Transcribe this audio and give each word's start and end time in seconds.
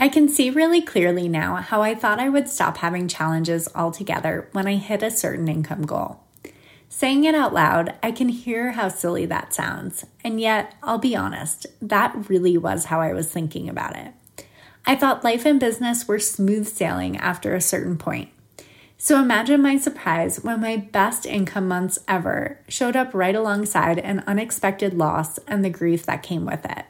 I 0.00 0.08
can 0.08 0.28
see 0.28 0.50
really 0.50 0.80
clearly 0.80 1.28
now 1.28 1.56
how 1.56 1.82
I 1.82 1.94
thought 1.94 2.20
I 2.20 2.28
would 2.28 2.48
stop 2.48 2.76
having 2.78 3.08
challenges 3.08 3.68
altogether 3.74 4.48
when 4.52 4.68
I 4.68 4.76
hit 4.76 5.02
a 5.02 5.10
certain 5.10 5.48
income 5.48 5.82
goal. 5.82 6.20
Saying 6.88 7.24
it 7.24 7.34
out 7.34 7.52
loud, 7.52 7.94
I 8.02 8.12
can 8.12 8.28
hear 8.28 8.72
how 8.72 8.88
silly 8.88 9.26
that 9.26 9.52
sounds, 9.52 10.06
and 10.22 10.40
yet, 10.40 10.74
I'll 10.82 10.98
be 10.98 11.16
honest, 11.16 11.66
that 11.82 12.28
really 12.28 12.56
was 12.56 12.86
how 12.86 13.00
I 13.00 13.12
was 13.12 13.28
thinking 13.28 13.68
about 13.68 13.96
it. 13.96 14.12
I 14.86 14.94
thought 14.94 15.24
life 15.24 15.44
and 15.44 15.60
business 15.60 16.06
were 16.06 16.18
smooth 16.18 16.68
sailing 16.68 17.16
after 17.16 17.54
a 17.54 17.60
certain 17.60 17.98
point. 17.98 18.30
So 18.96 19.20
imagine 19.20 19.60
my 19.60 19.76
surprise 19.78 20.42
when 20.42 20.60
my 20.60 20.76
best 20.76 21.26
income 21.26 21.68
months 21.68 21.98
ever 22.08 22.58
showed 22.68 22.96
up 22.96 23.12
right 23.12 23.34
alongside 23.34 23.98
an 23.98 24.24
unexpected 24.26 24.94
loss 24.94 25.38
and 25.46 25.64
the 25.64 25.70
grief 25.70 26.06
that 26.06 26.22
came 26.22 26.46
with 26.46 26.64
it. 26.64 26.84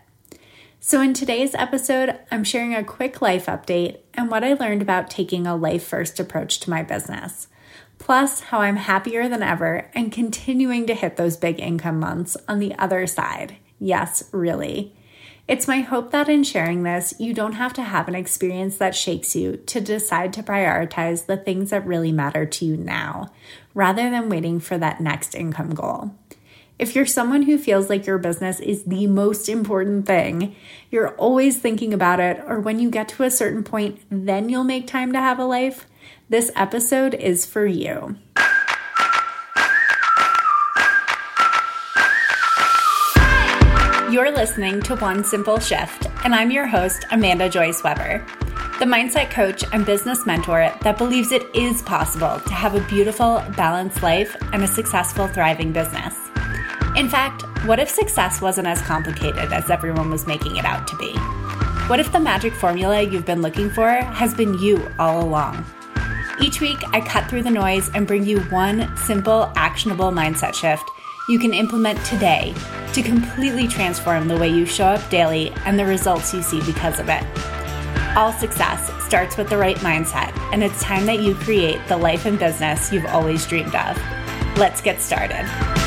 So, 0.80 1.00
in 1.00 1.12
today's 1.12 1.56
episode, 1.56 2.16
I'm 2.30 2.44
sharing 2.44 2.72
a 2.72 2.84
quick 2.84 3.20
life 3.20 3.46
update 3.46 3.98
and 4.14 4.30
what 4.30 4.44
I 4.44 4.52
learned 4.52 4.80
about 4.80 5.10
taking 5.10 5.44
a 5.44 5.56
life 5.56 5.82
first 5.82 6.20
approach 6.20 6.60
to 6.60 6.70
my 6.70 6.84
business. 6.84 7.48
Plus, 7.98 8.40
how 8.40 8.60
I'm 8.60 8.76
happier 8.76 9.28
than 9.28 9.42
ever 9.42 9.90
and 9.92 10.12
continuing 10.12 10.86
to 10.86 10.94
hit 10.94 11.16
those 11.16 11.36
big 11.36 11.58
income 11.58 11.98
months 11.98 12.36
on 12.46 12.60
the 12.60 12.76
other 12.78 13.08
side. 13.08 13.56
Yes, 13.80 14.28
really. 14.30 14.94
It's 15.48 15.66
my 15.66 15.80
hope 15.80 16.12
that 16.12 16.28
in 16.28 16.44
sharing 16.44 16.84
this, 16.84 17.12
you 17.18 17.34
don't 17.34 17.54
have 17.54 17.72
to 17.72 17.82
have 17.82 18.06
an 18.06 18.14
experience 18.14 18.78
that 18.78 18.94
shakes 18.94 19.34
you 19.34 19.56
to 19.56 19.80
decide 19.80 20.32
to 20.34 20.44
prioritize 20.44 21.26
the 21.26 21.36
things 21.36 21.70
that 21.70 21.86
really 21.86 22.12
matter 22.12 22.46
to 22.46 22.64
you 22.64 22.76
now, 22.76 23.32
rather 23.74 24.10
than 24.10 24.28
waiting 24.28 24.60
for 24.60 24.78
that 24.78 25.00
next 25.00 25.34
income 25.34 25.74
goal. 25.74 26.14
If 26.78 26.94
you're 26.94 27.06
someone 27.06 27.42
who 27.42 27.58
feels 27.58 27.90
like 27.90 28.06
your 28.06 28.18
business 28.18 28.60
is 28.60 28.84
the 28.84 29.08
most 29.08 29.48
important 29.48 30.06
thing, 30.06 30.54
you're 30.92 31.10
always 31.16 31.58
thinking 31.58 31.92
about 31.92 32.20
it, 32.20 32.40
or 32.46 32.60
when 32.60 32.78
you 32.78 32.88
get 32.88 33.08
to 33.08 33.24
a 33.24 33.32
certain 33.32 33.64
point, 33.64 34.00
then 34.10 34.48
you'll 34.48 34.62
make 34.62 34.86
time 34.86 35.12
to 35.12 35.18
have 35.18 35.40
a 35.40 35.44
life, 35.44 35.86
this 36.28 36.52
episode 36.54 37.14
is 37.14 37.44
for 37.44 37.66
you. 37.66 38.16
You're 44.12 44.30
listening 44.30 44.80
to 44.82 44.94
One 44.94 45.24
Simple 45.24 45.58
Shift, 45.58 46.06
and 46.24 46.32
I'm 46.32 46.52
your 46.52 46.68
host, 46.68 47.06
Amanda 47.10 47.48
Joyce 47.48 47.82
Weber, 47.82 48.24
the 48.78 48.84
mindset 48.84 49.30
coach 49.30 49.64
and 49.72 49.84
business 49.84 50.24
mentor 50.26 50.72
that 50.82 50.96
believes 50.96 51.32
it 51.32 51.42
is 51.56 51.82
possible 51.82 52.38
to 52.38 52.54
have 52.54 52.76
a 52.76 52.88
beautiful, 52.88 53.42
balanced 53.56 54.04
life 54.04 54.36
and 54.52 54.62
a 54.62 54.68
successful, 54.68 55.26
thriving 55.26 55.72
business. 55.72 56.17
In 56.98 57.08
fact, 57.08 57.42
what 57.64 57.78
if 57.78 57.88
success 57.88 58.40
wasn't 58.40 58.66
as 58.66 58.82
complicated 58.82 59.52
as 59.52 59.70
everyone 59.70 60.10
was 60.10 60.26
making 60.26 60.56
it 60.56 60.64
out 60.64 60.88
to 60.88 60.96
be? 60.96 61.12
What 61.86 62.00
if 62.00 62.10
the 62.10 62.18
magic 62.18 62.52
formula 62.52 63.02
you've 63.02 63.24
been 63.24 63.40
looking 63.40 63.70
for 63.70 63.88
has 63.88 64.34
been 64.34 64.58
you 64.58 64.90
all 64.98 65.22
along? 65.22 65.64
Each 66.42 66.60
week, 66.60 66.78
I 66.88 67.00
cut 67.00 67.30
through 67.30 67.44
the 67.44 67.52
noise 67.52 67.88
and 67.94 68.04
bring 68.04 68.24
you 68.24 68.40
one 68.50 68.96
simple, 68.96 69.52
actionable 69.54 70.10
mindset 70.10 70.54
shift 70.54 70.90
you 71.28 71.38
can 71.38 71.54
implement 71.54 72.04
today 72.04 72.52
to 72.94 73.00
completely 73.00 73.68
transform 73.68 74.26
the 74.26 74.36
way 74.36 74.48
you 74.48 74.66
show 74.66 74.86
up 74.86 75.08
daily 75.08 75.52
and 75.66 75.78
the 75.78 75.84
results 75.84 76.34
you 76.34 76.42
see 76.42 76.60
because 76.66 76.98
of 76.98 77.08
it. 77.08 77.22
All 78.16 78.32
success 78.32 78.90
starts 79.04 79.36
with 79.36 79.48
the 79.48 79.56
right 79.56 79.76
mindset, 79.76 80.36
and 80.52 80.64
it's 80.64 80.82
time 80.82 81.06
that 81.06 81.20
you 81.20 81.36
create 81.36 81.78
the 81.86 81.96
life 81.96 82.26
and 82.26 82.40
business 82.40 82.92
you've 82.92 83.06
always 83.06 83.46
dreamed 83.46 83.76
of. 83.76 83.96
Let's 84.56 84.80
get 84.80 85.00
started. 85.00 85.77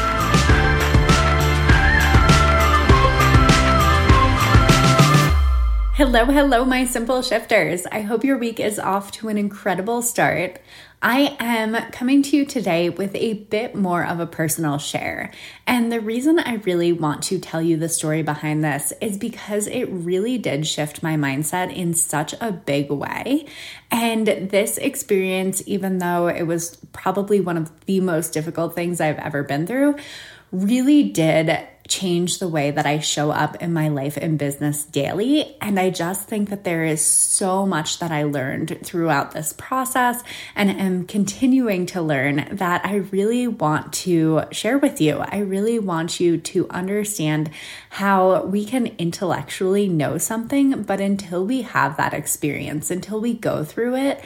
Hello, 6.01 6.25
hello, 6.25 6.65
my 6.65 6.83
simple 6.83 7.21
shifters. 7.21 7.85
I 7.85 8.01
hope 8.01 8.23
your 8.23 8.39
week 8.39 8.59
is 8.59 8.79
off 8.79 9.11
to 9.11 9.27
an 9.27 9.37
incredible 9.37 10.01
start. 10.01 10.59
I 10.99 11.37
am 11.39 11.75
coming 11.91 12.23
to 12.23 12.37
you 12.37 12.43
today 12.43 12.89
with 12.89 13.13
a 13.13 13.35
bit 13.35 13.75
more 13.75 14.03
of 14.03 14.19
a 14.19 14.25
personal 14.25 14.79
share. 14.79 15.29
And 15.67 15.91
the 15.91 15.99
reason 15.99 16.39
I 16.39 16.55
really 16.55 16.91
want 16.91 17.21
to 17.25 17.37
tell 17.37 17.61
you 17.61 17.77
the 17.77 17.87
story 17.87 18.23
behind 18.23 18.63
this 18.63 18.93
is 18.99 19.19
because 19.19 19.67
it 19.67 19.83
really 19.91 20.39
did 20.39 20.65
shift 20.65 21.03
my 21.03 21.17
mindset 21.17 21.71
in 21.71 21.93
such 21.93 22.33
a 22.41 22.51
big 22.51 22.89
way. 22.89 23.45
And 23.91 24.25
this 24.25 24.79
experience, 24.79 25.61
even 25.67 25.99
though 25.99 26.29
it 26.29 26.47
was 26.47 26.77
probably 26.93 27.39
one 27.39 27.57
of 27.57 27.85
the 27.85 27.99
most 27.99 28.33
difficult 28.33 28.73
things 28.73 28.99
I've 28.99 29.19
ever 29.19 29.43
been 29.43 29.67
through, 29.67 29.97
really 30.51 31.03
did 31.03 31.59
change 31.91 32.39
the 32.39 32.47
way 32.47 32.71
that 32.71 32.85
I 32.85 32.99
show 32.99 33.31
up 33.31 33.61
in 33.61 33.73
my 33.73 33.89
life 33.89 34.15
and 34.15 34.39
business 34.39 34.85
daily. 34.85 35.57
And 35.59 35.77
I 35.77 35.89
just 35.89 36.27
think 36.27 36.49
that 36.49 36.63
there 36.63 36.85
is 36.85 37.05
so 37.05 37.65
much 37.65 37.99
that 37.99 38.11
I 38.11 38.23
learned 38.23 38.79
throughout 38.81 39.31
this 39.31 39.53
process 39.53 40.23
and 40.55 40.69
am 40.69 41.05
continuing 41.05 41.85
to 41.87 42.01
learn 42.01 42.47
that 42.53 42.85
I 42.85 42.95
really 42.95 43.45
want 43.47 43.91
to 44.05 44.43
share 44.51 44.77
with 44.77 45.01
you. 45.01 45.17
I 45.17 45.39
really 45.39 45.79
want 45.79 46.21
you 46.21 46.37
to 46.37 46.69
understand 46.69 47.51
how 47.89 48.45
we 48.45 48.63
can 48.63 48.87
intellectually 48.97 49.89
know 49.89 50.17
something, 50.17 50.83
but 50.83 51.01
until 51.01 51.45
we 51.45 51.63
have 51.63 51.97
that 51.97 52.13
experience, 52.13 52.89
until 52.89 53.19
we 53.19 53.33
go 53.33 53.65
through 53.65 53.97
it, 53.97 54.23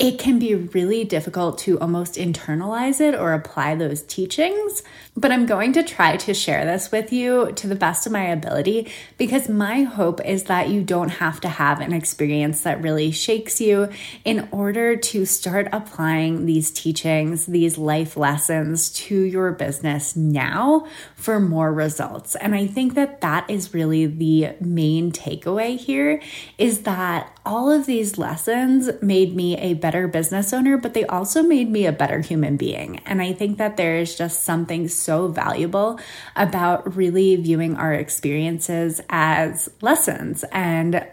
it 0.00 0.18
can 0.18 0.38
be 0.38 0.54
really 0.54 1.04
difficult 1.04 1.58
to 1.58 1.78
almost 1.78 2.14
internalize 2.14 3.02
it 3.02 3.14
or 3.14 3.34
apply 3.34 3.74
those 3.74 4.02
teachings. 4.02 4.82
But 5.14 5.30
I'm 5.30 5.44
going 5.44 5.74
to 5.74 5.82
try 5.82 6.16
to 6.16 6.32
share 6.32 6.64
this 6.64 6.90
with 6.90 7.12
you 7.12 7.52
to 7.56 7.66
the 7.66 7.74
best 7.74 8.06
of 8.06 8.12
my 8.12 8.24
ability 8.24 8.90
because 9.18 9.50
my 9.50 9.82
hope 9.82 10.24
is 10.24 10.44
that 10.44 10.70
you 10.70 10.82
don't 10.82 11.10
have 11.10 11.38
to 11.42 11.48
have 11.50 11.82
an 11.82 11.92
experience 11.92 12.62
that 12.62 12.80
really 12.80 13.10
shakes 13.10 13.60
you 13.60 13.90
in 14.24 14.48
order 14.50 14.96
to 14.96 15.26
start 15.26 15.68
applying 15.70 16.46
these 16.46 16.70
teachings, 16.70 17.44
these 17.44 17.76
life 17.76 18.16
lessons 18.16 18.88
to 18.90 19.14
your 19.14 19.52
business 19.52 20.16
now 20.16 20.86
for 21.14 21.38
more 21.38 21.74
results. 21.74 22.36
And 22.36 22.54
I 22.54 22.66
think 22.66 22.94
that 22.94 23.20
that 23.20 23.50
is 23.50 23.74
really 23.74 24.06
the 24.06 24.54
main 24.62 25.12
takeaway 25.12 25.76
here 25.78 26.22
is 26.56 26.84
that 26.84 27.36
all 27.44 27.70
of 27.70 27.86
these 27.86 28.18
lessons 28.18 28.90
made 29.00 29.34
me 29.34 29.56
a 29.56 29.74
better 29.74 30.06
business 30.08 30.52
owner, 30.52 30.76
but 30.76 30.94
they 30.94 31.04
also 31.06 31.42
made 31.42 31.70
me 31.70 31.86
a 31.86 31.92
better 31.92 32.20
human 32.20 32.56
being. 32.56 32.98
And 33.06 33.22
I 33.22 33.32
think 33.32 33.58
that 33.58 33.76
there 33.76 33.96
is 33.96 34.16
just 34.16 34.42
something 34.42 34.88
so 34.88 35.28
valuable 35.28 35.98
about 36.36 36.96
really 36.96 37.36
viewing 37.36 37.76
our 37.76 37.94
experiences 37.94 39.00
as 39.08 39.70
lessons 39.80 40.44
and 40.52 41.06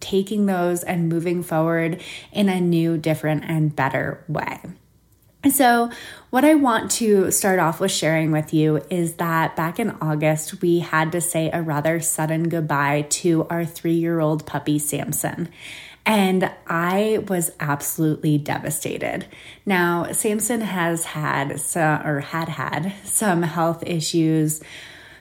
taking 0.00 0.46
those 0.46 0.82
and 0.82 1.08
moving 1.08 1.42
forward 1.42 2.00
in 2.32 2.48
a 2.48 2.60
new, 2.60 2.96
different, 2.96 3.44
and 3.44 3.74
better 3.76 4.24
way. 4.28 4.60
So, 5.48 5.90
what 6.28 6.44
I 6.44 6.54
want 6.54 6.90
to 6.92 7.30
start 7.30 7.58
off 7.58 7.80
with 7.80 7.90
sharing 7.90 8.30
with 8.30 8.52
you 8.52 8.82
is 8.90 9.14
that 9.14 9.56
back 9.56 9.80
in 9.80 9.90
August, 10.02 10.60
we 10.60 10.80
had 10.80 11.12
to 11.12 11.20
say 11.22 11.50
a 11.50 11.62
rather 11.62 11.98
sudden 11.98 12.50
goodbye 12.50 13.06
to 13.08 13.46
our 13.48 13.64
three 13.64 13.94
year 13.94 14.20
old 14.20 14.44
puppy, 14.44 14.78
Samson. 14.78 15.48
And 16.04 16.50
I 16.66 17.24
was 17.28 17.52
absolutely 17.58 18.36
devastated. 18.36 19.26
Now, 19.64 20.12
Samson 20.12 20.60
has 20.60 21.04
had 21.04 21.58
some, 21.58 22.06
or 22.06 22.20
had 22.20 22.50
had 22.50 22.92
some 23.04 23.42
health 23.42 23.82
issues 23.86 24.60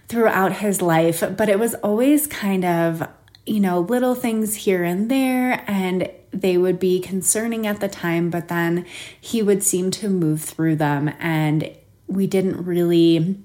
throughout 0.09 0.53
his 0.53 0.81
life, 0.81 1.23
but 1.37 1.47
it 1.47 1.59
was 1.59 1.75
always 1.75 2.27
kind 2.27 2.65
of, 2.65 3.07
you 3.45 3.61
know, 3.61 3.79
little 3.79 4.15
things 4.15 4.55
here 4.55 4.83
and 4.83 5.09
there. 5.09 5.63
And 5.65 6.09
they 6.31 6.57
would 6.57 6.79
be 6.79 6.99
concerning 6.99 7.65
at 7.65 7.79
the 7.79 7.87
time, 7.87 8.29
but 8.29 8.47
then 8.47 8.85
he 9.19 9.41
would 9.41 9.63
seem 9.63 9.91
to 9.91 10.09
move 10.09 10.41
through 10.41 10.75
them. 10.75 11.11
And 11.19 11.71
we 12.07 12.27
didn't 12.27 12.65
really 12.65 13.39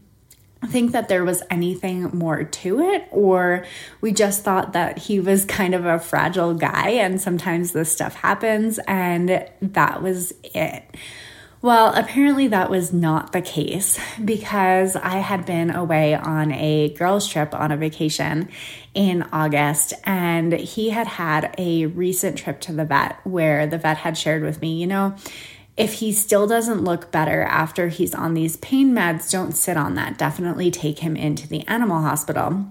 think 0.67 0.93
that 0.93 1.09
there 1.09 1.25
was 1.25 1.43
anything 1.51 2.05
more 2.17 2.43
to 2.43 2.81
it, 2.81 3.07
or 3.11 3.67
we 4.01 4.13
just 4.13 4.43
thought 4.43 4.73
that 4.73 4.97
he 4.99 5.21
was 5.21 5.45
kind 5.45 5.75
of 5.75 5.85
a 5.85 5.99
fragile 5.99 6.55
guy 6.55 6.89
and 6.89 7.21
sometimes 7.21 7.73
this 7.73 7.93
stuff 7.93 8.15
happens, 8.15 8.79
and 8.87 9.47
that 9.61 10.03
was 10.03 10.33
it. 10.43 10.83
Well, 11.65 11.95
apparently 11.95 12.49
that 12.49 12.69
was 12.69 12.93
not 12.93 13.33
the 13.33 13.41
case 13.41 13.99
because 14.23 14.97
I 14.97 15.17
had 15.17 15.47
been 15.47 15.71
away 15.71 16.15
on 16.15 16.53
a 16.53 16.91
girls' 16.91 17.27
trip 17.27 17.55
on 17.55 17.73
a 17.73 17.77
vacation 17.79 18.51
in 18.93 19.23
August, 19.33 19.95
and 20.05 20.53
he 20.53 20.91
had 20.91 21.07
had 21.07 21.55
a 21.57 21.87
recent 21.87 22.37
trip 22.37 22.61
to 22.61 22.75
the 22.75 22.85
vet 22.85 23.19
where 23.25 23.67
the 23.67 23.79
vet 23.79 23.97
had 23.97 24.19
shared 24.19 24.43
with 24.43 24.61
me, 24.61 24.79
you 24.79 24.87
know, 24.87 25.17
if 25.75 25.95
he 25.95 26.13
still 26.13 26.47
doesn't 26.47 26.85
look 26.85 27.11
better 27.11 27.45
after 27.45 27.89
he's 27.89 28.15
on 28.15 28.35
these 28.35 28.59
pain 28.59 28.93
meds, 28.93 29.33
don't 29.33 29.53
sit 29.53 29.79
on 29.79 29.95
that. 29.95 30.19
Definitely 30.19 30.71
take 30.71 30.99
him 30.99 31.17
into 31.17 31.49
the 31.49 31.67
animal 31.67 32.03
hospital. 32.03 32.67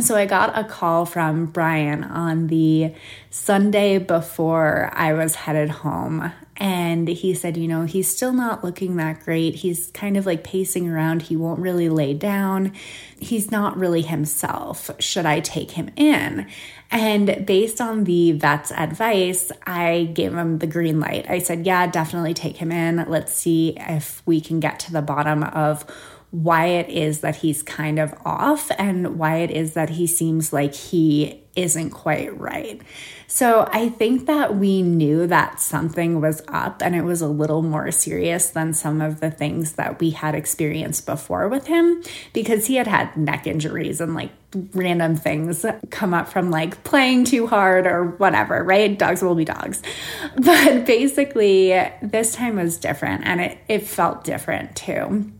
So 0.00 0.16
I 0.16 0.24
got 0.24 0.58
a 0.58 0.64
call 0.64 1.04
from 1.04 1.44
Brian 1.44 2.02
on 2.02 2.46
the 2.46 2.94
Sunday 3.28 3.98
before 3.98 4.90
I 4.94 5.12
was 5.12 5.34
headed 5.34 5.68
home. 5.68 6.32
And 6.62 7.08
he 7.08 7.34
said, 7.34 7.56
you 7.56 7.66
know, 7.66 7.86
he's 7.86 8.06
still 8.06 8.32
not 8.32 8.62
looking 8.62 8.94
that 8.94 9.24
great. 9.24 9.56
He's 9.56 9.90
kind 9.90 10.16
of 10.16 10.26
like 10.26 10.44
pacing 10.44 10.88
around. 10.88 11.22
He 11.22 11.34
won't 11.34 11.58
really 11.58 11.88
lay 11.88 12.14
down. 12.14 12.72
He's 13.18 13.50
not 13.50 13.76
really 13.76 14.02
himself. 14.02 14.88
Should 15.00 15.26
I 15.26 15.40
take 15.40 15.72
him 15.72 15.90
in? 15.96 16.46
And 16.88 17.44
based 17.44 17.80
on 17.80 18.04
the 18.04 18.30
vet's 18.30 18.70
advice, 18.70 19.50
I 19.66 20.04
gave 20.14 20.34
him 20.34 20.58
the 20.58 20.68
green 20.68 21.00
light. 21.00 21.28
I 21.28 21.40
said, 21.40 21.66
yeah, 21.66 21.88
definitely 21.88 22.32
take 22.32 22.58
him 22.58 22.70
in. 22.70 23.06
Let's 23.08 23.34
see 23.34 23.74
if 23.76 24.22
we 24.24 24.40
can 24.40 24.60
get 24.60 24.78
to 24.80 24.92
the 24.92 25.02
bottom 25.02 25.42
of 25.42 25.84
why 26.30 26.66
it 26.66 26.88
is 26.88 27.22
that 27.22 27.34
he's 27.34 27.64
kind 27.64 27.98
of 27.98 28.14
off 28.24 28.70
and 28.78 29.18
why 29.18 29.38
it 29.38 29.50
is 29.50 29.74
that 29.74 29.90
he 29.90 30.06
seems 30.06 30.52
like 30.52 30.76
he 30.76 31.41
isn't 31.54 31.90
quite 31.90 32.38
right. 32.38 32.80
So 33.26 33.68
I 33.72 33.88
think 33.88 34.26
that 34.26 34.56
we 34.56 34.82
knew 34.82 35.26
that 35.26 35.60
something 35.60 36.20
was 36.20 36.42
up 36.48 36.82
and 36.82 36.94
it 36.94 37.02
was 37.02 37.22
a 37.22 37.28
little 37.28 37.62
more 37.62 37.90
serious 37.90 38.50
than 38.50 38.74
some 38.74 39.00
of 39.00 39.20
the 39.20 39.30
things 39.30 39.72
that 39.72 40.00
we 40.00 40.10
had 40.10 40.34
experienced 40.34 41.06
before 41.06 41.48
with 41.48 41.66
him 41.66 42.02
because 42.32 42.66
he 42.66 42.76
had 42.76 42.86
had 42.86 43.16
neck 43.16 43.46
injuries 43.46 44.00
and 44.00 44.14
like 44.14 44.30
random 44.74 45.16
things 45.16 45.64
come 45.90 46.12
up 46.12 46.28
from 46.28 46.50
like 46.50 46.84
playing 46.84 47.24
too 47.24 47.46
hard 47.46 47.86
or 47.86 48.04
whatever, 48.04 48.62
right? 48.62 48.98
Dogs 48.98 49.22
will 49.22 49.34
be 49.34 49.44
dogs. 49.44 49.82
But 50.36 50.86
basically, 50.86 51.70
this 52.02 52.34
time 52.34 52.56
was 52.56 52.76
different 52.78 53.24
and 53.24 53.40
it, 53.40 53.58
it 53.68 53.86
felt 53.86 54.24
different 54.24 54.76
too. 54.76 55.30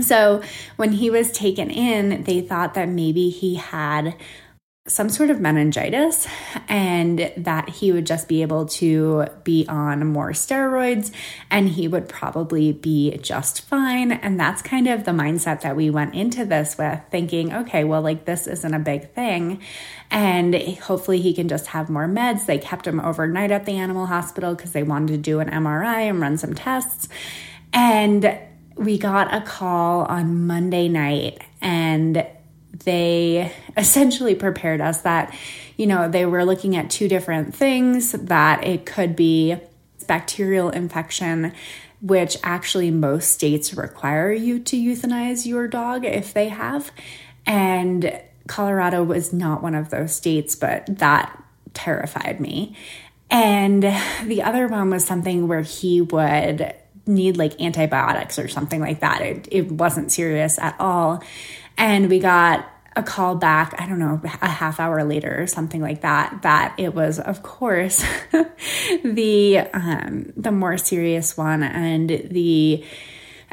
So 0.00 0.42
when 0.76 0.92
he 0.92 1.10
was 1.10 1.32
taken 1.32 1.70
in, 1.70 2.24
they 2.24 2.42
thought 2.42 2.74
that 2.74 2.88
maybe 2.88 3.30
he 3.30 3.54
had 3.54 4.14
some 4.88 5.08
sort 5.08 5.30
of 5.30 5.40
meningitis 5.40 6.28
and 6.68 7.32
that 7.36 7.68
he 7.68 7.90
would 7.90 8.06
just 8.06 8.28
be 8.28 8.42
able 8.42 8.66
to 8.66 9.26
be 9.42 9.66
on 9.68 10.06
more 10.06 10.30
steroids 10.30 11.10
and 11.50 11.68
he 11.68 11.88
would 11.88 12.08
probably 12.08 12.72
be 12.72 13.16
just 13.18 13.62
fine. 13.62 14.12
And 14.12 14.38
that's 14.38 14.62
kind 14.62 14.86
of 14.86 15.04
the 15.04 15.10
mindset 15.10 15.62
that 15.62 15.74
we 15.74 15.90
went 15.90 16.14
into 16.14 16.44
this 16.44 16.78
with, 16.78 17.00
thinking, 17.10 17.52
okay, 17.52 17.82
well, 17.82 18.00
like 18.00 18.24
this 18.26 18.46
isn't 18.46 18.74
a 18.74 18.78
big 18.78 19.12
thing. 19.12 19.60
And 20.10 20.54
hopefully 20.78 21.20
he 21.20 21.34
can 21.34 21.48
just 21.48 21.66
have 21.68 21.90
more 21.90 22.06
meds. 22.06 22.46
They 22.46 22.58
kept 22.58 22.86
him 22.86 23.00
overnight 23.00 23.50
at 23.50 23.66
the 23.66 23.72
animal 23.72 24.06
hospital 24.06 24.54
because 24.54 24.72
they 24.72 24.84
wanted 24.84 25.08
to 25.08 25.18
do 25.18 25.40
an 25.40 25.50
MRI 25.50 26.08
and 26.08 26.20
run 26.20 26.38
some 26.38 26.54
tests. 26.54 27.08
And 27.72 28.38
we 28.76 28.98
got 28.98 29.34
a 29.34 29.40
call 29.40 30.04
on 30.04 30.46
Monday 30.46 30.88
night 30.88 31.42
and 31.60 32.24
they 32.84 33.52
essentially 33.76 34.34
prepared 34.34 34.80
us 34.80 35.02
that, 35.02 35.34
you 35.76 35.86
know, 35.86 36.08
they 36.08 36.26
were 36.26 36.44
looking 36.44 36.76
at 36.76 36.90
two 36.90 37.08
different 37.08 37.54
things 37.54 38.12
that 38.12 38.64
it 38.64 38.86
could 38.86 39.16
be 39.16 39.56
bacterial 40.06 40.70
infection, 40.70 41.52
which 42.00 42.36
actually 42.42 42.90
most 42.90 43.32
states 43.32 43.74
require 43.74 44.32
you 44.32 44.58
to 44.60 44.76
euthanize 44.76 45.46
your 45.46 45.66
dog 45.66 46.04
if 46.04 46.32
they 46.32 46.48
have. 46.48 46.90
And 47.46 48.20
Colorado 48.46 49.02
was 49.02 49.32
not 49.32 49.62
one 49.62 49.74
of 49.74 49.90
those 49.90 50.14
states, 50.14 50.54
but 50.54 50.98
that 50.98 51.42
terrified 51.74 52.40
me. 52.40 52.76
And 53.30 53.82
the 54.24 54.42
other 54.42 54.68
one 54.68 54.90
was 54.90 55.04
something 55.04 55.48
where 55.48 55.62
he 55.62 56.00
would 56.00 56.74
need 57.06 57.36
like 57.36 57.60
antibiotics 57.60 58.38
or 58.38 58.48
something 58.48 58.80
like 58.80 59.00
that. 59.00 59.20
It, 59.20 59.48
it 59.50 59.72
wasn't 59.72 60.12
serious 60.12 60.58
at 60.58 60.76
all. 60.80 61.22
And 61.76 62.08
we 62.08 62.18
got 62.18 62.68
a 62.96 63.02
call 63.02 63.34
back, 63.34 63.74
I 63.78 63.86
don't 63.86 63.98
know, 63.98 64.20
a 64.40 64.48
half 64.48 64.80
hour 64.80 65.04
later 65.04 65.42
or 65.42 65.46
something 65.46 65.82
like 65.82 66.00
that, 66.00 66.42
that 66.42 66.74
it 66.78 66.94
was, 66.94 67.20
of 67.20 67.42
course, 67.42 68.02
the 69.04 69.58
um, 69.74 70.32
the 70.36 70.50
more 70.50 70.78
serious 70.78 71.36
one 71.36 71.62
and 71.62 72.08
the 72.08 72.84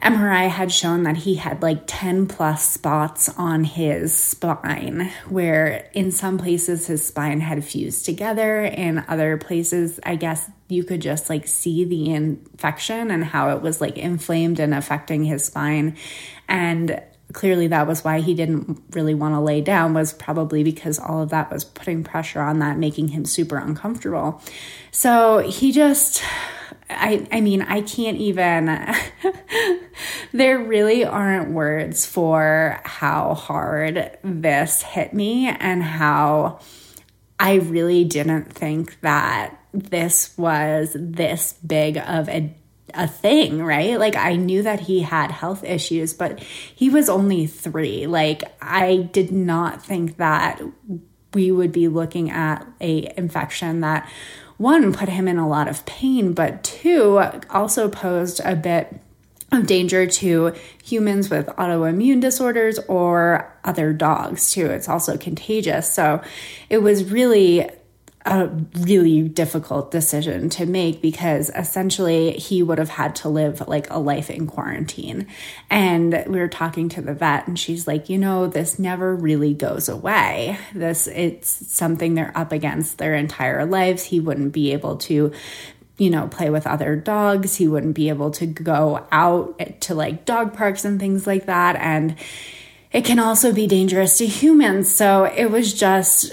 MRI 0.02 0.50
had 0.50 0.72
shown 0.72 1.04
that 1.04 1.16
he 1.16 1.36
had 1.36 1.62
like 1.62 1.84
10 1.88 2.28
plus 2.28 2.68
spots 2.68 3.30
on 3.38 3.64
his 3.64 4.14
spine, 4.14 5.12
where 5.30 5.90
in 5.94 6.12
some 6.12 6.38
places 6.38 6.88
his 6.88 7.06
spine 7.06 7.40
had 7.40 7.64
fused 7.64 8.04
together. 8.04 8.66
In 8.66 9.06
other 9.08 9.38
places, 9.38 10.02
I 10.04 10.18
guess 10.18 10.50
you 10.68 10.84
could 10.84 11.02
just 11.02 11.30
like 11.30 11.48
see 11.48 11.86
the 11.86 12.14
infection 12.14 13.12
and 13.12 13.24
how 13.24 13.56
it 13.56 13.62
was 13.62 13.80
like 13.80 13.98
inflamed 13.98 14.60
and 14.60 14.74
affecting 14.74 15.24
his 15.24 15.46
spine. 15.46 15.96
And 16.50 17.02
clearly 17.34 17.68
that 17.68 17.88
was 17.88 18.04
why 18.04 18.22
he 18.22 18.34
didn't 18.34 18.82
really 18.92 19.14
want 19.14 19.36
to 19.36 19.40
lay 19.40 19.62
down 19.62 19.94
was 19.94 20.14
probably 20.14 20.64
because 20.64 21.00
all 21.00 21.22
of 21.22 21.30
that 21.30 21.52
was 21.52 21.66
putting 21.66 22.04
pressure 22.04 22.42
on 22.42 22.60
that 22.60 22.78
making 22.78 23.10
him 23.10 23.26
super 23.26 23.58
uncomfortable. 23.58 24.42
So 24.92 25.40
he 25.40 25.72
just 25.72 26.24
I, 26.90 27.28
I 27.32 27.42
mean, 27.42 27.62
I 27.62 27.82
can't 27.82 28.18
even, 28.18 28.96
there 30.32 30.60
really 30.60 31.06
aren't 31.06 31.52
words 31.52 32.06
for 32.06 32.80
how 32.84 33.34
hard 33.34 34.18
this 34.24 34.82
hit 34.82 35.14
me 35.14 35.48
and 35.48 35.84
how 35.84 36.60
I 37.40 37.56
really 37.56 38.04
didn't 38.04 38.54
think 38.54 39.00
that 39.02 39.58
this 39.74 40.38
was 40.38 40.96
this 40.96 41.54
big 41.66 41.98
of 41.98 42.30
a 42.30 42.56
a 42.94 43.08
thing, 43.08 43.64
right? 43.64 44.00
Like 44.00 44.16
I 44.16 44.36
knew 44.36 44.64
that 44.64 44.82
he 44.82 45.02
had 45.02 45.32
health 45.32 45.64
issues, 45.64 46.14
but 46.14 46.40
he 46.40 46.90
was 46.90 47.10
only 47.10 47.46
3. 47.48 48.08
Like 48.08 48.44
I 48.62 49.10
did 49.12 49.32
not 49.32 49.84
think 49.84 50.18
that 50.18 50.62
we 51.34 51.52
would 51.52 51.72
be 51.72 51.88
looking 51.88 52.30
at 52.30 52.66
a 52.80 53.12
infection 53.18 53.82
that 53.82 54.10
one, 54.58 54.94
put 54.94 55.10
him 55.10 55.28
in 55.28 55.38
a 55.38 55.48
lot 55.48 55.68
of 55.68 55.86
pain, 55.86 56.34
but 56.34 56.64
two, 56.64 57.22
also 57.50 57.90
posed 57.90 58.40
a 58.46 58.56
bit 58.56 59.02
of 59.52 59.68
danger 59.68 60.08
to 60.08 60.54
humans 60.84 61.30
with 61.30 61.48
autoimmune 61.48 62.22
disorders 62.22 62.80
or 62.88 63.54
other 63.64 63.94
dogs 63.94 64.52
too. 64.52 64.68
It's 64.68 64.90
also 64.90 65.18
contagious. 65.18 65.92
So 65.92 66.22
it 66.70 66.80
was 66.80 67.04
really 67.12 67.70
a 68.26 68.48
really 68.80 69.28
difficult 69.28 69.92
decision 69.92 70.50
to 70.50 70.66
make 70.66 71.02
because 71.02 71.50
essentially 71.56 72.32
he 72.32 72.64
would 72.64 72.78
have 72.78 72.90
had 72.90 73.16
to 73.18 73.30
live 73.30 73.68
like 73.68 73.90
a 73.90 74.00
life 74.00 74.30
in 74.30 74.48
quarantine. 74.48 75.28
And 75.70 76.24
we 76.28 76.40
were 76.40 76.48
talking 76.48 76.88
to 76.90 77.02
the 77.02 77.14
vet 77.14 77.48
and 77.48 77.60
she's 77.60 77.86
like, 77.86 78.10
"You 78.10 78.18
know, 78.18 78.48
this 78.48 78.80
never 78.80 79.14
really 79.14 79.54
goes 79.54 79.90
away. 79.90 80.58
This 80.74 81.08
it's 81.08 81.50
something 81.50 82.16
they're 82.16 82.32
up 82.36 82.52
against 82.52 82.98
their 82.98 83.16
entire 83.16 83.66
lives. 83.66 84.04
He 84.04 84.20
wouldn't 84.20 84.54
be 84.54 84.72
able 84.72 84.98
to 84.98 85.32
you 85.98 86.10
know, 86.10 86.28
play 86.28 86.50
with 86.50 86.66
other 86.66 86.96
dogs. 86.96 87.56
He 87.56 87.68
wouldn't 87.68 87.94
be 87.94 88.10
able 88.10 88.32
to 88.32 88.48
go 88.48 89.06
out 89.12 89.60
to 89.82 89.94
like 89.94 90.26
dog 90.26 90.54
parks 90.54 90.86
and 90.86 91.00
things 91.00 91.28
like 91.28 91.46
that 91.46 91.76
and 91.76 92.16
it 92.92 93.06
can 93.06 93.18
also 93.20 93.52
be 93.52 93.66
dangerous 93.66 94.20
to 94.20 94.28
humans. 94.28 94.94
So 94.94 95.26
it 95.26 95.50
was 95.50 95.74
just 95.74 96.32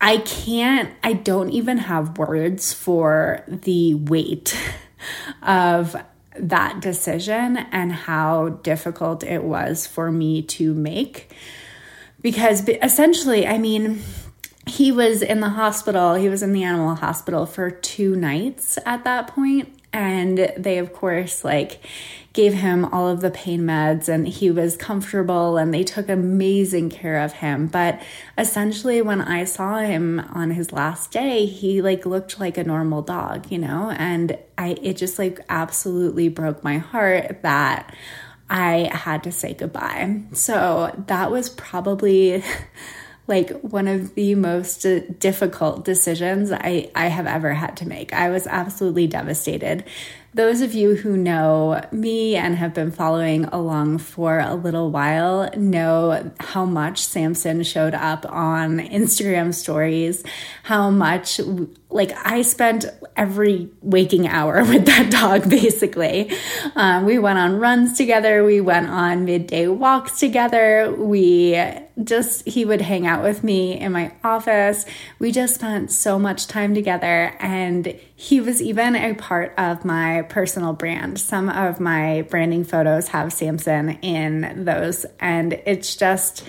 I 0.00 0.18
can't, 0.18 0.92
I 1.02 1.14
don't 1.14 1.50
even 1.50 1.78
have 1.78 2.18
words 2.18 2.72
for 2.72 3.42
the 3.48 3.94
weight 3.94 4.56
of 5.42 5.96
that 6.38 6.80
decision 6.80 7.56
and 7.56 7.92
how 7.92 8.50
difficult 8.62 9.24
it 9.24 9.42
was 9.42 9.86
for 9.86 10.12
me 10.12 10.42
to 10.42 10.74
make. 10.74 11.34
Because 12.20 12.68
essentially, 12.68 13.46
I 13.46 13.58
mean, 13.58 14.02
he 14.66 14.90
was 14.90 15.22
in 15.22 15.40
the 15.40 15.50
hospital, 15.50 16.14
he 16.14 16.28
was 16.28 16.42
in 16.42 16.52
the 16.52 16.64
animal 16.64 16.96
hospital 16.96 17.46
for 17.46 17.70
two 17.70 18.16
nights 18.16 18.78
at 18.84 19.04
that 19.04 19.28
point, 19.28 19.72
And 19.92 20.52
they, 20.58 20.78
of 20.78 20.92
course, 20.92 21.44
like 21.44 21.80
gave 22.32 22.52
him 22.52 22.84
all 22.84 23.08
of 23.08 23.22
the 23.22 23.30
pain 23.30 23.62
meds 23.62 24.08
and 24.08 24.28
he 24.28 24.50
was 24.50 24.76
comfortable 24.76 25.56
and 25.56 25.72
they 25.72 25.82
took 25.82 26.08
amazing 26.10 26.90
care 26.90 27.18
of 27.18 27.32
him. 27.34 27.66
But 27.66 28.02
essentially, 28.36 29.00
when 29.00 29.22
I 29.22 29.44
saw 29.44 29.78
him 29.78 30.20
on 30.20 30.50
his 30.50 30.70
last 30.70 31.12
day, 31.12 31.46
he 31.46 31.80
like 31.80 32.04
looked 32.04 32.38
like 32.38 32.58
a 32.58 32.64
normal 32.64 33.00
dog, 33.00 33.50
you 33.50 33.58
know? 33.58 33.90
And 33.96 34.36
I, 34.58 34.76
it 34.82 34.98
just 34.98 35.18
like 35.18 35.40
absolutely 35.48 36.28
broke 36.28 36.62
my 36.62 36.76
heart 36.76 37.40
that 37.42 37.94
I 38.50 38.90
had 38.92 39.22
to 39.22 39.32
say 39.32 39.54
goodbye. 39.54 40.22
So 40.32 40.92
that 41.06 41.30
was 41.30 41.48
probably. 41.48 42.42
like 43.26 43.50
one 43.60 43.88
of 43.88 44.14
the 44.14 44.34
most 44.34 44.86
difficult 45.18 45.84
decisions 45.84 46.52
I, 46.52 46.90
I 46.94 47.08
have 47.08 47.26
ever 47.26 47.54
had 47.54 47.76
to 47.78 47.88
make. 47.88 48.12
I 48.12 48.30
was 48.30 48.46
absolutely 48.46 49.06
devastated 49.06 49.84
those 50.36 50.60
of 50.60 50.74
you 50.74 50.94
who 50.96 51.16
know 51.16 51.80
me 51.90 52.36
and 52.36 52.56
have 52.56 52.74
been 52.74 52.90
following 52.90 53.46
along 53.46 53.96
for 53.96 54.38
a 54.38 54.54
little 54.54 54.90
while 54.90 55.50
know 55.56 56.30
how 56.38 56.66
much 56.66 57.02
Samson 57.02 57.62
showed 57.62 57.94
up 57.94 58.26
on 58.28 58.78
Instagram 58.78 59.54
stories, 59.54 60.22
how 60.62 60.90
much, 60.90 61.40
like, 61.88 62.12
I 62.22 62.42
spent 62.42 62.84
every 63.16 63.70
waking 63.80 64.28
hour 64.28 64.62
with 64.68 64.84
that 64.84 65.10
dog 65.10 65.48
basically. 65.48 66.30
Um, 66.74 67.06
we 67.06 67.18
went 67.18 67.38
on 67.38 67.58
runs 67.58 67.96
together, 67.96 68.44
we 68.44 68.60
went 68.60 68.88
on 68.88 69.24
midday 69.24 69.68
walks 69.68 70.20
together, 70.20 70.94
we 70.98 71.54
just 72.04 72.46
he 72.46 72.64
would 72.64 72.82
hang 72.82 73.06
out 73.06 73.22
with 73.22 73.42
me 73.42 73.78
in 73.78 73.92
my 73.92 74.12
office. 74.22 74.84
We 75.18 75.32
just 75.32 75.54
spent 75.54 75.90
so 75.90 76.18
much 76.18 76.46
time 76.46 76.74
together 76.74 77.34
and 77.40 77.98
he 78.14 78.40
was 78.40 78.60
even 78.60 78.94
a 78.94 79.14
part 79.14 79.54
of 79.56 79.84
my 79.84 80.22
personal 80.22 80.74
brand. 80.74 81.18
Some 81.18 81.48
of 81.48 81.80
my 81.80 82.22
branding 82.22 82.64
photos 82.64 83.08
have 83.08 83.32
Samson 83.32 83.90
in 84.02 84.64
those 84.64 85.06
and 85.20 85.54
it's 85.64 85.96
just 85.96 86.44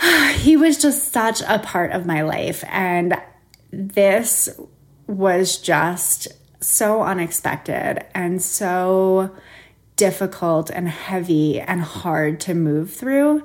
he 0.34 0.56
was 0.56 0.78
just 0.78 1.12
such 1.12 1.42
a 1.42 1.58
part 1.58 1.90
of 1.90 2.06
my 2.06 2.22
life 2.22 2.62
and 2.68 3.20
this 3.72 4.48
was 5.06 5.58
just 5.58 6.28
so 6.60 7.02
unexpected 7.02 8.04
and 8.14 8.40
so 8.40 9.34
difficult 9.96 10.70
and 10.70 10.88
heavy 10.88 11.60
and 11.60 11.80
hard 11.80 12.40
to 12.40 12.54
move 12.54 12.92
through. 12.92 13.44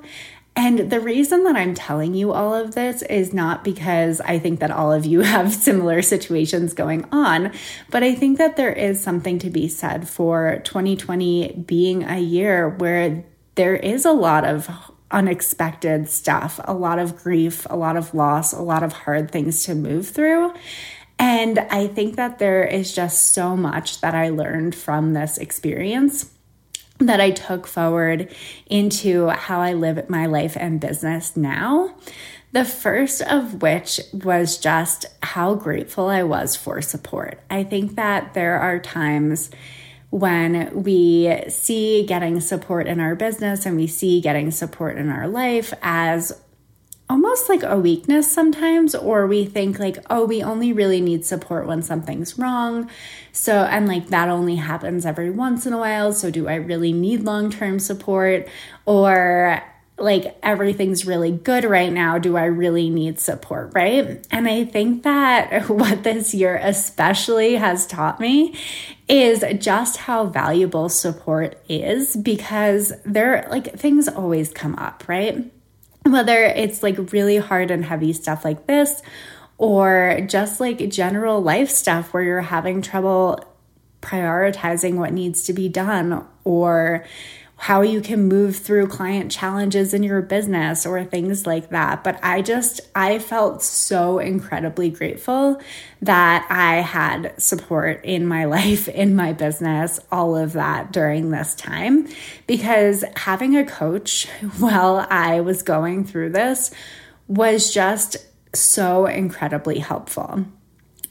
And 0.56 0.90
the 0.90 1.00
reason 1.00 1.44
that 1.44 1.54
I'm 1.54 1.74
telling 1.74 2.14
you 2.14 2.32
all 2.32 2.54
of 2.54 2.74
this 2.74 3.02
is 3.02 3.34
not 3.34 3.62
because 3.62 4.22
I 4.22 4.38
think 4.38 4.60
that 4.60 4.70
all 4.70 4.90
of 4.90 5.04
you 5.04 5.20
have 5.34 5.54
similar 5.54 6.00
situations 6.00 6.72
going 6.72 7.06
on, 7.12 7.52
but 7.90 8.02
I 8.02 8.14
think 8.14 8.38
that 8.38 8.56
there 8.56 8.72
is 8.72 9.00
something 9.00 9.38
to 9.40 9.50
be 9.50 9.68
said 9.68 10.08
for 10.08 10.60
2020 10.64 11.64
being 11.66 12.04
a 12.04 12.18
year 12.18 12.70
where 12.70 13.22
there 13.54 13.76
is 13.76 14.06
a 14.06 14.12
lot 14.12 14.44
of 14.44 14.70
unexpected 15.10 16.08
stuff, 16.08 16.58
a 16.64 16.74
lot 16.74 16.98
of 16.98 17.16
grief, 17.16 17.66
a 17.68 17.76
lot 17.76 17.96
of 17.96 18.14
loss, 18.14 18.52
a 18.52 18.62
lot 18.62 18.82
of 18.82 18.92
hard 18.92 19.30
things 19.30 19.64
to 19.64 19.74
move 19.74 20.08
through. 20.08 20.52
And 21.18 21.58
I 21.58 21.86
think 21.86 22.16
that 22.16 22.38
there 22.38 22.64
is 22.64 22.94
just 22.94 23.32
so 23.32 23.56
much 23.56 24.00
that 24.00 24.14
I 24.14 24.30
learned 24.30 24.74
from 24.74 25.12
this 25.12 25.38
experience 25.38 26.30
that 26.98 27.20
I 27.20 27.30
took 27.30 27.66
forward 27.66 28.34
into 28.66 29.28
how 29.28 29.60
I 29.60 29.74
live 29.74 30.08
my 30.08 30.26
life 30.26 30.56
and 30.58 30.80
business 30.80 31.36
now. 31.36 31.94
The 32.52 32.64
first 32.64 33.20
of 33.22 33.60
which 33.60 34.00
was 34.12 34.56
just 34.56 35.06
how 35.22 35.54
grateful 35.54 36.08
I 36.08 36.22
was 36.22 36.56
for 36.56 36.80
support. 36.80 37.40
I 37.50 37.64
think 37.64 37.96
that 37.96 38.34
there 38.34 38.58
are 38.58 38.78
times 38.78 39.50
when 40.10 40.82
we 40.82 41.42
see 41.48 42.06
getting 42.06 42.40
support 42.40 42.86
in 42.86 43.00
our 43.00 43.14
business 43.14 43.66
and 43.66 43.76
we 43.76 43.86
see 43.86 44.20
getting 44.20 44.50
support 44.50 44.96
in 44.96 45.10
our 45.10 45.28
life 45.28 45.74
as 45.82 46.40
almost 47.08 47.48
like 47.48 47.62
a 47.62 47.78
weakness 47.78 48.30
sometimes, 48.30 48.94
or 48.94 49.26
we 49.26 49.44
think 49.44 49.78
like, 49.78 49.98
oh, 50.10 50.24
we 50.24 50.42
only 50.42 50.72
really 50.72 51.00
need 51.00 51.24
support 51.24 51.66
when 51.66 51.82
something's 51.82 52.38
wrong. 52.38 52.90
So, 53.32 53.64
and 53.64 53.86
like 53.86 54.08
that 54.08 54.28
only 54.28 54.56
happens 54.56 55.06
every 55.06 55.30
once 55.30 55.66
in 55.66 55.72
a 55.72 55.78
while. 55.78 56.12
So, 56.12 56.30
do 56.30 56.48
I 56.48 56.56
really 56.56 56.92
need 56.92 57.22
long 57.22 57.50
term 57.50 57.78
support? 57.78 58.48
Or 58.86 59.62
like 59.98 60.36
everything's 60.42 61.06
really 61.06 61.30
good 61.30 61.64
right 61.64 61.92
now. 61.92 62.18
Do 62.18 62.36
I 62.36 62.44
really 62.44 62.90
need 62.90 63.18
support? 63.18 63.72
Right. 63.74 64.26
And 64.30 64.48
I 64.48 64.64
think 64.64 65.04
that 65.04 65.68
what 65.68 66.02
this 66.02 66.34
year 66.34 66.56
especially 66.62 67.54
has 67.54 67.86
taught 67.86 68.20
me 68.20 68.54
is 69.08 69.44
just 69.58 69.98
how 69.98 70.26
valuable 70.26 70.88
support 70.88 71.62
is 71.68 72.16
because 72.16 72.92
there, 73.04 73.46
like, 73.50 73.78
things 73.78 74.08
always 74.08 74.52
come 74.52 74.74
up, 74.74 75.04
right? 75.06 75.52
Whether 76.12 76.44
it's 76.44 76.82
like 76.82 77.12
really 77.12 77.36
hard 77.36 77.70
and 77.70 77.84
heavy 77.84 78.12
stuff 78.12 78.44
like 78.44 78.66
this 78.66 79.02
or 79.58 80.20
just 80.26 80.60
like 80.60 80.88
general 80.90 81.40
life 81.40 81.70
stuff 81.70 82.12
where 82.12 82.22
you're 82.22 82.40
having 82.40 82.82
trouble 82.82 83.42
prioritizing 84.02 84.96
what 84.96 85.12
needs 85.12 85.44
to 85.44 85.52
be 85.52 85.68
done 85.68 86.26
or 86.44 87.04
how 87.58 87.80
you 87.80 88.02
can 88.02 88.28
move 88.28 88.54
through 88.56 88.86
client 88.86 89.32
challenges 89.32 89.94
in 89.94 90.02
your 90.02 90.20
business 90.20 90.84
or 90.84 91.02
things 91.04 91.46
like 91.46 91.70
that. 91.70 92.04
But 92.04 92.22
I 92.22 92.42
just, 92.42 92.82
I 92.94 93.18
felt 93.18 93.62
so 93.62 94.18
incredibly 94.18 94.90
grateful 94.90 95.60
that 96.02 96.46
I 96.50 96.82
had 96.82 97.40
support 97.40 98.04
in 98.04 98.26
my 98.26 98.44
life, 98.56 98.88
in 98.88 99.16
my 99.16 99.32
business, 99.32 99.98
all 100.12 100.36
of 100.36 100.52
that 100.52 100.92
during 100.92 101.30
this 101.30 101.54
time. 101.54 102.08
Because 102.46 103.04
having 103.16 103.56
a 103.56 103.64
coach 103.64 104.26
while 104.58 105.06
I 105.08 105.40
was 105.40 105.62
going 105.62 106.04
through 106.04 106.30
this 106.30 106.70
was 107.26 107.72
just 107.72 108.16
so 108.54 109.06
incredibly 109.06 109.78
helpful 109.78 110.46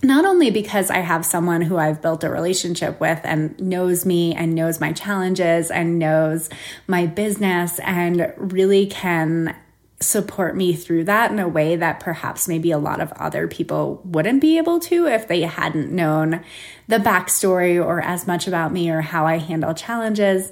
not 0.06 0.26
only 0.26 0.52
because 0.52 0.90
I 0.90 1.00
have 1.00 1.26
someone 1.26 1.62
who 1.62 1.78
I've 1.78 2.02
built 2.02 2.24
a 2.24 2.30
relationship 2.30 3.00
with 3.00 3.20
and 3.24 3.60
knows 3.60 4.06
me 4.06 4.34
and 4.34 4.56
knows 4.56 4.80
my 4.80 4.92
challenges 4.92 5.72
and 5.72 6.00
knows 6.00 6.50
my 6.88 7.06
business 7.06 7.80
and 7.80 8.34
really 8.38 8.88
can 8.88 9.56
support 10.00 10.56
me 10.56 10.74
through 10.74 11.06
that 11.06 11.32
in 11.32 11.40
a 11.40 11.48
way 11.48 11.76
that 11.76 12.00
perhaps 12.00 12.48
maybe 12.48 12.72
a 12.72 12.78
lot 12.78 13.00
of 13.00 13.12
other 13.14 13.48
people 13.48 14.02
wouldn't 14.04 14.42
be 14.42 14.58
able 14.58 14.80
to 14.80 15.08
if 15.08 15.28
they 15.28 15.42
hadn't 15.42 15.92
known 15.92 16.44
the 16.88 16.98
backstory 16.98 17.84
or 17.84 18.02
as 18.02 18.28
much 18.28 18.48
about 18.48 18.74
me 18.74 18.90
or 18.90 19.02
how 19.02 19.26
I 19.26 19.38
handle 19.38 19.74
challenges. 19.74 20.52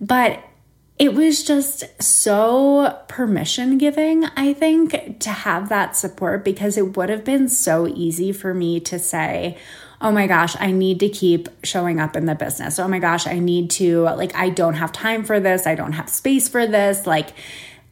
But 0.00 0.42
it 0.96 1.12
was 1.12 1.42
just 1.42 1.84
so 2.00 3.00
permission 3.08 3.78
giving, 3.78 4.24
I 4.36 4.52
think, 4.52 5.18
to 5.20 5.30
have 5.30 5.68
that 5.68 5.96
support 5.96 6.44
because 6.44 6.76
it 6.76 6.96
would 6.96 7.08
have 7.08 7.24
been 7.24 7.48
so 7.48 7.88
easy 7.88 8.30
for 8.30 8.54
me 8.54 8.78
to 8.80 8.98
say, 9.00 9.58
oh 10.00 10.12
my 10.12 10.28
gosh, 10.28 10.54
I 10.60 10.70
need 10.70 11.00
to 11.00 11.08
keep 11.08 11.48
showing 11.64 11.98
up 11.98 12.14
in 12.14 12.26
the 12.26 12.36
business. 12.36 12.78
Oh 12.78 12.86
my 12.86 13.00
gosh, 13.00 13.26
I 13.26 13.40
need 13.40 13.70
to, 13.72 14.02
like, 14.02 14.36
I 14.36 14.50
don't 14.50 14.74
have 14.74 14.92
time 14.92 15.24
for 15.24 15.40
this. 15.40 15.66
I 15.66 15.74
don't 15.74 15.94
have 15.94 16.08
space 16.08 16.48
for 16.48 16.64
this. 16.66 17.06
Like, 17.06 17.30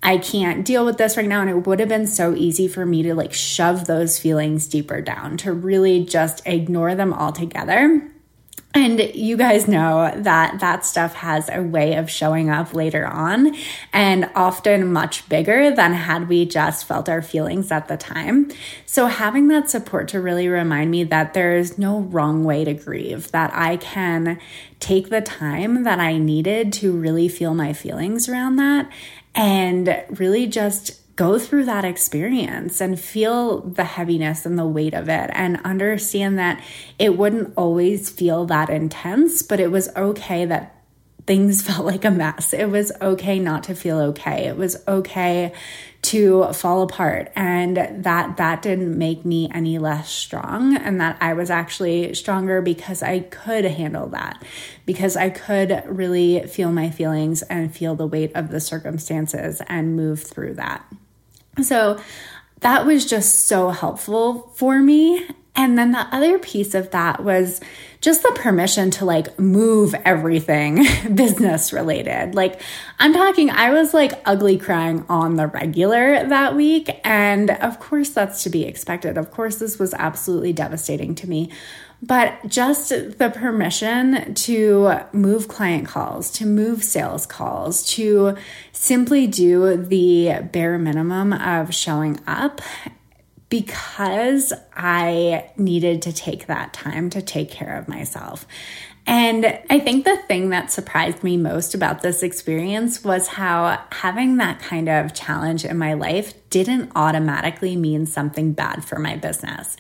I 0.03 0.19
can't 0.19 0.65
deal 0.65 0.85
with 0.85 0.99
this 0.99 1.17
right 1.17 1.29
now. 1.29 1.41
And 1.41 1.51
it 1.51 1.67
would 1.67 1.81
have 1.81 1.89
been 1.89 2.07
so 2.07 2.35
easy 2.35 2.69
for 2.69 2.85
me 2.85 3.03
to 3.05 3.15
like 3.15 3.33
shove 3.33 3.87
those 3.87 4.19
feelings 4.19 4.67
deeper 4.69 5.01
down, 5.01 5.37
to 5.39 5.53
really 5.53 6.05
just 6.05 6.47
ignore 6.47 6.95
them 6.95 7.13
altogether 7.13 8.12
and 8.75 9.01
you 9.15 9.37
guys 9.37 9.69
know 9.69 10.11
that 10.17 10.61
that 10.61 10.87
stuff 10.87 11.15
has 11.15 11.51
a 11.51 11.61
way 11.63 11.95
of 11.97 12.09
showing 12.11 12.49
up 12.49 12.73
later 12.73 13.07
on 13.07 13.55
and 13.93 14.31
often 14.35 14.91
much 14.93 15.29
bigger 15.29 15.71
than 15.71 15.93
had 15.93 16.29
we 16.29 16.47
just 16.47 16.87
felt 16.87 17.09
our 17.09 17.21
feelings 17.21 17.71
at 17.71 17.89
the 17.89 17.99
time. 17.99 18.51
So, 18.87 19.09
having 19.09 19.49
that 19.49 19.69
support 19.69 20.09
to 20.09 20.21
really 20.21 20.49
remind 20.49 20.91
me 20.91 21.05
that 21.05 21.35
there's 21.35 21.77
no 21.77 22.01
wrong 22.01 22.45
way 22.45 22.65
to 22.65 22.73
grieve, 22.73 23.31
that 23.33 23.53
I 23.55 23.77
can 23.77 24.41
take 24.81 25.11
the 25.11 25.21
time 25.21 25.85
that 25.85 26.01
I 26.01 26.17
needed 26.17 26.73
to 26.75 26.93
really 26.93 27.29
feel 27.29 27.55
my 27.55 27.75
feelings 27.75 28.29
around 28.29 28.57
that 28.57 28.91
and 29.35 30.05
really 30.11 30.47
just 30.47 31.02
go 31.17 31.39
through 31.39 31.65
that 31.67 31.85
experience 31.85 32.81
and 32.81 32.99
feel 32.99 33.61
the 33.61 33.85
heaviness 33.85 34.47
and 34.47 34.59
the 34.59 34.67
weight 34.67 34.95
of 34.95 35.09
it 35.09 35.31
and 35.35 35.61
understand 35.65 36.39
that 36.39 36.63
it 36.99 37.19
wouldn't 37.19 37.53
always 37.57 38.09
feel 38.09 38.47
that 38.47 38.71
intense, 38.71 39.43
but 39.43 39.61
it 39.61 39.71
was 39.71 39.89
okay 39.97 40.45
that 40.45 40.83
things 41.27 41.63
felt 41.67 41.85
like 41.87 42.05
a 42.05 42.11
mess. 42.11 42.53
It 42.53 42.71
was 42.71 42.93
okay 43.01 43.39
not 43.39 43.65
to 43.65 43.75
feel 43.75 43.99
okay. 43.99 44.47
It 44.47 44.57
was 44.57 44.77
okay 44.89 45.53
to 46.03 46.53
fall 46.53 46.83
apart 46.83 47.31
and 47.37 47.77
that 47.77 48.37
that 48.37 48.61
didn't 48.61 48.99
make 48.99 49.25
me 49.25 49.49
any 49.55 49.79
less 49.79 50.11
strong 50.11 50.77
and 50.77 51.01
that 51.01 51.17
I 51.21 51.33
was 51.35 51.49
actually 51.49 52.13
stronger 52.15 52.61
because 52.61 53.05
I 53.05 53.21
could 53.21 53.65
handle 53.65 54.09
that 54.09 54.43
because 54.85 55.17
I 55.17 55.31
could 55.31 55.85
really 55.87 56.45
feel 56.49 56.73
my 56.73 56.91
feelings 56.91 57.43
and 57.43 57.73
feel 57.73 57.95
the 57.95 58.07
weight 58.07 58.33
of 58.35 58.51
the 58.51 58.59
circumstances 58.59 59.63
and 59.69 59.95
move 59.95 60.21
through 60.21 60.55
that. 60.55 60.85
So 61.61 62.01
that 62.61 62.87
was 62.87 63.05
just 63.05 63.47
so 63.47 63.71
helpful 63.71 64.53
for 64.55 64.81
me. 64.81 65.27
And 65.55 65.77
then 65.77 65.93
the 65.93 66.07
other 66.11 66.39
piece 66.39 66.75
of 66.75 66.91
that 66.93 67.23
was 67.23 67.61
just 68.01 68.23
the 68.23 68.33
permission 68.35 68.91
to 68.93 69.05
like 69.05 69.39
move 69.39 69.95
everything 70.05 70.87
business 71.15 71.73
related. 71.75 72.35
Like, 72.35 72.61
I'm 72.99 73.13
talking, 73.13 73.51
I 73.51 73.71
was 73.71 73.93
like 73.93 74.13
ugly 74.25 74.57
crying 74.57 75.05
on 75.11 75.37
the 75.37 75.47
regular 75.47 76.27
that 76.27 76.57
week. 76.57 76.89
And 77.05 77.51
of 77.51 77.81
course, 77.81 78.11
that's 78.11 78.43
to 78.45 78.51
be 78.51 78.65
expected. 78.65 79.19
Of 79.19 79.31
course, 79.31 79.57
this 79.57 79.79
was 79.79 79.93
absolutely 79.95 80.55
devastating 80.55 81.15
to 81.17 81.29
me 81.29 81.51
but 82.03 82.47
just 82.49 82.89
the 82.89 83.33
permission 83.33 84.35
to 84.35 84.99
move 85.13 85.47
client 85.47 85.87
calls, 85.87 86.31
to 86.33 86.45
move 86.45 86.83
sales 86.83 87.27
calls, 87.27 87.87
to 87.95 88.37
simply 88.73 89.29
do 89.29 89.77
the 89.77 90.41
bare 90.53 90.79
minimum 90.79 91.33
of 91.33 91.73
showing 91.73 92.19
up 92.27 92.61
because 93.49 94.53
I 94.75 95.51
needed 95.57 96.03
to 96.03 96.13
take 96.13 96.47
that 96.47 96.73
time 96.73 97.11
to 97.11 97.23
take 97.23 97.51
care 97.51 97.77
of 97.77 97.87
myself. 97.87 98.47
And 99.07 99.59
I 99.69 99.79
think 99.79 100.05
the 100.05 100.17
thing 100.29 100.51
that 100.51 100.73
surprised 100.73 101.23
me 101.23 101.37
most 101.37 101.75
about 101.75 102.03
this 102.03 102.23
experience 102.23 103.05
was 103.05 103.29
how 103.29 103.81
having 103.91 104.37
that 104.37 104.61
kind 104.61 104.89
of 104.89 105.13
challenge 105.13 105.65
in 105.65 105.77
my 105.77 105.95
life 105.95 106.35
didn't 106.51 106.93
automatically 106.95 107.77
mean 107.77 108.07
something 108.07 108.53
bad 108.53 108.85
for 108.85 108.99
my 108.99 109.17
business. 109.17 109.77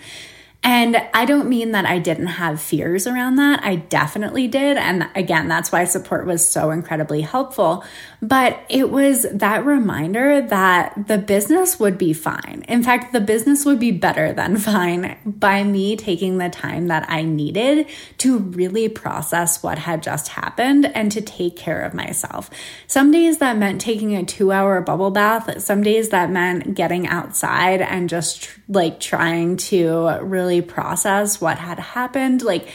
And 0.64 0.97
I 1.12 1.25
don't 1.25 1.49
mean 1.49 1.73
that 1.73 1.87
I 1.87 1.99
didn't 1.99 2.28
have 2.28 2.61
fears 2.61 3.07
around 3.09 3.37
that. 3.37 3.64
I 3.64 3.76
definitely 3.76 4.47
did. 4.47 4.76
And 4.76 5.09
again, 5.16 5.49
that's 5.49 5.73
why 5.73 5.85
support 5.85 6.25
was 6.25 6.49
so 6.49 6.71
incredibly 6.71 7.21
helpful. 7.21 7.85
But 8.25 8.64
it 8.69 8.88
was 8.88 9.26
that 9.33 9.64
reminder 9.64 10.41
that 10.43 11.09
the 11.09 11.19
business 11.19 11.81
would 11.81 11.99
be 11.99 12.12
fine. 12.12 12.64
In 12.69 12.85
fact, 12.85 13.12
the 13.12 13.21
business 13.21 13.64
would 13.64 13.81
be 13.81 13.91
better 13.91 14.33
than 14.33 14.57
fine 14.59 15.17
by 15.26 15.64
me 15.64 15.97
taking 15.97 16.38
the 16.38 16.49
time 16.49 16.87
that 16.87 17.05
I 17.11 17.23
needed 17.23 17.88
to 18.19 18.38
really 18.38 18.88
process 18.88 19.61
what 19.61 19.76
had 19.79 20.05
just 20.05 20.29
happened 20.29 20.87
and 20.95 21.11
to 21.11 21.21
take 21.21 21.57
care 21.57 21.81
of 21.81 21.95
myself. 21.95 22.49
Some 22.87 23.11
days 23.11 23.38
that 23.38 23.57
meant 23.57 23.81
taking 23.81 24.14
a 24.14 24.25
two 24.25 24.52
hour 24.52 24.81
bubble 24.81 25.11
bath. 25.11 25.61
Some 25.61 25.83
days 25.83 26.11
that 26.11 26.31
meant 26.31 26.76
getting 26.76 27.09
outside 27.09 27.81
and 27.81 28.09
just 28.09 28.49
like 28.69 29.00
trying 29.00 29.57
to 29.57 30.21
really 30.23 30.62
process 30.62 31.41
what 31.41 31.59
had 31.59 31.81
happened. 31.81 32.43
Like, 32.43 32.69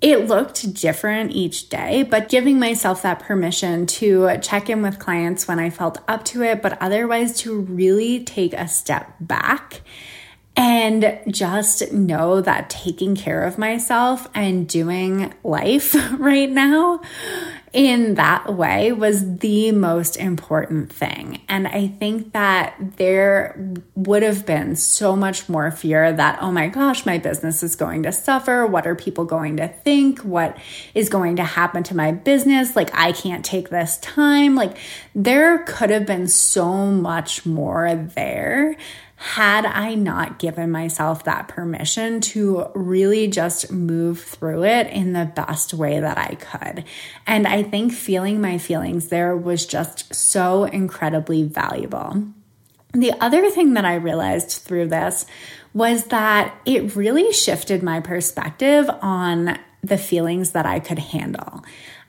it 0.00 0.28
looked 0.28 0.74
different 0.74 1.32
each 1.32 1.68
day, 1.68 2.02
but 2.02 2.28
giving 2.28 2.58
myself 2.58 3.02
that 3.02 3.20
permission 3.20 3.86
to 3.86 4.36
check 4.42 4.68
in 4.68 4.82
with 4.82 4.98
clients 4.98 5.48
when 5.48 5.58
I 5.58 5.70
felt 5.70 5.98
up 6.06 6.24
to 6.26 6.42
it, 6.42 6.60
but 6.60 6.80
otherwise 6.80 7.38
to 7.40 7.58
really 7.58 8.22
take 8.22 8.52
a 8.52 8.68
step 8.68 9.14
back 9.20 9.80
and 10.56 11.20
just 11.28 11.92
know 11.92 12.40
that 12.40 12.70
taking 12.70 13.16
care 13.16 13.44
of 13.44 13.58
myself 13.58 14.28
and 14.34 14.68
doing 14.68 15.32
life 15.42 15.94
right 16.18 16.50
now 16.50 17.00
in 17.74 18.14
that 18.14 18.54
way 18.54 18.92
was 18.92 19.38
the 19.38 19.72
most 19.72 20.16
important 20.16 20.92
thing. 20.92 21.42
And 21.48 21.66
I 21.66 21.88
think 21.88 22.32
that 22.32 22.76
there 22.96 23.58
would 23.96 24.22
have 24.22 24.46
been 24.46 24.76
so 24.76 25.16
much 25.16 25.48
more 25.48 25.72
fear 25.72 26.12
that, 26.12 26.38
oh 26.40 26.52
my 26.52 26.68
gosh, 26.68 27.04
my 27.04 27.18
business 27.18 27.64
is 27.64 27.74
going 27.74 28.04
to 28.04 28.12
suffer. 28.12 28.64
What 28.64 28.86
are 28.86 28.94
people 28.94 29.24
going 29.24 29.56
to 29.56 29.66
think? 29.66 30.20
What 30.20 30.56
is 30.94 31.08
going 31.08 31.34
to 31.36 31.44
happen 31.44 31.82
to 31.84 31.96
my 31.96 32.12
business? 32.12 32.76
Like, 32.76 32.94
I 32.94 33.10
can't 33.10 33.44
take 33.44 33.70
this 33.70 33.98
time. 33.98 34.54
Like, 34.54 34.76
there 35.12 35.58
could 35.64 35.90
have 35.90 36.06
been 36.06 36.28
so 36.28 36.86
much 36.86 37.44
more 37.44 37.96
there 37.96 38.76
had 39.24 39.64
I 39.64 39.94
not 39.94 40.38
given 40.38 40.70
myself 40.70 41.24
that 41.24 41.48
permission 41.48 42.20
to 42.20 42.66
really 42.74 43.26
just 43.26 43.72
move 43.72 44.20
through 44.20 44.64
it 44.64 44.86
in 44.88 45.14
the 45.14 45.24
best 45.24 45.72
way 45.72 45.98
that 45.98 46.18
I 46.18 46.34
could. 46.34 46.84
And 47.26 47.46
I 47.46 47.62
think 47.62 47.94
feeling 47.94 48.42
my 48.42 48.58
feelings 48.58 49.08
there 49.08 49.34
was 49.34 49.64
just 49.64 50.14
so 50.14 50.64
incredibly 50.64 51.42
valuable. 51.42 52.22
The 52.92 53.14
other 53.18 53.48
thing 53.48 53.72
that 53.74 53.86
I 53.86 53.94
realized 53.94 54.50
through 54.62 54.88
this 54.88 55.24
was 55.72 56.04
that 56.08 56.54
it 56.66 56.94
really 56.94 57.32
shifted 57.32 57.82
my 57.82 58.00
perspective 58.00 58.90
on 59.00 59.58
the 59.82 59.96
feelings 59.96 60.52
that 60.52 60.66
I 60.66 60.80
could 60.80 60.98
handle. 60.98 61.64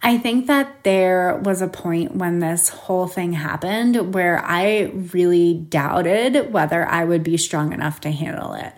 I 0.05 0.19
think 0.19 0.45
that 0.45 0.83
there 0.83 1.41
was 1.43 1.63
a 1.63 1.67
point 1.67 2.15
when 2.15 2.37
this 2.37 2.69
whole 2.69 3.07
thing 3.07 3.33
happened 3.33 4.13
where 4.13 4.39
I 4.45 4.91
really 5.11 5.55
doubted 5.55 6.53
whether 6.53 6.87
I 6.87 7.03
would 7.03 7.23
be 7.23 7.37
strong 7.37 7.73
enough 7.73 8.01
to 8.01 8.11
handle 8.11 8.53
it. 8.53 8.71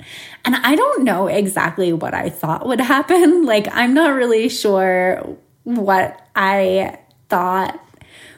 And 0.45 0.55
I 0.55 0.77
don't 0.77 1.03
know 1.03 1.27
exactly 1.27 1.91
what 1.91 2.13
I 2.13 2.29
thought 2.29 2.65
would 2.65 2.79
happen. 2.79 3.45
Like, 3.57 3.67
I'm 3.71 3.93
not 3.93 4.13
really 4.13 4.47
sure 4.47 5.37
what 5.63 6.21
I 6.33 6.97
thought 7.27 7.77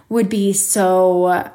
would 0.08 0.30
be 0.30 0.54
so 0.54 1.52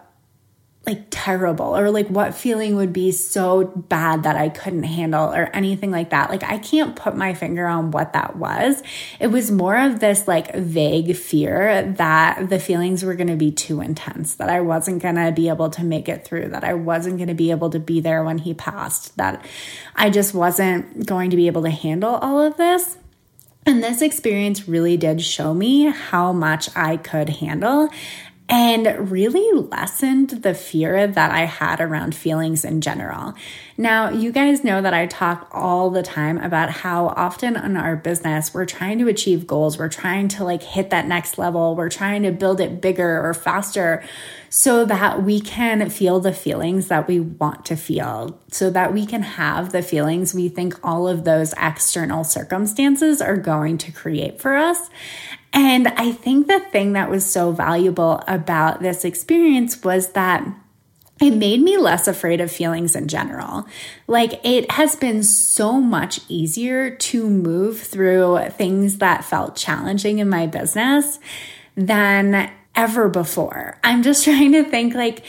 like 0.86 1.06
terrible 1.10 1.76
or 1.76 1.90
like 1.90 2.08
what 2.08 2.34
feeling 2.34 2.76
would 2.76 2.92
be 2.92 3.10
so 3.10 3.64
bad 3.64 4.24
that 4.24 4.36
I 4.36 4.50
couldn't 4.50 4.82
handle 4.82 5.32
or 5.32 5.44
anything 5.54 5.90
like 5.90 6.10
that. 6.10 6.28
Like 6.28 6.42
I 6.42 6.58
can't 6.58 6.94
put 6.94 7.16
my 7.16 7.32
finger 7.32 7.66
on 7.66 7.90
what 7.90 8.12
that 8.12 8.36
was. 8.36 8.82
It 9.18 9.28
was 9.28 9.50
more 9.50 9.76
of 9.76 10.00
this 10.00 10.28
like 10.28 10.54
vague 10.54 11.16
fear 11.16 11.90
that 11.96 12.50
the 12.50 12.58
feelings 12.58 13.02
were 13.02 13.14
going 13.14 13.28
to 13.28 13.36
be 13.36 13.50
too 13.50 13.80
intense, 13.80 14.34
that 14.34 14.50
I 14.50 14.60
wasn't 14.60 15.02
going 15.02 15.14
to 15.14 15.32
be 15.32 15.48
able 15.48 15.70
to 15.70 15.84
make 15.84 16.08
it 16.08 16.24
through, 16.24 16.48
that 16.50 16.64
I 16.64 16.74
wasn't 16.74 17.16
going 17.16 17.28
to 17.28 17.34
be 17.34 17.50
able 17.50 17.70
to 17.70 17.80
be 17.80 18.00
there 18.00 18.22
when 18.22 18.38
he 18.38 18.52
passed, 18.52 19.16
that 19.16 19.44
I 19.96 20.10
just 20.10 20.34
wasn't 20.34 21.06
going 21.06 21.30
to 21.30 21.36
be 21.36 21.46
able 21.46 21.62
to 21.62 21.70
handle 21.70 22.16
all 22.16 22.40
of 22.42 22.58
this. 22.58 22.98
And 23.66 23.82
this 23.82 24.02
experience 24.02 24.68
really 24.68 24.98
did 24.98 25.22
show 25.22 25.54
me 25.54 25.84
how 25.86 26.34
much 26.34 26.68
I 26.76 26.98
could 26.98 27.30
handle 27.30 27.88
and 28.46 29.10
really 29.10 29.58
lessened 29.58 30.28
the 30.28 30.52
fear 30.52 31.06
that 31.06 31.30
I 31.30 31.46
had 31.46 31.80
around 31.80 32.14
feelings 32.14 32.62
in 32.62 32.82
general. 32.82 33.32
Now, 33.78 34.10
you 34.10 34.32
guys 34.32 34.62
know 34.62 34.82
that 34.82 34.92
I 34.92 35.06
talk 35.06 35.48
all 35.50 35.88
the 35.88 36.02
time 36.02 36.36
about 36.38 36.68
how 36.68 37.08
often 37.08 37.56
in 37.56 37.78
our 37.78 37.96
business 37.96 38.52
we're 38.52 38.66
trying 38.66 38.98
to 38.98 39.08
achieve 39.08 39.46
goals, 39.46 39.78
we're 39.78 39.88
trying 39.88 40.28
to 40.28 40.44
like 40.44 40.62
hit 40.62 40.90
that 40.90 41.06
next 41.06 41.38
level, 41.38 41.74
we're 41.74 41.88
trying 41.88 42.22
to 42.24 42.32
build 42.32 42.60
it 42.60 42.82
bigger 42.82 43.26
or 43.26 43.32
faster 43.32 44.04
so 44.50 44.84
that 44.84 45.22
we 45.22 45.40
can 45.40 45.88
feel 45.88 46.20
the 46.20 46.32
feelings 46.32 46.88
that 46.88 47.08
we 47.08 47.20
want 47.20 47.64
to 47.64 47.76
feel, 47.76 48.38
so 48.50 48.68
that 48.70 48.92
we 48.92 49.06
can 49.06 49.22
have 49.22 49.72
the 49.72 49.82
feelings 49.82 50.34
we 50.34 50.48
think 50.48 50.78
all 50.84 51.08
of 51.08 51.24
those 51.24 51.54
external 51.56 52.22
circumstances 52.22 53.20
are 53.22 53.36
going 53.36 53.78
to 53.78 53.90
create 53.90 54.40
for 54.40 54.54
us. 54.54 54.90
And 55.54 55.88
I 55.88 56.10
think 56.10 56.48
the 56.48 56.58
thing 56.58 56.94
that 56.94 57.08
was 57.08 57.24
so 57.24 57.52
valuable 57.52 58.22
about 58.26 58.82
this 58.82 59.04
experience 59.04 59.82
was 59.84 60.08
that 60.12 60.44
it 61.20 61.30
made 61.30 61.62
me 61.62 61.76
less 61.76 62.08
afraid 62.08 62.40
of 62.40 62.50
feelings 62.50 62.96
in 62.96 63.06
general. 63.06 63.64
Like, 64.08 64.44
it 64.44 64.70
has 64.72 64.96
been 64.96 65.22
so 65.22 65.80
much 65.80 66.20
easier 66.28 66.90
to 66.90 67.30
move 67.30 67.80
through 67.80 68.48
things 68.50 68.98
that 68.98 69.24
felt 69.24 69.54
challenging 69.54 70.18
in 70.18 70.28
my 70.28 70.48
business 70.48 71.20
than 71.76 72.50
ever 72.74 73.08
before. 73.08 73.78
I'm 73.84 74.02
just 74.02 74.24
trying 74.24 74.52
to 74.52 74.64
think, 74.64 74.94
like, 74.94 75.24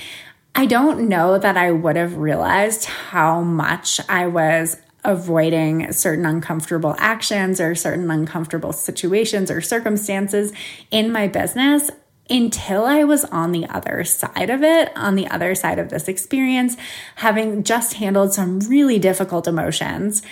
I 0.56 0.66
don't 0.66 1.08
know 1.08 1.38
that 1.38 1.56
I 1.56 1.72
would 1.72 1.98
have 1.98 2.18
realized 2.18 2.86
how 2.86 3.42
much 3.42 4.00
I 4.10 4.26
was 4.26 4.78
avoiding 5.06 5.92
certain 5.94 6.26
uncomfortable 6.26 6.96
actions 6.98 7.62
or 7.62 7.76
certain 7.76 8.10
uncomfortable 8.12 8.74
situations 8.74 9.50
or 9.50 9.62
circumstances 9.62 10.52
in 10.92 11.12
my 11.12 11.28
business 11.28 11.90
until 12.30 12.86
I 12.86 13.04
was 13.04 13.24
on 13.26 13.52
the 13.52 13.68
other 13.68 14.04
side 14.04 14.50
of 14.50 14.64
it, 14.64 14.92
on 14.96 15.16
the 15.16 15.28
other 15.28 15.54
side 15.54 15.78
of 15.78 15.90
this 15.90 16.08
experience, 16.08 16.76
having 17.16 17.64
just 17.64 17.94
handled 17.94 18.34
some 18.34 18.60
really 18.62 18.98
difficult 18.98 19.48
emotions 19.48 20.24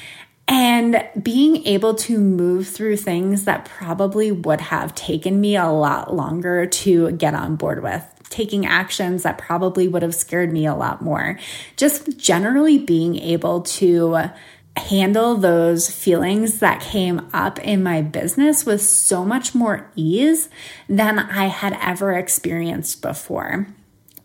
and 0.48 1.08
being 1.22 1.66
able 1.66 1.94
to 1.96 2.18
move 2.18 2.68
through 2.68 2.98
things 2.98 3.46
that 3.46 3.66
probably 3.66 4.32
would 4.32 4.60
have 4.60 4.94
taken 4.96 5.40
me 5.40 5.56
a 5.56 5.70
lot 5.70 6.14
longer 6.14 6.66
to 6.66 7.12
get 7.12 7.34
on 7.34 7.56
board 7.56 7.82
with 7.82 8.04
taking 8.30 8.66
actions 8.66 9.24
that 9.24 9.38
probably 9.38 9.88
would 9.88 10.02
have 10.02 10.16
scared 10.16 10.52
me 10.52 10.66
a 10.66 10.74
lot 10.74 11.02
more. 11.02 11.40
Just 11.78 12.18
generally 12.18 12.80
being 12.80 13.16
able 13.18 13.62
to 13.62 14.32
handle 14.76 15.36
those 15.36 15.90
feelings 15.90 16.60
that 16.60 16.82
came 16.82 17.30
up 17.32 17.60
in 17.60 17.84
my 17.84 18.02
business 18.02 18.66
with 18.66 18.82
so 18.82 19.24
much 19.24 19.54
more 19.54 19.90
ease 19.96 20.50
than 20.90 21.20
I 21.20 21.46
had 21.46 21.78
ever 21.82 22.14
experienced 22.14 23.02
before. 23.02 23.68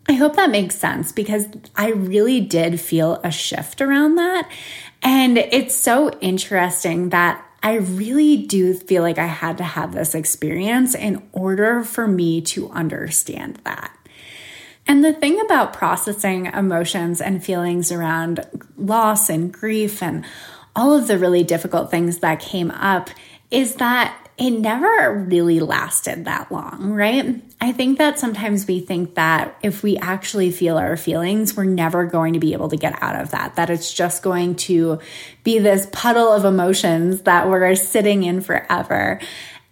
I 0.07 0.13
hope 0.13 0.35
that 0.37 0.49
makes 0.49 0.75
sense 0.75 1.11
because 1.11 1.47
I 1.75 1.89
really 1.89 2.41
did 2.41 2.79
feel 2.79 3.21
a 3.23 3.29
shift 3.29 3.79
around 3.79 4.15
that. 4.15 4.49
And 5.03 5.37
it's 5.37 5.75
so 5.75 6.09
interesting 6.19 7.09
that 7.09 7.45
I 7.61 7.75
really 7.75 8.37
do 8.37 8.73
feel 8.73 9.03
like 9.03 9.19
I 9.19 9.27
had 9.27 9.57
to 9.59 9.63
have 9.63 9.93
this 9.93 10.15
experience 10.15 10.95
in 10.95 11.27
order 11.31 11.83
for 11.83 12.07
me 12.07 12.41
to 12.41 12.69
understand 12.71 13.61
that. 13.65 13.91
And 14.89 15.05
the 15.05 15.13
thing 15.13 15.39
about 15.39 15.71
processing 15.71 16.47
emotions 16.47 17.21
and 17.21 17.45
feelings 17.45 17.91
around 17.91 18.43
loss 18.75 19.29
and 19.29 19.53
grief 19.53 20.01
and 20.01 20.25
all 20.75 20.95
of 20.95 21.07
the 21.07 21.19
really 21.19 21.43
difficult 21.43 21.91
things 21.91 22.17
that 22.19 22.39
came 22.39 22.71
up 22.71 23.11
is 23.51 23.75
that 23.75 24.29
it 24.39 24.49
never 24.49 25.25
really 25.27 25.59
lasted 25.59 26.25
that 26.25 26.51
long, 26.51 26.91
right? 26.91 27.39
I 27.61 27.71
think 27.71 27.99
that 27.99 28.17
sometimes 28.17 28.65
we 28.65 28.79
think 28.79 29.13
that 29.13 29.55
if 29.61 29.83
we 29.83 29.97
actually 29.97 30.49
feel 30.49 30.77
our 30.77 30.97
feelings, 30.97 31.55
we're 31.55 31.65
never 31.65 32.05
going 32.05 32.33
to 32.33 32.39
be 32.39 32.53
able 32.53 32.69
to 32.69 32.77
get 32.77 32.97
out 33.03 33.15
of 33.15 33.29
that, 33.29 33.57
that 33.57 33.69
it's 33.69 33.93
just 33.93 34.23
going 34.23 34.55
to 34.55 34.99
be 35.43 35.59
this 35.59 35.87
puddle 35.91 36.31
of 36.31 36.45
emotions 36.45 37.21
that 37.23 37.47
we're 37.47 37.75
sitting 37.75 38.23
in 38.23 38.41
forever. 38.41 39.19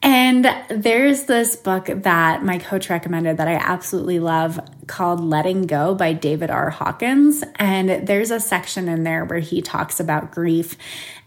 And 0.02 0.48
there's 0.70 1.24
this 1.24 1.56
book 1.56 1.88
that 1.88 2.44
my 2.44 2.60
coach 2.60 2.90
recommended 2.90 3.38
that 3.38 3.48
I 3.48 3.56
absolutely 3.56 4.20
love 4.20 4.60
called 4.86 5.20
Letting 5.20 5.66
Go 5.66 5.96
by 5.96 6.14
David 6.14 6.52
R. 6.52 6.70
Hawkins. 6.70 7.44
And 7.56 8.08
there's 8.08 8.30
a 8.32 8.40
section 8.40 8.88
in 8.88 9.04
there 9.04 9.26
where 9.26 9.40
he 9.40 9.62
talks 9.62 10.00
about 10.00 10.32
grief 10.32 10.78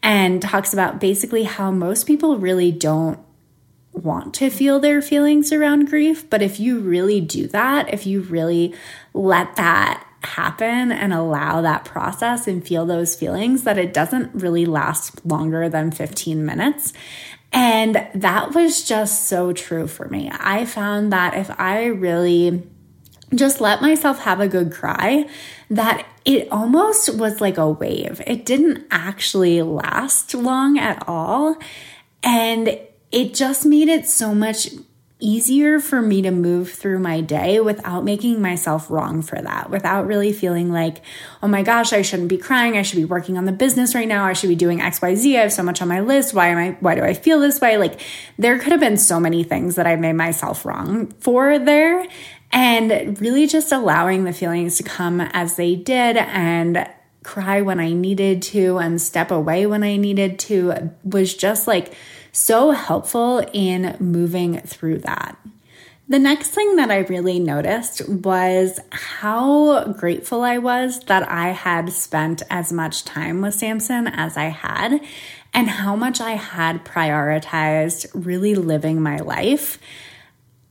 and 0.02 0.40
talks 0.40 0.72
about 0.72 1.00
basically 1.00 1.44
how 1.44 1.70
most 1.70 2.06
people 2.06 2.38
really 2.38 2.70
don't 2.70 3.18
want 3.92 4.34
to 4.34 4.50
feel 4.50 4.78
their 4.78 5.02
feelings 5.02 5.52
around 5.52 5.88
grief. 5.90 6.30
But 6.30 6.40
if 6.40 6.60
you 6.60 6.78
really 6.78 7.20
do 7.20 7.48
that, 7.48 7.92
if 7.92 8.06
you 8.06 8.20
really 8.22 8.74
let 9.12 9.56
that 9.56 10.06
happen 10.22 10.92
and 10.92 11.12
allow 11.12 11.62
that 11.62 11.84
process 11.84 12.46
and 12.46 12.66
feel 12.66 12.84
those 12.84 13.16
feelings 13.16 13.64
that 13.64 13.78
it 13.78 13.94
doesn't 13.94 14.34
really 14.34 14.66
last 14.66 15.24
longer 15.24 15.68
than 15.68 15.90
15 15.90 16.44
minutes. 16.44 16.92
And 17.52 18.06
that 18.14 18.54
was 18.54 18.84
just 18.84 19.26
so 19.26 19.52
true 19.52 19.86
for 19.86 20.08
me. 20.08 20.30
I 20.32 20.64
found 20.64 21.12
that 21.12 21.34
if 21.34 21.50
I 21.58 21.86
really 21.86 22.62
just 23.34 23.60
let 23.60 23.80
myself 23.80 24.20
have 24.20 24.40
a 24.40 24.48
good 24.48 24.72
cry, 24.72 25.28
that 25.70 26.06
it 26.24 26.50
almost 26.50 27.16
was 27.16 27.40
like 27.40 27.58
a 27.58 27.70
wave. 27.70 28.20
It 28.26 28.44
didn't 28.44 28.86
actually 28.90 29.62
last 29.62 30.34
long 30.34 30.78
at 30.78 31.02
all. 31.08 31.56
And 32.22 32.78
it 33.10 33.34
just 33.34 33.66
made 33.66 33.88
it 33.88 34.06
so 34.06 34.34
much 34.34 34.68
easier 35.20 35.78
for 35.78 36.00
me 36.02 36.22
to 36.22 36.30
move 36.30 36.72
through 36.72 36.98
my 36.98 37.20
day 37.20 37.60
without 37.60 38.04
making 38.04 38.40
myself 38.40 38.90
wrong 38.90 39.22
for 39.22 39.40
that, 39.40 39.70
without 39.70 40.06
really 40.06 40.32
feeling 40.32 40.72
like, 40.72 41.02
oh 41.42 41.48
my 41.48 41.62
gosh, 41.62 41.92
I 41.92 42.02
shouldn't 42.02 42.28
be 42.28 42.38
crying. 42.38 42.76
I 42.76 42.82
should 42.82 42.96
be 42.96 43.04
working 43.04 43.38
on 43.38 43.44
the 43.44 43.52
business 43.52 43.94
right 43.94 44.08
now. 44.08 44.24
I 44.24 44.32
should 44.32 44.48
be 44.48 44.56
doing 44.56 44.80
XYZ. 44.80 45.36
I 45.36 45.42
have 45.42 45.52
so 45.52 45.62
much 45.62 45.80
on 45.80 45.88
my 45.88 46.00
list. 46.00 46.34
Why 46.34 46.48
am 46.48 46.58
I, 46.58 46.76
why 46.80 46.94
do 46.94 47.02
I 47.02 47.14
feel 47.14 47.40
this 47.40 47.60
way? 47.60 47.76
Like 47.76 48.00
there 48.38 48.58
could 48.58 48.72
have 48.72 48.80
been 48.80 48.96
so 48.96 49.20
many 49.20 49.44
things 49.44 49.76
that 49.76 49.86
I 49.86 49.96
made 49.96 50.14
myself 50.14 50.64
wrong 50.64 51.08
for 51.20 51.58
there. 51.58 52.06
And 52.52 53.20
really 53.20 53.46
just 53.46 53.70
allowing 53.70 54.24
the 54.24 54.32
feelings 54.32 54.76
to 54.78 54.82
come 54.82 55.20
as 55.20 55.54
they 55.54 55.76
did 55.76 56.16
and 56.16 56.88
cry 57.22 57.60
when 57.60 57.78
I 57.78 57.92
needed 57.92 58.42
to 58.42 58.78
and 58.78 59.00
step 59.00 59.30
away 59.30 59.66
when 59.66 59.84
I 59.84 59.96
needed 59.96 60.38
to 60.40 60.90
was 61.04 61.34
just 61.34 61.68
like, 61.68 61.94
so 62.32 62.70
helpful 62.70 63.44
in 63.52 63.96
moving 63.98 64.60
through 64.60 64.98
that. 64.98 65.36
The 66.08 66.18
next 66.18 66.48
thing 66.48 66.74
that 66.76 66.90
I 66.90 66.98
really 66.98 67.38
noticed 67.38 68.08
was 68.08 68.80
how 68.90 69.84
grateful 69.92 70.42
I 70.42 70.58
was 70.58 70.98
that 71.04 71.28
I 71.30 71.50
had 71.50 71.92
spent 71.92 72.42
as 72.50 72.72
much 72.72 73.04
time 73.04 73.40
with 73.40 73.54
Samson 73.54 74.08
as 74.08 74.36
I 74.36 74.46
had, 74.46 75.00
and 75.54 75.68
how 75.70 75.94
much 75.94 76.20
I 76.20 76.32
had 76.32 76.84
prioritized 76.84 78.10
really 78.12 78.56
living 78.56 79.00
my 79.00 79.18
life 79.18 79.78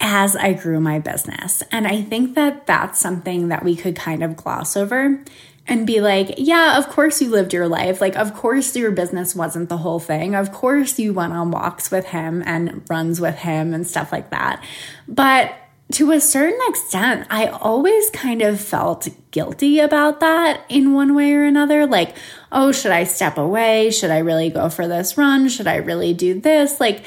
as 0.02 0.36
I 0.36 0.54
grew 0.54 0.80
my 0.80 1.00
business. 1.00 1.64
And 1.72 1.88
I 1.88 2.02
think 2.02 2.36
that 2.36 2.66
that's 2.66 3.00
something 3.00 3.50
that 3.50 3.64
we 3.64 3.76
could 3.76 3.96
kind 3.96 4.24
of 4.24 4.36
gloss 4.36 4.76
over 4.76 5.24
and 5.70 5.86
be 5.86 6.02
like, 6.02 6.34
yeah, 6.38 6.78
of 6.78 6.90
course 6.90 7.22
you 7.22 7.30
lived 7.30 7.54
your 7.54 7.68
life. 7.68 8.02
Like, 8.02 8.16
of 8.16 8.34
course 8.34 8.76
your 8.76 8.92
business 8.92 9.36
wasn't 9.36 9.70
the 9.70 9.78
whole 9.78 10.00
thing. 10.00 10.36
Of 10.36 10.52
course 10.52 10.98
you 10.98 11.14
went 11.14 11.32
on 11.32 11.52
walks 11.52 11.92
with 11.92 12.08
him 12.08 12.44
and 12.46 12.84
runs 12.90 13.22
with 13.22 13.36
him 13.36 13.74
and 13.74 13.88
stuff 13.88 14.12
like 14.12 14.32
that. 14.32 14.64
But 15.08 15.54
to 15.94 16.12
a 16.12 16.20
certain 16.20 16.60
extent, 16.68 17.28
I 17.30 17.48
always 17.48 18.10
kind 18.12 18.42
of 18.42 18.60
felt 18.60 19.08
guilty 19.32 19.80
about 19.80 20.20
that 20.20 20.64
in 20.70 20.94
one 20.94 21.16
way 21.16 21.34
or 21.34 21.44
another. 21.44 21.88
Like, 21.88 22.16
oh, 22.52 22.72
should 22.72 22.92
I 22.92 23.06
step 23.06 23.38
away? 23.38 23.90
Should 23.92 24.12
I 24.12 24.20
really 24.20 24.50
go 24.50 24.70
for 24.70 24.88
this 24.88 25.18
run? 25.18 25.50
Should 25.50 25.68
I 25.68 25.78
really 25.78 26.14
do 26.14 26.40
this? 26.40 26.80
Like, 26.80 27.06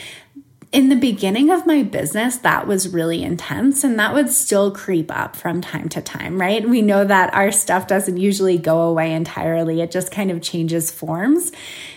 in 0.72 0.88
the 0.88 0.96
beginning 0.96 1.50
of 1.50 1.66
my 1.66 1.82
business, 1.82 2.38
that 2.38 2.66
was 2.66 2.88
really 2.88 3.22
intense 3.22 3.84
and 3.84 3.98
that 3.98 4.14
would 4.14 4.30
still 4.30 4.70
creep 4.70 5.14
up 5.14 5.36
from 5.36 5.60
time 5.60 5.90
to 5.90 6.00
time, 6.00 6.40
right? 6.40 6.66
We 6.66 6.80
know 6.80 7.04
that 7.04 7.32
our 7.34 7.52
stuff 7.52 7.86
doesn't 7.86 8.16
usually 8.16 8.56
go 8.56 8.80
away 8.80 9.12
entirely, 9.12 9.82
it 9.82 9.90
just 9.90 10.10
kind 10.10 10.30
of 10.30 10.40
changes 10.40 10.90
forms. 10.90 11.52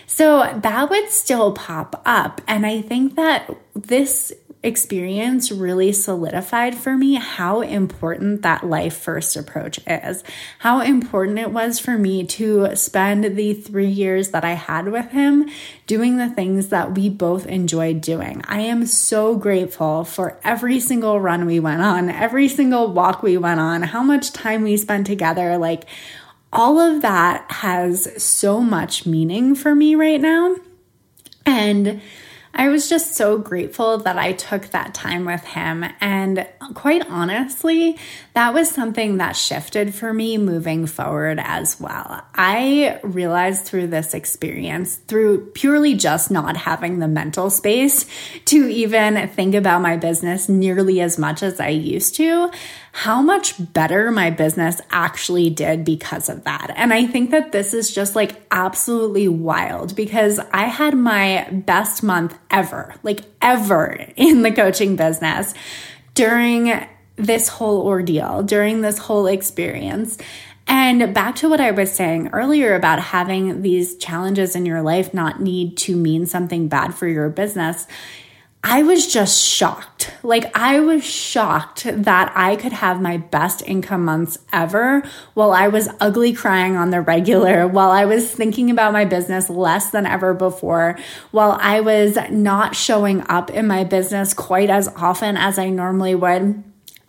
So 0.06 0.60
that 0.62 0.90
would 0.90 1.10
still 1.10 1.52
pop 1.52 2.02
up. 2.04 2.42
And 2.46 2.66
I 2.66 2.82
think 2.82 3.16
that 3.16 3.50
this 3.74 4.32
experience 4.66 5.52
really 5.52 5.92
solidified 5.92 6.74
for 6.74 6.96
me 6.96 7.14
how 7.14 7.60
important 7.60 8.42
that 8.42 8.66
life 8.66 8.96
first 8.96 9.36
approach 9.36 9.78
is. 9.86 10.24
How 10.58 10.80
important 10.80 11.38
it 11.38 11.52
was 11.52 11.78
for 11.78 11.96
me 11.96 12.26
to 12.26 12.74
spend 12.74 13.36
the 13.36 13.54
three 13.54 13.88
years 13.88 14.30
that 14.30 14.44
I 14.44 14.54
had 14.54 14.88
with 14.88 15.10
him 15.12 15.48
doing 15.86 16.16
the 16.16 16.28
things 16.28 16.68
that 16.68 16.96
we 16.96 17.08
both 17.08 17.46
enjoyed 17.46 18.00
doing. 18.00 18.42
I 18.48 18.60
am 18.62 18.86
so 18.86 19.36
grateful 19.36 20.04
for 20.04 20.38
every 20.42 20.80
single 20.80 21.20
run 21.20 21.46
we 21.46 21.60
went 21.60 21.82
on, 21.82 22.10
every 22.10 22.48
single 22.48 22.92
walk 22.92 23.22
we 23.22 23.38
went 23.38 23.60
on, 23.60 23.82
how 23.82 24.02
much 24.02 24.32
time 24.32 24.64
we 24.64 24.76
spent 24.76 25.06
together. 25.06 25.56
Like, 25.56 25.84
all 26.52 26.80
of 26.80 27.02
that 27.02 27.50
has 27.50 28.22
so 28.22 28.60
much 28.60 29.06
meaning 29.06 29.54
for 29.54 29.74
me 29.74 29.94
right 29.94 30.20
now. 30.20 30.56
And 31.44 32.00
I 32.58 32.68
was 32.68 32.88
just 32.88 33.14
so 33.14 33.36
grateful 33.36 33.98
that 33.98 34.16
I 34.16 34.32
took 34.32 34.68
that 34.68 34.94
time 34.94 35.26
with 35.26 35.44
him. 35.44 35.84
And 36.00 36.48
quite 36.72 37.06
honestly, 37.06 37.98
that 38.32 38.54
was 38.54 38.70
something 38.70 39.18
that 39.18 39.36
shifted 39.36 39.94
for 39.94 40.14
me 40.14 40.38
moving 40.38 40.86
forward 40.86 41.38
as 41.38 41.78
well. 41.78 42.22
I 42.34 42.98
realized 43.02 43.66
through 43.66 43.88
this 43.88 44.14
experience, 44.14 44.96
through 44.96 45.50
purely 45.50 45.94
just 45.94 46.30
not 46.30 46.56
having 46.56 46.98
the 46.98 47.08
mental 47.08 47.50
space 47.50 48.06
to 48.46 48.66
even 48.68 49.28
think 49.28 49.54
about 49.54 49.82
my 49.82 49.98
business 49.98 50.48
nearly 50.48 51.02
as 51.02 51.18
much 51.18 51.42
as 51.42 51.60
I 51.60 51.68
used 51.68 52.16
to, 52.16 52.50
how 52.96 53.20
much 53.20 53.56
better 53.74 54.10
my 54.10 54.30
business 54.30 54.80
actually 54.90 55.50
did 55.50 55.84
because 55.84 56.30
of 56.30 56.44
that. 56.44 56.72
And 56.76 56.94
I 56.94 57.06
think 57.06 57.30
that 57.30 57.52
this 57.52 57.74
is 57.74 57.94
just 57.94 58.16
like 58.16 58.40
absolutely 58.50 59.28
wild 59.28 59.94
because 59.94 60.40
I 60.50 60.64
had 60.64 60.94
my 60.94 61.46
best 61.52 62.02
month 62.02 62.38
ever, 62.50 62.94
like 63.02 63.20
ever 63.42 64.02
in 64.16 64.40
the 64.40 64.50
coaching 64.50 64.96
business 64.96 65.52
during 66.14 66.86
this 67.16 67.48
whole 67.48 67.86
ordeal, 67.86 68.42
during 68.42 68.80
this 68.80 68.96
whole 68.96 69.26
experience. 69.26 70.16
And 70.66 71.12
back 71.12 71.36
to 71.36 71.50
what 71.50 71.60
I 71.60 71.72
was 71.72 71.92
saying 71.92 72.28
earlier 72.28 72.74
about 72.74 72.98
having 72.98 73.60
these 73.60 73.98
challenges 73.98 74.56
in 74.56 74.64
your 74.64 74.80
life 74.80 75.12
not 75.12 75.42
need 75.42 75.76
to 75.78 75.94
mean 75.94 76.24
something 76.24 76.68
bad 76.68 76.94
for 76.94 77.06
your 77.06 77.28
business. 77.28 77.86
I 78.68 78.82
was 78.82 79.06
just 79.06 79.40
shocked. 79.40 80.12
Like, 80.24 80.50
I 80.56 80.80
was 80.80 81.04
shocked 81.04 81.84
that 81.84 82.32
I 82.34 82.56
could 82.56 82.72
have 82.72 83.00
my 83.00 83.16
best 83.16 83.62
income 83.64 84.04
months 84.04 84.38
ever 84.52 85.04
while 85.34 85.52
I 85.52 85.68
was 85.68 85.88
ugly 86.00 86.32
crying 86.32 86.74
on 86.74 86.90
the 86.90 87.00
regular, 87.00 87.68
while 87.68 87.92
I 87.92 88.06
was 88.06 88.28
thinking 88.28 88.68
about 88.72 88.92
my 88.92 89.04
business 89.04 89.48
less 89.48 89.90
than 89.90 90.04
ever 90.04 90.34
before, 90.34 90.98
while 91.30 91.56
I 91.60 91.78
was 91.78 92.18
not 92.28 92.74
showing 92.74 93.24
up 93.28 93.50
in 93.50 93.68
my 93.68 93.84
business 93.84 94.34
quite 94.34 94.68
as 94.68 94.88
often 94.96 95.36
as 95.36 95.60
I 95.60 95.70
normally 95.70 96.16
would. 96.16 96.64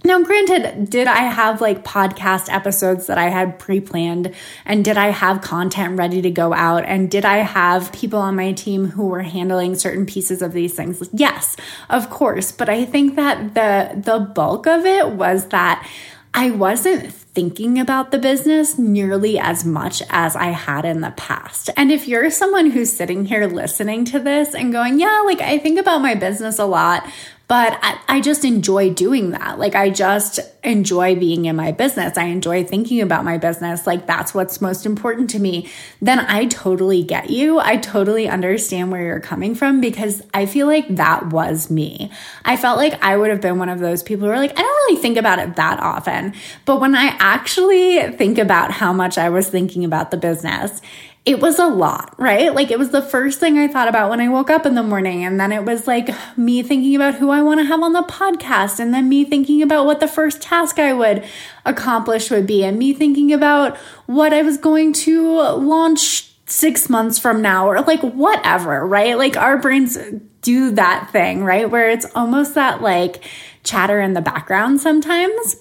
Now, 0.08 0.24
granted, 0.24 0.90
did 0.90 1.06
I 1.06 1.24
have 1.24 1.60
like 1.60 1.84
podcast 1.84 2.50
episodes 2.50 3.08
that 3.08 3.18
I 3.18 3.28
had 3.28 3.60
pre 3.60 3.82
planned? 3.82 4.34
And 4.64 4.86
did 4.86 4.98
I 4.98 5.08
have 5.08 5.42
content 5.42 6.00
ready 6.00 6.22
to 6.22 6.32
go 6.32 6.54
out? 6.54 6.86
And 6.86 7.12
did 7.12 7.26
I 7.26 7.40
have 7.40 7.92
people 7.92 8.20
on 8.20 8.38
my 8.38 8.54
team 8.54 8.86
who 8.86 9.08
were 9.08 9.22
handling 9.22 9.76
certain 9.76 10.06
pieces 10.06 10.42
of 10.42 10.54
these 10.54 10.74
things? 10.74 11.04
Yes, 11.12 11.58
of 11.90 12.10
course. 12.10 12.54
But 12.54 12.70
I 12.70 12.86
think 12.86 13.18
that 13.18 13.54
the, 13.54 14.00
the 14.00 14.20
bulk 14.20 14.66
of 14.66 14.86
it 14.86 15.10
was 15.10 15.48
that 15.48 15.86
I 16.34 16.52
wasn't 16.52 17.12
thinking 17.12 17.78
about 17.78 18.12
the 18.12 18.18
business 18.18 18.78
nearly 18.78 19.38
as 19.38 19.66
much 19.66 20.02
as 20.10 20.38
I 20.38 20.52
had 20.52 20.86
in 20.86 21.02
the 21.02 21.12
past. 21.12 21.70
And 21.76 21.92
if 21.92 22.08
you're 22.08 22.32
someone 22.32 22.72
who's 22.72 22.94
sitting 22.94 23.26
here 23.26 23.46
listening 23.46 24.06
to 24.06 24.20
this 24.20 24.56
and 24.56 24.72
going, 24.72 25.00
yeah, 25.00 25.22
like 25.26 25.42
I 25.42 25.58
think 25.58 25.78
about 25.80 26.02
my 26.02 26.16
business 26.16 26.60
a 26.60 26.66
lot, 26.66 27.06
but 27.48 27.80
I, 27.82 28.00
I, 28.10 28.22
just 28.22 28.44
enjoy 28.44 28.94
doing 28.94 29.32
that. 29.32 29.58
Like, 29.58 29.74
I 29.74 29.90
just 29.90 30.40
enjoy 30.66 31.16
being 31.16 31.46
in 31.46 31.56
my 31.56 31.72
business. 31.72 32.18
I 32.18 32.26
enjoy 32.26 32.66
thinking 32.66 33.00
about 33.00 33.24
my 33.24 33.38
business. 33.38 33.88
Like, 33.88 34.06
that's 34.06 34.34
what's 34.34 34.60
most 34.60 34.86
important 34.86 35.30
to 35.30 35.40
me. 35.40 35.70
Then 36.02 36.20
I 36.20 36.48
totally 36.48 37.04
get 37.04 37.30
you. 37.30 37.60
I 37.60 37.78
totally 37.78 38.28
understand 38.28 38.92
where 38.92 39.02
you're 39.02 39.22
coming 39.22 39.56
from 39.56 39.80
because 39.80 40.22
I 40.34 40.46
feel 40.46 40.68
like 40.68 40.94
that 40.98 41.28
was 41.28 41.72
me. 41.72 42.12
I 42.44 42.58
felt 42.58 42.78
like 42.78 43.02
I 43.02 43.16
would 43.16 43.30
have 43.30 43.42
been 43.42 43.60
one 43.60 43.70
of 43.70 43.80
those 43.80 44.04
people 44.04 44.28
who 44.28 44.34
are 44.34 44.40
like, 44.40 44.52
I 44.52 44.62
don't 44.62 44.90
really 44.90 45.02
think 45.02 45.18
about 45.18 45.40
it 45.40 45.56
that 45.56 45.80
often. 45.80 46.34
But 46.66 46.82
when 46.82 46.96
I 46.96 47.16
actually 47.20 48.12
think 48.18 48.38
about 48.38 48.72
how 48.72 48.92
much 48.92 49.18
I 49.18 49.30
was 49.30 49.48
thinking 49.48 49.86
about 49.86 50.12
the 50.12 50.18
business, 50.18 50.82
it 51.28 51.42
was 51.42 51.60
a 51.60 51.68
lot, 51.68 52.14
right? 52.18 52.56
Like 52.56 52.72
it 52.72 52.80
was 52.80 52.92
the 52.92 53.02
first 53.02 53.42
thing 53.42 53.60
I 53.60 53.68
thought 53.68 53.90
about 53.90 54.10
when 54.10 54.22
I 54.22 54.30
woke 54.30 54.50
up 54.50 54.66
in 54.66 54.76
the 54.76 54.82
morning. 54.82 55.26
And 55.26 55.38
then 55.38 55.52
it 55.52 55.66
was 55.66 55.86
like 55.86 56.10
me 56.38 56.64
thinking 56.64 56.96
about 56.96 57.16
who 57.16 57.32
I 57.32 57.42
want 57.42 57.60
to 57.60 57.66
have 57.66 57.82
on 57.84 57.92
the 57.92 58.02
podcast. 58.04 58.80
And 58.80 58.94
then 58.94 59.10
me 59.10 59.26
thinking 59.26 59.62
about 59.62 59.86
what 59.86 60.00
the 60.00 60.08
first 60.08 60.42
task 60.42 60.80
I 60.80 60.94
would 60.94 61.26
accomplish 61.66 62.32
would 62.32 62.48
be. 62.48 62.64
And 62.64 62.80
me 62.80 62.94
thinking 62.94 63.34
about 63.34 63.76
what 64.06 64.34
I 64.34 64.42
was 64.42 64.58
going 64.58 64.94
to 64.94 65.42
launch 65.42 66.32
six 66.46 66.90
months 66.90 67.20
from 67.20 67.42
now 67.42 67.68
or 67.68 67.82
like 67.82 68.00
whatever, 68.00 68.88
right? 68.88 69.18
Like 69.18 69.36
our 69.36 69.58
brains 69.58 69.98
do 70.42 70.72
that 70.72 71.10
thing, 71.12 71.44
right? 71.44 71.70
Where 71.70 71.90
it's 71.90 72.08
almost 72.16 72.56
that 72.56 72.82
like 72.82 73.22
chatter 73.66 74.00
in 74.00 74.14
the 74.14 74.22
background 74.22 74.80
sometimes 74.80 75.58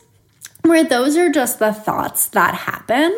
where 0.68 0.84
those 0.84 1.16
are 1.16 1.30
just 1.30 1.58
the 1.58 1.72
thoughts 1.72 2.26
that 2.28 2.54
happen 2.54 3.16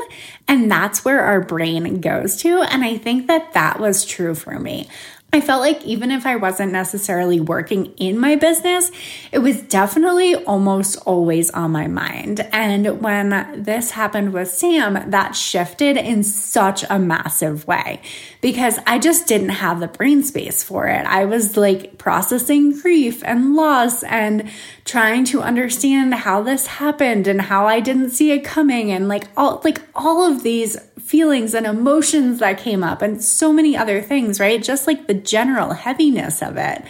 And 0.48 0.70
that's 0.70 1.04
where 1.04 1.20
our 1.20 1.42
brain 1.42 2.00
goes 2.00 2.37
to. 2.38 2.62
And 2.62 2.82
I 2.82 2.96
think 2.96 3.26
that 3.26 3.52
that 3.52 3.78
was 3.78 4.06
true 4.06 4.34
for 4.34 4.58
me. 4.58 4.88
I 5.30 5.42
felt 5.42 5.61
like 5.61 5.84
even 5.84 6.11
if 6.11 6.24
I 6.24 6.37
wasn't 6.37 6.72
necessarily 6.72 7.38
working 7.38 7.92
in 7.98 8.18
my 8.18 8.34
business, 8.37 8.90
it 9.30 9.40
was 9.40 9.61
definitely 9.61 10.34
almost 10.34 10.96
always 11.04 11.50
on 11.50 11.70
my 11.70 11.87
mind. 11.87 12.40
And 12.50 13.02
when 13.02 13.62
this 13.62 13.90
happened 13.90 14.32
with 14.32 14.48
Sam, 14.48 15.11
that 15.11 15.37
shifted 15.37 15.98
in 15.98 16.22
such 16.22 16.82
a 16.88 16.98
massive 16.98 17.66
way 17.66 18.00
because 18.40 18.78
I 18.87 18.98
just 18.98 19.26
didn't 19.26 19.50
have 19.50 19.80
the 19.80 19.88
brain 19.88 20.22
space 20.22 20.64
for 20.64 20.87
it. 20.87 21.04
I 21.04 21.26
was 21.26 21.58
like 21.58 21.98
processing 21.98 22.80
grief 22.80 23.22
and 23.22 23.54
loss 23.54 24.02
and 24.04 24.50
trying 24.88 25.22
to 25.22 25.42
understand 25.42 26.14
how 26.14 26.42
this 26.42 26.66
happened 26.66 27.27
and 27.29 27.42
how 27.42 27.66
I 27.66 27.79
didn't 27.79 28.11
see 28.11 28.33
it 28.33 28.42
coming 28.42 28.90
and 28.90 29.07
like 29.07 29.24
all 29.37 29.61
like 29.62 29.83
all 29.94 30.27
of 30.27 30.42
these 30.42 30.79
feelings 30.98 31.53
and 31.53 31.66
emotions 31.66 32.38
that 32.38 32.59
came 32.59 32.83
up 32.83 33.03
and 33.03 33.22
so 33.22 33.53
many 33.53 33.77
other 33.77 34.01
things, 34.01 34.40
right? 34.40 34.62
Just 34.62 34.87
like 34.87 35.07
the 35.07 35.12
general 35.12 35.72
heaviness 35.72 36.42
of 36.42 36.57
it. 36.57 36.83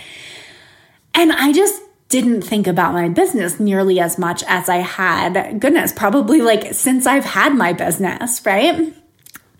And 1.12 1.32
I 1.32 1.52
just 1.52 1.82
didn't 2.08 2.42
think 2.42 2.68
about 2.68 2.94
my 2.94 3.08
business 3.08 3.58
nearly 3.58 3.98
as 3.98 4.16
much 4.16 4.44
as 4.46 4.68
I 4.68 4.76
had, 4.76 5.60
goodness, 5.60 5.92
probably 5.92 6.40
like 6.40 6.72
since 6.74 7.04
I've 7.04 7.24
had 7.24 7.52
my 7.54 7.72
business, 7.72 8.40
right? 8.46 8.94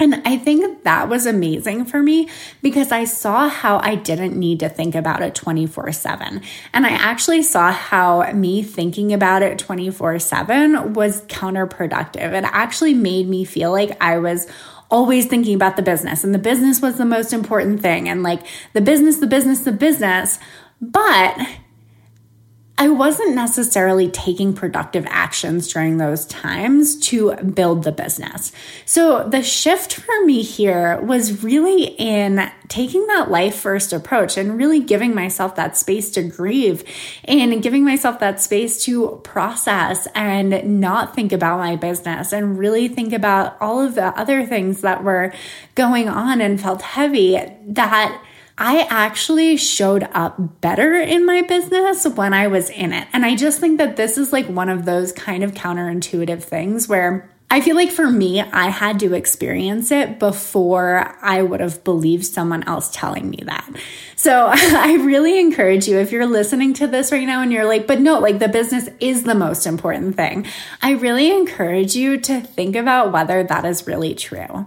And 0.00 0.22
I 0.24 0.37
think 0.37 0.84
that 0.84 1.08
was 1.08 1.26
amazing 1.26 1.84
for 1.84 2.02
me 2.02 2.28
because 2.62 2.92
I 2.92 3.04
saw 3.04 3.48
how 3.48 3.78
I 3.78 3.96
didn't 3.96 4.38
need 4.38 4.61
to 4.61 4.68
think 4.68 4.94
about 4.94 5.22
it 5.22 5.34
24 5.34 5.92
7. 5.92 6.40
And 6.72 6.87
I 6.87 6.90
actually 6.90 7.42
saw 7.42 7.72
how 7.72 8.30
me 8.32 8.62
thinking 8.62 9.12
about 9.12 9.42
it 9.42 9.58
24 9.58 10.20
7 10.20 10.92
was 10.92 11.22
counterproductive. 11.22 12.32
It 12.32 12.44
actually 12.44 12.94
made 12.94 13.28
me 13.28 13.44
feel 13.44 13.72
like 13.72 14.00
I 14.00 14.18
was 14.18 14.46
always 14.90 15.26
thinking 15.26 15.54
about 15.54 15.76
the 15.76 15.82
business 15.82 16.24
and 16.24 16.34
the 16.34 16.38
business 16.38 16.80
was 16.80 16.96
the 16.96 17.04
most 17.04 17.32
important 17.32 17.82
thing 17.82 18.08
and 18.08 18.22
like 18.22 18.46
the 18.72 18.80
business, 18.80 19.18
the 19.18 19.26
business, 19.26 19.61
the 19.61 19.72
business. 19.72 20.38
But 20.80 21.37
I 22.80 22.88
wasn't 22.88 23.34
necessarily 23.34 24.08
taking 24.08 24.54
productive 24.54 25.04
actions 25.08 25.72
during 25.72 25.96
those 25.96 26.24
times 26.26 26.96
to 27.08 27.34
build 27.34 27.82
the 27.82 27.90
business. 27.90 28.52
So 28.84 29.28
the 29.28 29.42
shift 29.42 29.94
for 29.94 30.24
me 30.24 30.42
here 30.42 31.00
was 31.00 31.42
really 31.42 31.86
in 31.86 32.48
taking 32.68 33.04
that 33.08 33.32
life 33.32 33.56
first 33.56 33.92
approach 33.92 34.36
and 34.36 34.56
really 34.56 34.78
giving 34.78 35.12
myself 35.12 35.56
that 35.56 35.76
space 35.76 36.12
to 36.12 36.22
grieve 36.22 36.84
and 37.24 37.60
giving 37.60 37.84
myself 37.84 38.20
that 38.20 38.40
space 38.40 38.84
to 38.84 39.20
process 39.24 40.06
and 40.14 40.80
not 40.80 41.16
think 41.16 41.32
about 41.32 41.58
my 41.58 41.74
business 41.74 42.32
and 42.32 42.60
really 42.60 42.86
think 42.86 43.12
about 43.12 43.56
all 43.60 43.80
of 43.80 43.96
the 43.96 44.16
other 44.16 44.46
things 44.46 44.82
that 44.82 45.02
were 45.02 45.32
going 45.74 46.08
on 46.08 46.40
and 46.40 46.60
felt 46.60 46.82
heavy 46.82 47.40
that 47.66 48.22
I 48.60 48.88
actually 48.90 49.56
showed 49.56 50.02
up 50.12 50.60
better 50.60 50.94
in 50.94 51.24
my 51.24 51.42
business 51.42 52.04
when 52.04 52.34
I 52.34 52.48
was 52.48 52.70
in 52.70 52.92
it. 52.92 53.06
And 53.12 53.24
I 53.24 53.36
just 53.36 53.60
think 53.60 53.78
that 53.78 53.94
this 53.94 54.18
is 54.18 54.32
like 54.32 54.46
one 54.46 54.68
of 54.68 54.84
those 54.84 55.12
kind 55.12 55.44
of 55.44 55.52
counterintuitive 55.54 56.42
things 56.42 56.88
where 56.88 57.30
I 57.50 57.60
feel 57.62 57.76
like 57.76 57.90
for 57.90 58.10
me, 58.10 58.42
I 58.42 58.68
had 58.68 59.00
to 59.00 59.14
experience 59.14 59.90
it 59.92 60.18
before 60.18 61.16
I 61.22 61.40
would 61.40 61.60
have 61.60 61.82
believed 61.82 62.26
someone 62.26 62.62
else 62.64 62.90
telling 62.92 63.30
me 63.30 63.42
that. 63.46 63.66
So 64.16 64.48
I 64.52 64.94
really 65.02 65.38
encourage 65.38 65.86
you, 65.86 65.98
if 65.98 66.10
you're 66.10 66.26
listening 66.26 66.74
to 66.74 66.88
this 66.88 67.12
right 67.12 67.26
now 67.26 67.40
and 67.40 67.52
you're 67.52 67.64
like, 67.64 67.86
but 67.86 68.00
no, 68.00 68.18
like 68.18 68.40
the 68.40 68.48
business 68.48 68.88
is 68.98 69.22
the 69.22 69.36
most 69.36 69.66
important 69.66 70.16
thing, 70.16 70.46
I 70.82 70.92
really 70.92 71.30
encourage 71.30 71.94
you 71.94 72.18
to 72.22 72.40
think 72.40 72.74
about 72.74 73.12
whether 73.12 73.44
that 73.44 73.64
is 73.64 73.86
really 73.86 74.14
true 74.14 74.66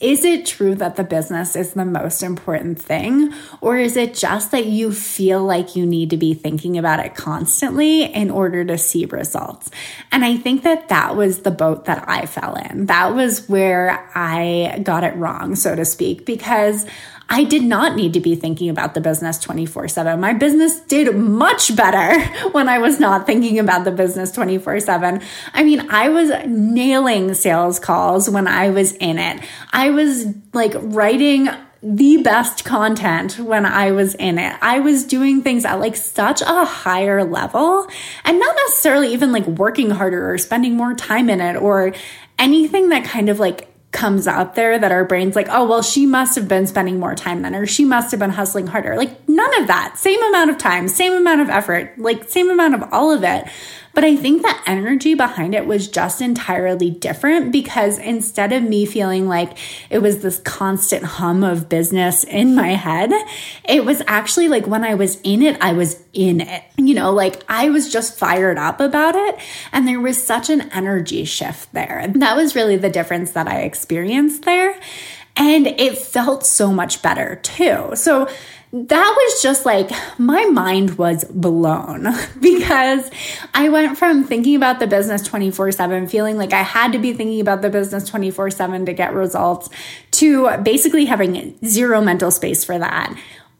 is 0.00 0.24
it 0.24 0.46
true 0.46 0.74
that 0.76 0.96
the 0.96 1.04
business 1.04 1.54
is 1.54 1.74
the 1.74 1.84
most 1.84 2.22
important 2.22 2.80
thing? 2.80 3.32
Or 3.60 3.76
is 3.76 3.96
it 3.96 4.14
just 4.14 4.50
that 4.50 4.66
you 4.66 4.92
feel 4.92 5.44
like 5.44 5.76
you 5.76 5.84
need 5.84 6.10
to 6.10 6.16
be 6.16 6.34
thinking 6.34 6.78
about 6.78 7.04
it 7.04 7.14
constantly 7.14 8.04
in 8.04 8.30
order 8.30 8.64
to 8.64 8.78
see 8.78 9.04
results? 9.04 9.70
And 10.10 10.24
I 10.24 10.36
think 10.36 10.62
that 10.62 10.88
that 10.88 11.16
was 11.16 11.40
the 11.40 11.50
boat 11.50 11.84
that 11.84 12.08
I 12.08 12.26
fell 12.26 12.54
in. 12.54 12.86
That 12.86 13.14
was 13.14 13.48
where 13.48 14.10
I 14.14 14.80
got 14.82 15.04
it 15.04 15.14
wrong, 15.16 15.54
so 15.54 15.76
to 15.76 15.84
speak, 15.84 16.24
because 16.24 16.86
I 17.32 17.44
did 17.44 17.62
not 17.62 17.94
need 17.94 18.12
to 18.14 18.20
be 18.20 18.34
thinking 18.34 18.68
about 18.68 18.94
the 18.94 19.00
business 19.00 19.38
24 19.38 19.86
7. 19.88 20.20
My 20.20 20.32
business 20.32 20.80
did 20.80 21.14
much 21.14 21.74
better 21.76 22.20
when 22.50 22.68
I 22.68 22.78
was 22.78 22.98
not 22.98 23.24
thinking 23.24 23.60
about 23.60 23.84
the 23.84 23.92
business 23.92 24.32
24 24.32 24.80
7. 24.80 25.22
I 25.54 25.62
mean, 25.62 25.88
I 25.90 26.08
was 26.08 26.30
nailing 26.46 27.34
sales 27.34 27.78
calls 27.78 28.28
when 28.28 28.48
I 28.48 28.70
was 28.70 28.92
in 28.94 29.18
it. 29.18 29.42
I 29.72 29.90
was 29.90 30.26
like 30.52 30.72
writing 30.74 31.48
the 31.82 32.18
best 32.22 32.64
content 32.64 33.38
when 33.38 33.64
I 33.64 33.92
was 33.92 34.14
in 34.16 34.38
it. 34.38 34.54
I 34.60 34.80
was 34.80 35.04
doing 35.04 35.42
things 35.42 35.64
at 35.64 35.74
like 35.74 35.96
such 35.96 36.42
a 36.42 36.64
higher 36.64 37.24
level 37.24 37.86
and 38.24 38.38
not 38.38 38.56
necessarily 38.66 39.14
even 39.14 39.32
like 39.32 39.46
working 39.46 39.90
harder 39.90 40.30
or 40.30 40.36
spending 40.36 40.74
more 40.74 40.94
time 40.94 41.30
in 41.30 41.40
it 41.40 41.56
or 41.56 41.94
anything 42.38 42.90
that 42.90 43.04
kind 43.04 43.28
of 43.28 43.38
like 43.38 43.69
comes 43.92 44.28
out 44.28 44.54
there 44.54 44.78
that 44.78 44.92
our 44.92 45.04
brains 45.04 45.34
like, 45.34 45.48
oh, 45.50 45.66
well, 45.66 45.82
she 45.82 46.06
must 46.06 46.36
have 46.36 46.46
been 46.46 46.66
spending 46.66 47.00
more 47.00 47.14
time 47.14 47.42
than, 47.42 47.54
her 47.54 47.66
she 47.66 47.84
must 47.84 48.10
have 48.12 48.20
been 48.20 48.30
hustling 48.30 48.68
harder. 48.68 48.96
Like, 48.96 49.28
none 49.28 49.60
of 49.60 49.66
that. 49.66 49.98
Same 49.98 50.22
amount 50.22 50.50
of 50.50 50.58
time, 50.58 50.86
same 50.88 51.12
amount 51.12 51.40
of 51.40 51.48
effort, 51.48 51.98
like, 51.98 52.28
same 52.28 52.50
amount 52.50 52.74
of 52.74 52.84
all 52.92 53.10
of 53.10 53.24
it. 53.24 53.46
But 53.94 54.04
I 54.04 54.16
think 54.16 54.42
the 54.42 54.54
energy 54.66 55.14
behind 55.14 55.54
it 55.54 55.66
was 55.66 55.88
just 55.88 56.20
entirely 56.20 56.90
different 56.90 57.52
because 57.52 57.98
instead 57.98 58.52
of 58.52 58.62
me 58.62 58.86
feeling 58.86 59.26
like 59.26 59.58
it 59.90 59.98
was 59.98 60.22
this 60.22 60.38
constant 60.40 61.04
hum 61.04 61.42
of 61.42 61.68
business 61.68 62.24
in 62.24 62.54
my 62.54 62.68
head, 62.68 63.12
it 63.64 63.84
was 63.84 64.02
actually 64.06 64.48
like 64.48 64.66
when 64.66 64.84
I 64.84 64.94
was 64.94 65.20
in 65.22 65.42
it, 65.42 65.56
I 65.60 65.72
was 65.72 66.02
in 66.12 66.40
it. 66.40 66.62
You 66.76 66.94
know, 66.94 67.12
like 67.12 67.42
I 67.48 67.70
was 67.70 67.92
just 67.92 68.16
fired 68.16 68.58
up 68.58 68.80
about 68.80 69.16
it. 69.16 69.38
And 69.72 69.88
there 69.88 70.00
was 70.00 70.22
such 70.22 70.50
an 70.50 70.62
energy 70.72 71.24
shift 71.24 71.72
there. 71.72 72.06
That 72.14 72.36
was 72.36 72.54
really 72.54 72.76
the 72.76 72.90
difference 72.90 73.32
that 73.32 73.48
I 73.48 73.62
experienced 73.62 74.44
there. 74.44 74.78
And 75.36 75.66
it 75.66 75.98
felt 75.98 76.44
so 76.44 76.72
much 76.72 77.02
better 77.02 77.36
too. 77.36 77.90
So, 77.94 78.28
that 78.72 79.14
was 79.16 79.42
just 79.42 79.66
like 79.66 79.90
my 80.16 80.44
mind 80.44 80.96
was 80.96 81.24
blown 81.24 82.06
because 82.40 83.10
I 83.52 83.68
went 83.68 83.98
from 83.98 84.22
thinking 84.22 84.54
about 84.54 84.78
the 84.78 84.86
business 84.86 85.22
24 85.22 85.72
7, 85.72 86.06
feeling 86.06 86.36
like 86.36 86.52
I 86.52 86.62
had 86.62 86.92
to 86.92 86.98
be 86.98 87.12
thinking 87.12 87.40
about 87.40 87.62
the 87.62 87.70
business 87.70 88.08
24 88.08 88.50
7 88.50 88.86
to 88.86 88.92
get 88.92 89.12
results, 89.12 89.70
to 90.12 90.56
basically 90.58 91.06
having 91.06 91.58
zero 91.66 92.00
mental 92.00 92.30
space 92.30 92.64
for 92.64 92.78
that. 92.78 93.12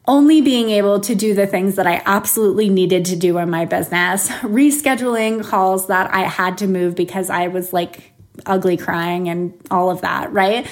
Only 0.07 0.41
being 0.41 0.69
able 0.69 0.99
to 1.01 1.13
do 1.13 1.33
the 1.33 1.45
things 1.45 1.75
that 1.75 1.85
I 1.85 2.01
absolutely 2.05 2.69
needed 2.69 3.05
to 3.05 3.15
do 3.15 3.37
in 3.37 3.49
my 3.49 3.65
business, 3.65 4.29
rescheduling 4.29 5.45
calls 5.45 5.87
that 5.87 6.11
I 6.11 6.21
had 6.21 6.57
to 6.59 6.67
move 6.67 6.95
because 6.95 7.29
I 7.29 7.47
was 7.49 7.71
like 7.73 8.13
ugly 8.45 8.77
crying 8.77 9.29
and 9.29 9.53
all 9.69 9.91
of 9.91 10.01
that, 10.01 10.31
right? 10.31 10.65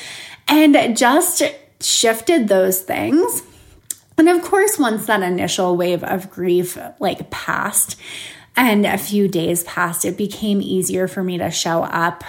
And 0.47 0.97
just 0.97 1.43
shifted 1.82 2.47
those 2.47 2.82
things 2.82 3.43
and 4.20 4.30
of 4.30 4.42
course, 4.44 4.78
once 4.78 5.06
that 5.08 5.22
initial 5.22 5.78
wave 5.78 6.04
of 6.04 6.30
grief 6.30 6.78
like 7.00 7.30
passed 7.30 7.96
and 8.56 8.86
a 8.86 8.98
few 8.98 9.28
days 9.28 9.64
passed, 9.64 10.06
it 10.06 10.18
became 10.18 10.62
easier 10.62 11.08
for 11.08 11.24
me 11.24 11.38
to 11.38 11.50
show 11.50 11.84
up 11.84 12.24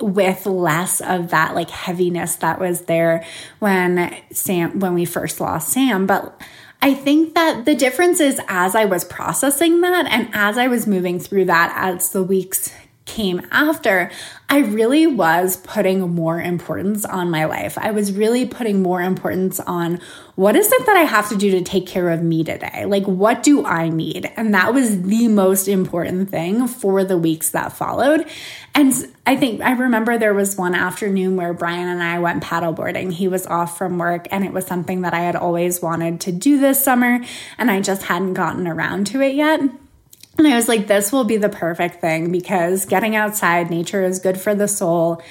with 0.00 0.46
less 0.46 1.00
of 1.00 1.30
that 1.30 1.54
like 1.54 1.70
heaviness 1.70 2.36
that 2.36 2.58
was 2.58 2.82
there 2.82 3.24
when 3.60 4.14
Sam 4.32 4.80
when 4.80 4.94
we 4.94 5.04
first 5.04 5.40
lost 5.40 5.68
Sam, 5.68 6.06
but 6.06 6.40
I 6.82 6.92
think 6.92 7.34
that 7.34 7.64
the 7.64 7.74
difference 7.74 8.20
is 8.20 8.40
as 8.48 8.74
I 8.74 8.84
was 8.84 9.04
processing 9.04 9.80
that 9.80 10.06
and 10.06 10.28
as 10.34 10.58
I 10.58 10.68
was 10.68 10.86
moving 10.86 11.18
through 11.18 11.46
that 11.46 11.72
as 11.76 12.10
the 12.10 12.22
weeks 12.22 12.72
came 13.06 13.46
after, 13.50 14.10
I 14.48 14.58
really 14.58 15.06
was 15.06 15.56
putting 15.56 16.14
more 16.14 16.40
importance 16.40 17.04
on 17.04 17.30
my 17.30 17.46
life. 17.46 17.78
I 17.78 17.90
was 17.90 18.12
really 18.12 18.46
putting 18.46 18.82
more 18.82 19.02
importance 19.02 19.58
on 19.58 20.00
what 20.36 20.54
is 20.54 20.70
it 20.70 20.86
that 20.86 20.96
I 20.96 21.02
have 21.02 21.28
to 21.30 21.36
do 21.36 21.50
to 21.52 21.62
take 21.62 21.86
care 21.86 22.10
of 22.10 22.22
me 22.22 22.44
today? 22.44 22.84
Like, 22.84 23.04
what 23.04 23.42
do 23.42 23.64
I 23.64 23.88
need? 23.88 24.30
And 24.36 24.54
that 24.54 24.74
was 24.74 25.02
the 25.02 25.28
most 25.28 25.66
important 25.66 26.30
thing 26.30 26.68
for 26.68 27.04
the 27.04 27.16
weeks 27.16 27.50
that 27.50 27.72
followed. 27.72 28.28
And 28.74 28.92
I 29.26 29.36
think 29.36 29.60
I 29.62 29.72
remember 29.72 30.18
there 30.18 30.34
was 30.34 30.56
one 30.56 30.74
afternoon 30.74 31.36
where 31.36 31.54
Brian 31.54 31.88
and 31.88 32.02
I 32.02 32.18
went 32.18 32.42
paddleboarding. 32.42 33.12
He 33.12 33.28
was 33.28 33.46
off 33.46 33.78
from 33.78 33.98
work, 33.98 34.28
and 34.30 34.44
it 34.44 34.52
was 34.52 34.66
something 34.66 35.02
that 35.02 35.14
I 35.14 35.20
had 35.20 35.36
always 35.36 35.80
wanted 35.80 36.20
to 36.22 36.32
do 36.32 36.58
this 36.58 36.82
summer, 36.82 37.20
and 37.56 37.70
I 37.70 37.80
just 37.80 38.02
hadn't 38.02 38.34
gotten 38.34 38.66
around 38.68 39.06
to 39.08 39.20
it 39.20 39.34
yet. 39.34 39.60
And 40.36 40.46
I 40.46 40.56
was 40.56 40.68
like, 40.68 40.86
this 40.86 41.12
will 41.12 41.24
be 41.24 41.36
the 41.36 41.48
perfect 41.48 42.00
thing 42.00 42.32
because 42.32 42.86
getting 42.86 43.14
outside, 43.14 43.70
nature 43.70 44.02
is 44.02 44.18
good 44.18 44.40
for 44.40 44.54
the 44.54 44.68
soul. 44.68 45.22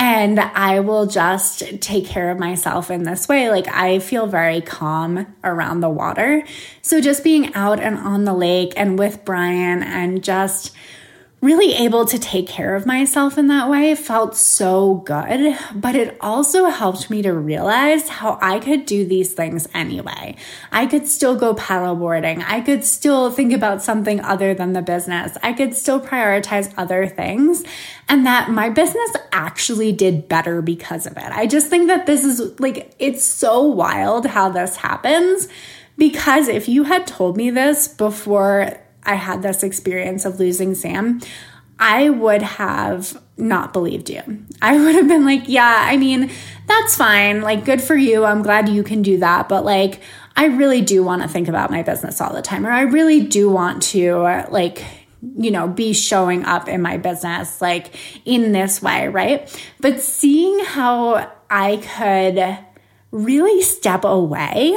And 0.00 0.38
I 0.38 0.80
will 0.80 1.06
just 1.06 1.80
take 1.80 2.06
care 2.06 2.30
of 2.30 2.38
myself 2.38 2.90
in 2.90 3.02
this 3.02 3.26
way. 3.26 3.50
Like, 3.50 3.66
I 3.68 3.98
feel 3.98 4.28
very 4.28 4.60
calm 4.60 5.26
around 5.42 5.80
the 5.80 5.88
water. 5.88 6.44
So, 6.82 7.00
just 7.00 7.24
being 7.24 7.52
out 7.54 7.80
and 7.80 7.96
on 7.98 8.24
the 8.24 8.34
lake 8.34 8.74
and 8.76 8.96
with 8.96 9.24
Brian 9.24 9.82
and 9.82 10.22
just 10.22 10.72
really 11.40 11.72
able 11.74 12.04
to 12.04 12.18
take 12.18 12.48
care 12.48 12.74
of 12.74 12.84
myself 12.84 13.38
in 13.38 13.46
that 13.46 13.70
way 13.70 13.94
felt 13.94 14.36
so 14.36 14.96
good, 15.06 15.56
but 15.72 15.94
it 15.94 16.16
also 16.20 16.64
helped 16.64 17.10
me 17.10 17.22
to 17.22 17.32
realize 17.32 18.08
how 18.08 18.38
I 18.42 18.58
could 18.58 18.84
do 18.86 19.06
these 19.06 19.34
things 19.34 19.68
anyway. 19.72 20.34
I 20.72 20.86
could 20.86 21.06
still 21.06 21.36
go 21.36 21.54
paddleboarding. 21.54 22.44
I 22.44 22.60
could 22.60 22.84
still 22.84 23.30
think 23.30 23.52
about 23.52 23.82
something 23.82 24.20
other 24.20 24.52
than 24.52 24.72
the 24.72 24.82
business. 24.82 25.38
I 25.40 25.52
could 25.52 25.76
still 25.76 26.00
prioritize 26.00 26.74
other 26.76 27.06
things 27.06 27.62
and 28.08 28.26
that 28.26 28.50
my 28.50 28.68
business 28.68 29.10
actually 29.30 29.92
did 29.92 30.28
better 30.28 30.60
because 30.60 31.06
of 31.06 31.16
it. 31.16 31.30
I 31.30 31.46
just 31.46 31.68
think 31.68 31.86
that 31.86 32.06
this 32.06 32.24
is 32.24 32.58
like, 32.58 32.94
it's 32.98 33.24
so 33.24 33.62
wild 33.62 34.26
how 34.26 34.48
this 34.48 34.74
happens 34.74 35.46
because 35.96 36.48
if 36.48 36.68
you 36.68 36.82
had 36.82 37.06
told 37.06 37.36
me 37.36 37.50
this 37.50 37.86
before 37.86 38.76
I 39.04 39.14
had 39.14 39.42
this 39.42 39.62
experience 39.62 40.24
of 40.24 40.38
losing 40.38 40.74
Sam, 40.74 41.20
I 41.78 42.10
would 42.10 42.42
have 42.42 43.20
not 43.36 43.72
believed 43.72 44.10
you. 44.10 44.22
I 44.60 44.76
would 44.76 44.94
have 44.96 45.06
been 45.06 45.24
like, 45.24 45.44
yeah, 45.46 45.86
I 45.88 45.96
mean, 45.96 46.30
that's 46.66 46.96
fine. 46.96 47.40
Like, 47.40 47.64
good 47.64 47.80
for 47.80 47.94
you. 47.94 48.24
I'm 48.24 48.42
glad 48.42 48.68
you 48.68 48.82
can 48.82 49.02
do 49.02 49.18
that. 49.18 49.48
But 49.48 49.64
like, 49.64 50.00
I 50.36 50.46
really 50.46 50.80
do 50.80 51.02
want 51.02 51.22
to 51.22 51.28
think 51.28 51.48
about 51.48 51.70
my 51.70 51.82
business 51.82 52.20
all 52.20 52.32
the 52.32 52.42
time, 52.42 52.66
or 52.66 52.70
I 52.70 52.82
really 52.82 53.20
do 53.20 53.48
want 53.48 53.82
to, 53.84 54.44
like, 54.50 54.84
you 55.36 55.50
know, 55.50 55.66
be 55.66 55.92
showing 55.92 56.44
up 56.44 56.68
in 56.68 56.80
my 56.80 56.96
business, 56.96 57.60
like 57.60 57.94
in 58.24 58.52
this 58.52 58.80
way, 58.80 59.08
right? 59.08 59.48
But 59.80 60.00
seeing 60.00 60.64
how 60.64 61.32
I 61.50 61.78
could 61.78 62.58
really 63.10 63.62
step 63.62 64.04
away 64.04 64.76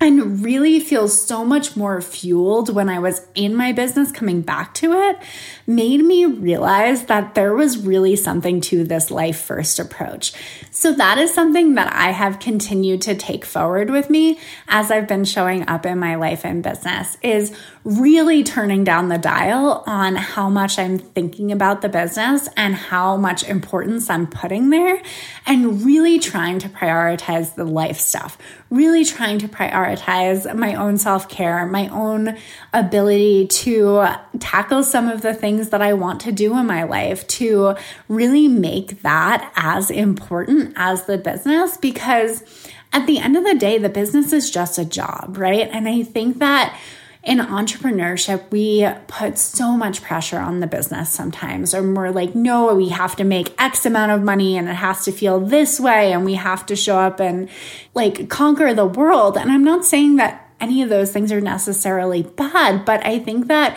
and 0.00 0.42
really 0.42 0.80
feel 0.80 1.08
so 1.08 1.44
much 1.44 1.76
more 1.76 2.00
fueled 2.00 2.74
when 2.74 2.88
I 2.88 2.98
was 2.98 3.20
in 3.34 3.54
my 3.54 3.72
business 3.72 4.10
coming 4.10 4.40
back 4.40 4.72
to 4.74 4.92
it 4.92 5.18
made 5.66 6.02
me 6.02 6.24
realize 6.24 7.04
that 7.06 7.34
there 7.34 7.54
was 7.54 7.78
really 7.78 8.16
something 8.16 8.62
to 8.62 8.82
this 8.82 9.10
life 9.10 9.38
first 9.38 9.78
approach. 9.78 10.32
So 10.70 10.92
that 10.94 11.18
is 11.18 11.34
something 11.34 11.74
that 11.74 11.92
I 11.92 12.12
have 12.12 12.40
continued 12.40 13.02
to 13.02 13.14
take 13.14 13.44
forward 13.44 13.90
with 13.90 14.08
me 14.08 14.38
as 14.68 14.90
I've 14.90 15.06
been 15.06 15.24
showing 15.24 15.68
up 15.68 15.84
in 15.84 15.98
my 15.98 16.14
life 16.14 16.46
and 16.46 16.62
business 16.62 17.18
is 17.22 17.54
really 17.84 18.42
turning 18.42 18.84
down 18.84 19.08
the 19.08 19.18
dial 19.18 19.84
on 19.86 20.16
how 20.16 20.48
much 20.48 20.78
I'm 20.78 20.98
thinking 20.98 21.52
about 21.52 21.82
the 21.82 21.88
business 21.88 22.48
and 22.56 22.74
how 22.74 23.16
much 23.16 23.42
importance 23.44 24.08
I'm 24.08 24.26
putting 24.26 24.70
there 24.70 25.02
and 25.46 25.84
really 25.84 26.18
trying 26.18 26.58
to 26.60 26.68
prioritize 26.68 27.54
the 27.54 27.64
life 27.64 27.98
stuff, 27.98 28.38
really 28.70 29.04
trying 29.04 29.38
to 29.40 29.48
prioritize 29.48 30.52
my 30.54 30.74
own 30.74 30.96
self-care, 30.96 31.66
my 31.66 31.88
own 31.88 32.36
ability 32.72 33.48
to 33.48 34.06
tackle 34.38 34.84
some 34.84 35.08
of 35.08 35.22
the 35.22 35.34
things 35.34 35.70
that 35.70 35.82
I 35.82 35.92
want 35.92 36.20
to 36.22 36.32
do 36.32 36.56
in 36.56 36.66
my 36.66 36.84
life 36.84 37.26
to 37.28 37.74
really 38.08 38.46
make 38.46 39.02
that 39.02 39.52
as 39.56 39.90
important 39.90 40.72
as 40.76 41.06
the 41.06 41.18
business 41.18 41.76
because 41.76 42.44
at 42.92 43.06
the 43.06 43.18
end 43.18 43.36
of 43.36 43.44
the 43.44 43.54
day, 43.54 43.78
the 43.78 43.88
business 43.88 44.32
is 44.32 44.50
just 44.50 44.78
a 44.78 44.84
job, 44.84 45.36
right? 45.36 45.68
And 45.72 45.88
I 45.88 46.02
think 46.02 46.38
that 46.38 46.78
in 47.22 47.38
entrepreneurship, 47.38 48.50
we 48.50 48.88
put 49.06 49.36
so 49.38 49.76
much 49.76 50.02
pressure 50.02 50.38
on 50.38 50.60
the 50.60 50.66
business 50.66 51.10
sometimes, 51.10 51.74
or 51.74 51.82
we're 51.82 52.10
like, 52.10 52.34
no, 52.34 52.74
we 52.74 52.88
have 52.88 53.14
to 53.16 53.24
make 53.24 53.54
X 53.60 53.84
amount 53.84 54.12
of 54.12 54.22
money 54.22 54.56
and 54.56 54.68
it 54.68 54.74
has 54.74 55.04
to 55.04 55.12
feel 55.12 55.38
this 55.38 55.78
way, 55.78 56.12
and 56.12 56.24
we 56.24 56.34
have 56.34 56.64
to 56.66 56.76
show 56.76 56.98
up 56.98 57.20
and 57.20 57.48
like 57.94 58.30
conquer 58.30 58.72
the 58.72 58.86
world. 58.86 59.36
And 59.36 59.52
I'm 59.52 59.64
not 59.64 59.84
saying 59.84 60.16
that 60.16 60.50
any 60.60 60.82
of 60.82 60.88
those 60.88 61.12
things 61.12 61.30
are 61.30 61.40
necessarily 61.40 62.22
bad, 62.22 62.84
but 62.84 63.04
I 63.04 63.18
think 63.18 63.48
that 63.48 63.76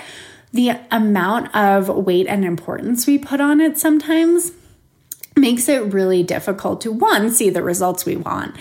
the 0.54 0.80
amount 0.92 1.54
of 1.56 1.90
weight 1.90 2.28
and 2.28 2.46
importance 2.46 3.08
we 3.08 3.18
put 3.18 3.42
on 3.42 3.60
it 3.60 3.78
sometimes 3.78 4.52
makes 5.36 5.68
it 5.68 5.94
really 5.94 6.24
difficult 6.24 6.80
to 6.82 6.92
one, 6.92 7.32
see 7.32 7.50
the 7.50 7.64
results 7.64 8.06
we 8.06 8.16
want, 8.16 8.56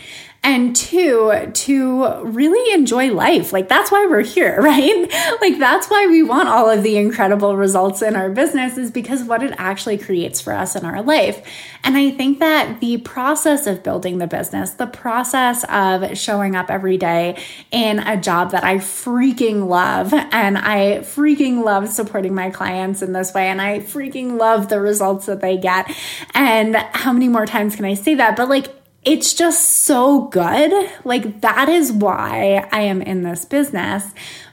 and 0.44 0.74
two, 0.74 1.33
to 1.55 2.22
really 2.24 2.74
enjoy 2.74 3.12
life. 3.12 3.52
Like 3.52 3.68
that's 3.68 3.92
why 3.92 4.07
we're 4.07 4.22
here, 4.22 4.61
right? 4.61 5.09
Like 5.40 5.59
that's 5.59 5.88
why 5.88 6.07
we 6.09 6.22
want 6.22 6.48
all 6.48 6.68
of 6.68 6.83
the 6.83 6.96
incredible 6.96 7.57
results 7.57 8.02
in 8.02 8.16
our 8.16 8.28
business 8.28 8.76
is 8.76 8.90
because 8.90 9.22
what 9.22 9.42
it 9.42 9.55
actually 9.57 9.98
creates 9.98 10.40
for 10.40 10.52
us 10.52 10.74
in 10.74 10.85
our 10.85 11.02
life. 11.02 11.46
And 11.85 11.96
I 11.96 12.11
think 12.11 12.40
that 12.40 12.81
the 12.81 12.98
process 12.98 13.66
of 13.66 13.83
building 13.83 14.18
the 14.18 14.26
business, 14.26 14.72
the 14.72 14.87
process 14.87 15.64
of 15.68 16.16
showing 16.18 16.57
up 16.57 16.70
every 16.70 16.96
day 16.96 17.40
in 17.70 18.00
a 18.00 18.16
job 18.16 18.50
that 18.50 18.64
I 18.64 18.76
freaking 18.76 19.68
love, 19.68 20.12
and 20.12 20.59
I 20.59 20.98
freaking 21.00 21.64
love 21.64 21.88
supporting 21.88 22.35
my 22.35 22.50
clients 22.50 23.02
in 23.02 23.12
this 23.12 23.33
way, 23.33 23.48
and 23.48 23.61
I 23.61 23.81
freaking 23.81 24.38
love 24.38 24.68
the 24.68 24.81
results 24.81 25.26
that 25.26 25.40
they 25.40 25.57
get. 25.57 25.90
And 26.35 26.76
how 26.76 27.12
many 27.12 27.28
more 27.28 27.46
times 27.46 27.76
can 27.76 27.85
I 27.85 27.94
say 27.94 28.14
that? 28.16 28.37
But 28.37 28.48
like, 28.48 28.81
it's 29.04 29.34
just 29.34 29.82
so 29.84 30.22
good. 30.28 30.90
Like, 31.04 31.40
that 31.40 31.68
is 31.68 31.92
why 31.92 32.68
I 32.70 32.82
am 32.82 33.02
in 33.02 33.22
this 33.22 33.44
business. 33.44 34.12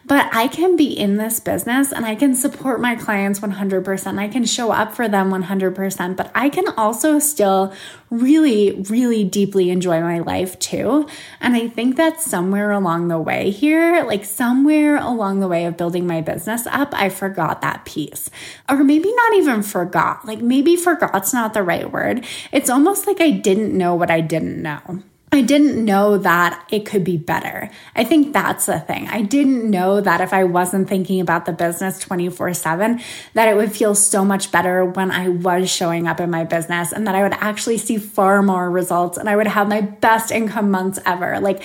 But 0.10 0.28
I 0.34 0.48
can 0.48 0.76
be 0.76 0.88
in 0.88 1.18
this 1.18 1.40
business 1.40 1.94
and 1.94 2.04
I 2.04 2.16
can 2.16 2.34
support 2.34 2.82
my 2.82 2.96
clients 2.96 3.42
100%. 3.42 4.18
I 4.18 4.28
can 4.28 4.44
show 4.44 4.72
up 4.72 4.96
for 4.96 5.08
them 5.08 5.30
100%, 5.30 6.16
but 6.18 6.32
I 6.34 6.50
can 6.50 6.68
also 6.70 7.20
still 7.20 7.72
really, 8.10 8.72
really 8.90 9.24
deeply 9.24 9.70
enjoy 9.70 10.02
my 10.02 10.18
life 10.18 10.58
too. 10.58 11.08
And 11.40 11.56
I 11.56 11.68
think 11.68 11.96
that 11.98 12.22
somewhere 12.22 12.72
along 12.72 13.10
the 13.10 13.20
way 13.20 13.52
here, 13.52 14.04
like 14.04 14.26
somewhere 14.26 14.98
along 14.98 15.42
the 15.42 15.48
way 15.48 15.66
of 15.66 15.78
building 15.78 16.08
my 16.08 16.22
business 16.22 16.66
up, 16.66 16.90
I 16.96 17.10
forgot 17.10 17.62
that 17.62 17.86
piece. 17.86 18.32
Or 18.68 18.84
maybe 18.84 19.14
not 19.14 19.36
even 19.36 19.62
forgot. 19.62 20.26
Like 20.26 20.40
maybe 20.42 20.76
forgot's 20.76 21.36
not 21.36 21.54
the 21.54 21.62
right 21.62 21.92
word. 21.92 22.26
It's 22.52 22.72
almost 22.72 23.06
like 23.06 23.22
I 23.22 23.30
didn't 23.30 23.78
know 23.78 23.94
what 23.94 24.10
I 24.10 24.22
didn't 24.22 24.60
know. 24.60 25.04
I 25.32 25.42
didn't 25.42 25.86
know 25.86 26.18
that 26.18 26.66
it 26.72 26.88
could 26.88 27.04
be 27.04 27.16
better. 27.18 27.70
I 27.96 28.04
think 28.04 28.34
that's 28.34 28.66
the 28.66 28.80
thing. 28.80 29.08
I 29.10 29.22
didn't 29.22 29.70
know 29.70 30.02
that 30.02 30.22
if 30.22 30.34
I 30.34 30.44
wasn't 30.44 30.90
thinking 30.90 31.22
about 31.22 31.46
the 31.46 31.52
business 31.52 32.00
24 32.00 32.56
7, 32.56 33.00
that 33.36 33.48
it 33.48 33.56
would 33.56 33.72
feel 33.72 33.94
so 33.94 34.26
much 34.26 34.52
better 34.52 34.84
when 34.84 35.12
I 35.12 35.30
was 35.30 35.70
showing 35.70 36.08
up 36.08 36.20
in 36.20 36.32
my 36.32 36.46
business 36.46 36.92
and 36.92 37.06
that 37.06 37.14
I 37.14 37.22
would 37.22 37.34
actually 37.34 37.78
see 37.78 37.98
far 37.98 38.42
more 38.42 38.72
results 38.72 39.20
and 39.20 39.30
I 39.30 39.36
would 39.36 39.48
have 39.48 39.70
my 39.70 39.82
best 39.82 40.32
income 40.32 40.72
months 40.72 40.98
ever. 41.06 41.40
Like, 41.40 41.64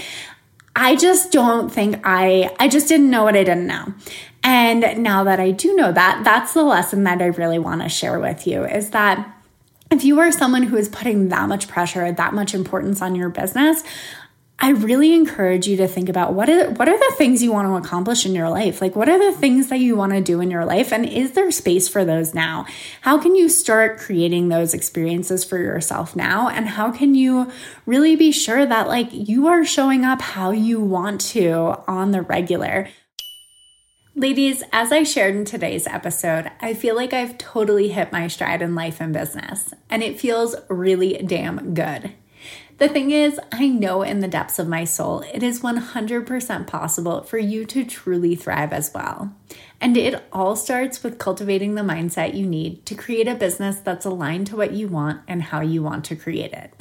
I 0.77 0.97
just 0.97 1.33
don't 1.33 1.73
think 1.73 2.01
I, 2.05 2.55
I 2.61 2.69
just 2.69 2.89
didn't 2.89 3.11
know 3.11 3.25
what 3.25 3.37
I 3.37 3.45
didn't 3.45 3.67
know. 3.67 3.95
And 4.43 5.03
now 5.03 5.25
that 5.25 5.41
I 5.41 5.53
do 5.53 5.75
know 5.75 5.91
that, 5.91 6.23
that's 6.23 6.53
the 6.53 6.65
lesson 6.65 7.05
that 7.05 7.23
I 7.23 7.27
really 7.27 7.59
want 7.59 7.81
to 7.81 7.89
share 7.89 8.21
with 8.21 8.47
you 8.47 8.65
is 8.65 8.91
that 8.91 9.35
if 9.95 10.05
you 10.05 10.21
are 10.21 10.33
someone 10.33 10.65
who 10.65 10.77
is 10.77 10.89
putting 10.89 11.29
that 11.29 11.49
much 11.49 11.69
pressure, 11.69 12.11
that 12.11 12.35
much 12.35 12.53
importance 12.53 13.01
on 13.01 13.15
your 13.15 13.29
business, 13.29 13.83
I 14.59 14.71
really 14.71 15.13
encourage 15.13 15.67
you 15.67 15.77
to 15.79 15.89
think 15.89 16.09
about 16.09 16.33
what 16.33 16.49
are 16.49 16.71
what 16.71 16.89
are 16.89 16.97
the 16.97 17.15
things 17.17 17.43
you 17.43 17.53
want 17.53 17.67
to 17.69 17.75
accomplish 17.75 18.25
in 18.25 18.35
your 18.35 18.49
life? 18.49 18.81
Like 18.81 18.95
what 18.95 19.09
are 19.09 19.19
the 19.19 19.37
things 19.37 19.69
that 19.69 19.81
you 19.81 19.97
want 19.97 20.13
to 20.13 20.21
do 20.21 20.41
in 20.41 20.51
your 20.51 20.65
life 20.65 20.93
and 20.93 21.05
is 21.05 21.33
there 21.33 21.51
space 21.51 21.89
for 21.89 22.05
those 22.05 22.35
now? 22.35 22.67
How 23.01 23.19
can 23.19 23.35
you 23.35 23.49
start 23.49 23.99
creating 23.99 24.49
those 24.49 24.73
experiences 24.73 25.45
for 25.45 25.59
yourself 25.59 26.15
now 26.15 26.49
and 26.49 26.69
how 26.69 26.93
can 26.93 27.15
you 27.15 27.51
really 27.85 28.15
be 28.15 28.31
sure 28.31 28.65
that 28.65 28.87
like 28.87 29.09
you 29.11 29.49
are 29.49 29.65
showing 29.65 30.05
up 30.05 30.23
how 30.23 30.53
you 30.53 30.81
want 30.81 31.21
to 31.33 31.83
on 31.89 32.13
the 32.13 32.23
regular? 32.23 32.89
Ladies, 34.17 34.63
as 34.73 34.93
I 34.93 35.03
shared 35.03 35.35
in 35.35 35.45
today's 35.45 35.89
episode, 35.89 36.49
I 36.61 36.73
feel 36.73 36.95
like 36.95 37.13
I've 37.13 37.37
totally 37.37 37.89
hit 37.89 38.13
my 38.13 38.29
stride 38.29 38.63
in 38.63 38.77
life 38.77 39.01
and 39.01 39.13
business, 39.13 39.75
and 39.91 40.05
it 40.05 40.21
feels 40.21 40.55
really 40.69 41.15
damn 41.15 41.75
good. 41.75 42.13
The 42.79 42.89
thing 42.89 43.11
is, 43.11 43.41
I 43.51 43.67
know 43.67 44.03
in 44.03 44.21
the 44.21 44.29
depths 44.29 44.61
of 44.61 44.69
my 44.69 44.85
soul, 44.85 45.25
it 45.33 45.43
is 45.43 45.63
100% 45.63 46.67
possible 46.69 47.23
for 47.25 47.39
you 47.39 47.65
to 47.65 47.85
truly 47.85 48.37
thrive 48.37 48.73
as 48.73 48.93
well. 48.95 49.35
And 49.81 49.97
it 49.97 50.23
all 50.33 50.55
starts 50.55 51.03
with 51.03 51.19
cultivating 51.19 51.75
the 51.75 51.83
mindset 51.83 52.37
you 52.37 52.47
need 52.47 52.87
to 52.87 52.95
create 52.95 53.27
a 53.27 53.35
business 53.35 53.81
that's 53.81 54.07
aligned 54.07 54.47
to 54.47 54.57
what 54.57 54.75
you 54.75 54.87
want 54.87 55.23
and 55.27 55.43
how 55.43 55.61
you 55.61 55.83
want 55.83 56.05
to 56.05 56.15
create 56.15 56.53
it 56.53 56.73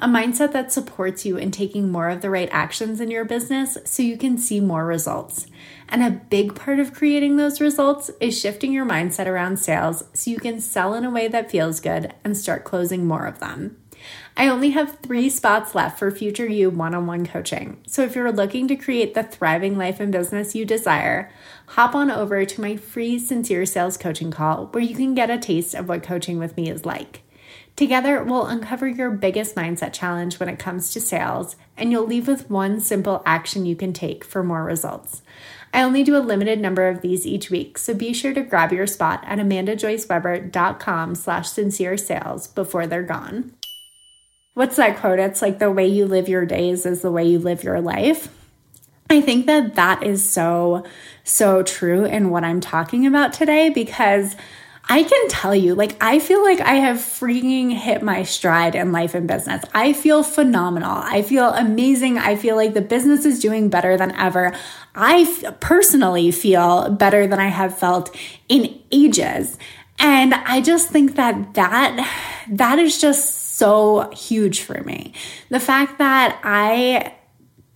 a 0.00 0.08
mindset 0.08 0.52
that 0.52 0.72
supports 0.72 1.26
you 1.26 1.36
in 1.36 1.50
taking 1.50 1.92
more 1.92 2.08
of 2.08 2.22
the 2.22 2.30
right 2.30 2.48
actions 2.50 3.00
in 3.00 3.10
your 3.10 3.24
business 3.24 3.76
so 3.84 4.02
you 4.02 4.16
can 4.16 4.38
see 4.38 4.58
more 4.58 4.86
results. 4.86 5.46
And 5.90 6.04
a 6.04 6.10
big 6.10 6.54
part 6.54 6.78
of 6.78 6.94
creating 6.94 7.36
those 7.36 7.60
results 7.60 8.10
is 8.20 8.38
shifting 8.38 8.72
your 8.72 8.86
mindset 8.86 9.26
around 9.26 9.58
sales 9.58 10.04
so 10.14 10.30
you 10.30 10.38
can 10.38 10.60
sell 10.60 10.94
in 10.94 11.04
a 11.04 11.10
way 11.10 11.26
that 11.26 11.50
feels 11.50 11.80
good 11.80 12.14
and 12.22 12.36
start 12.36 12.64
closing 12.64 13.06
more 13.06 13.26
of 13.26 13.40
them. 13.40 13.76
I 14.36 14.48
only 14.48 14.70
have 14.70 14.98
three 15.02 15.28
spots 15.28 15.74
left 15.74 15.98
for 15.98 16.10
Future 16.10 16.46
You 16.46 16.70
one 16.70 16.94
on 16.94 17.06
one 17.06 17.26
coaching. 17.26 17.82
So 17.86 18.02
if 18.02 18.14
you're 18.14 18.32
looking 18.32 18.68
to 18.68 18.76
create 18.76 19.14
the 19.14 19.24
thriving 19.24 19.76
life 19.76 20.00
and 20.00 20.12
business 20.12 20.54
you 20.54 20.64
desire, 20.64 21.30
hop 21.66 21.94
on 21.94 22.10
over 22.10 22.44
to 22.44 22.60
my 22.60 22.76
free 22.76 23.18
Sincere 23.18 23.66
Sales 23.66 23.96
coaching 23.96 24.30
call 24.30 24.66
where 24.66 24.84
you 24.84 24.94
can 24.94 25.14
get 25.14 25.28
a 25.28 25.38
taste 25.38 25.74
of 25.74 25.88
what 25.88 26.04
coaching 26.04 26.38
with 26.38 26.56
me 26.56 26.70
is 26.70 26.86
like. 26.86 27.22
Together, 27.76 28.22
we'll 28.22 28.46
uncover 28.46 28.86
your 28.86 29.10
biggest 29.10 29.54
mindset 29.56 29.92
challenge 29.92 30.38
when 30.38 30.48
it 30.48 30.58
comes 30.58 30.92
to 30.92 31.00
sales, 31.00 31.56
and 31.76 31.90
you'll 31.90 32.06
leave 32.06 32.28
with 32.28 32.50
one 32.50 32.78
simple 32.78 33.22
action 33.24 33.64
you 33.64 33.74
can 33.74 33.92
take 33.92 34.24
for 34.24 34.42
more 34.42 34.64
results. 34.64 35.22
I 35.72 35.82
only 35.82 36.02
do 36.02 36.16
a 36.16 36.18
limited 36.18 36.60
number 36.60 36.88
of 36.88 37.00
these 37.00 37.26
each 37.26 37.50
week, 37.50 37.78
so 37.78 37.94
be 37.94 38.12
sure 38.12 38.34
to 38.34 38.42
grab 38.42 38.72
your 38.72 38.86
spot 38.86 39.22
at 39.26 39.38
amandajoyceweber.com 39.38 41.14
slash 41.14 41.48
sincere 41.48 41.96
sales 41.96 42.48
before 42.48 42.86
they're 42.86 43.02
gone. 43.02 43.52
What's 44.54 44.76
that 44.76 44.98
quote? 44.98 45.20
It's 45.20 45.42
like 45.42 45.58
the 45.58 45.70
way 45.70 45.86
you 45.86 46.06
live 46.06 46.28
your 46.28 46.44
days 46.44 46.84
is 46.84 47.02
the 47.02 47.12
way 47.12 47.24
you 47.24 47.38
live 47.38 47.62
your 47.62 47.80
life. 47.80 48.34
I 49.08 49.20
think 49.20 49.46
that 49.46 49.74
that 49.76 50.02
is 50.02 50.28
so, 50.28 50.84
so 51.24 51.62
true 51.62 52.04
in 52.04 52.30
what 52.30 52.44
I'm 52.44 52.60
talking 52.60 53.06
about 53.06 53.32
today 53.32 53.68
because– 53.68 54.36
I 54.90 55.04
can 55.04 55.28
tell 55.28 55.54
you, 55.54 55.76
like, 55.76 55.96
I 56.02 56.18
feel 56.18 56.42
like 56.42 56.60
I 56.60 56.74
have 56.74 56.96
freaking 56.96 57.72
hit 57.72 58.02
my 58.02 58.24
stride 58.24 58.74
in 58.74 58.90
life 58.90 59.14
and 59.14 59.28
business. 59.28 59.62
I 59.72 59.92
feel 59.92 60.24
phenomenal. 60.24 60.90
I 60.90 61.22
feel 61.22 61.50
amazing. 61.50 62.18
I 62.18 62.34
feel 62.34 62.56
like 62.56 62.74
the 62.74 62.80
business 62.80 63.24
is 63.24 63.38
doing 63.38 63.68
better 63.68 63.96
than 63.96 64.10
ever. 64.16 64.52
I 64.96 65.20
f- 65.20 65.60
personally 65.60 66.32
feel 66.32 66.90
better 66.90 67.28
than 67.28 67.38
I 67.38 67.46
have 67.46 67.78
felt 67.78 68.14
in 68.48 68.80
ages. 68.90 69.56
And 70.00 70.34
I 70.34 70.60
just 70.60 70.88
think 70.88 71.14
that 71.14 71.54
that, 71.54 72.44
that 72.50 72.80
is 72.80 73.00
just 73.00 73.58
so 73.58 74.10
huge 74.10 74.62
for 74.62 74.82
me. 74.82 75.14
The 75.50 75.60
fact 75.60 75.98
that 75.98 76.40
I 76.42 77.14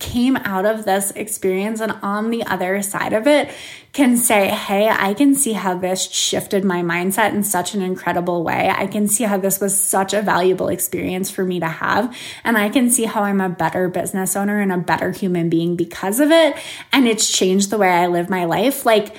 came 0.05 0.37
out 0.37 0.65
of 0.65 0.85
this 0.85 1.09
experience 1.11 1.81
and 1.81 1.91
on 2.03 2.29
the 2.29 2.43
other 2.43 2.79
side 2.83 3.11
of 3.11 3.25
it 3.25 3.49
can 3.91 4.17
say, 4.17 4.49
Hey, 4.49 4.87
I 4.87 5.15
can 5.15 5.33
see 5.33 5.53
how 5.53 5.75
this 5.75 6.11
shifted 6.11 6.63
my 6.63 6.83
mindset 6.83 7.33
in 7.33 7.43
such 7.43 7.73
an 7.73 7.81
incredible 7.81 8.43
way. 8.43 8.69
I 8.69 8.85
can 8.85 9.07
see 9.07 9.23
how 9.23 9.37
this 9.37 9.59
was 9.59 9.75
such 9.75 10.13
a 10.13 10.21
valuable 10.21 10.67
experience 10.67 11.31
for 11.31 11.43
me 11.43 11.59
to 11.59 11.67
have. 11.67 12.15
And 12.43 12.55
I 12.55 12.69
can 12.69 12.91
see 12.91 13.05
how 13.05 13.23
I'm 13.23 13.41
a 13.41 13.49
better 13.49 13.89
business 13.89 14.35
owner 14.35 14.61
and 14.61 14.71
a 14.71 14.77
better 14.77 15.09
human 15.09 15.49
being 15.49 15.75
because 15.75 16.19
of 16.19 16.29
it. 16.29 16.55
And 16.93 17.07
it's 17.07 17.31
changed 17.31 17.71
the 17.71 17.79
way 17.79 17.89
I 17.89 18.05
live 18.05 18.29
my 18.29 18.45
life. 18.45 18.85
Like, 18.85 19.15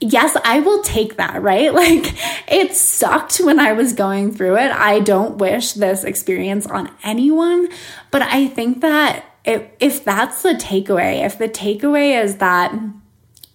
yes, 0.00 0.36
I 0.42 0.60
will 0.60 0.82
take 0.82 1.16
that, 1.16 1.42
right? 1.42 1.74
Like 1.80 2.14
it 2.50 2.74
sucked 2.74 3.38
when 3.38 3.58
I 3.58 3.72
was 3.72 3.92
going 3.92 4.32
through 4.32 4.56
it. 4.56 4.70
I 4.70 5.00
don't 5.00 5.38
wish 5.38 5.72
this 5.72 6.04
experience 6.04 6.66
on 6.66 6.90
anyone, 7.02 7.68
but 8.10 8.22
I 8.22 8.48
think 8.48 8.80
that 8.82 9.29
if, 9.44 9.64
if 9.80 10.04
that's 10.04 10.42
the 10.42 10.54
takeaway, 10.54 11.24
if 11.24 11.38
the 11.38 11.48
takeaway 11.48 12.22
is 12.22 12.36
that 12.36 12.74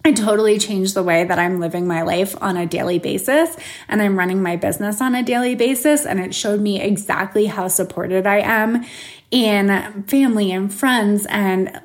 I 0.06 0.12
totally 0.12 0.58
changed 0.58 0.94
the 0.94 1.02
way 1.02 1.24
that 1.24 1.36
I'm 1.36 1.58
living 1.58 1.88
my 1.88 2.02
life 2.02 2.40
on 2.40 2.56
a 2.56 2.64
daily 2.64 3.00
basis 3.00 3.56
and 3.88 4.00
I'm 4.00 4.16
running 4.16 4.40
my 4.40 4.54
business 4.54 5.00
on 5.00 5.16
a 5.16 5.22
daily 5.24 5.56
basis. 5.56 6.06
And 6.06 6.20
it 6.20 6.32
showed 6.32 6.60
me 6.60 6.80
exactly 6.80 7.46
how 7.46 7.66
supported 7.66 8.24
I 8.24 8.38
am 8.38 8.84
in 9.32 10.04
family 10.04 10.52
and 10.52 10.72
friends 10.72 11.26
and 11.28 11.80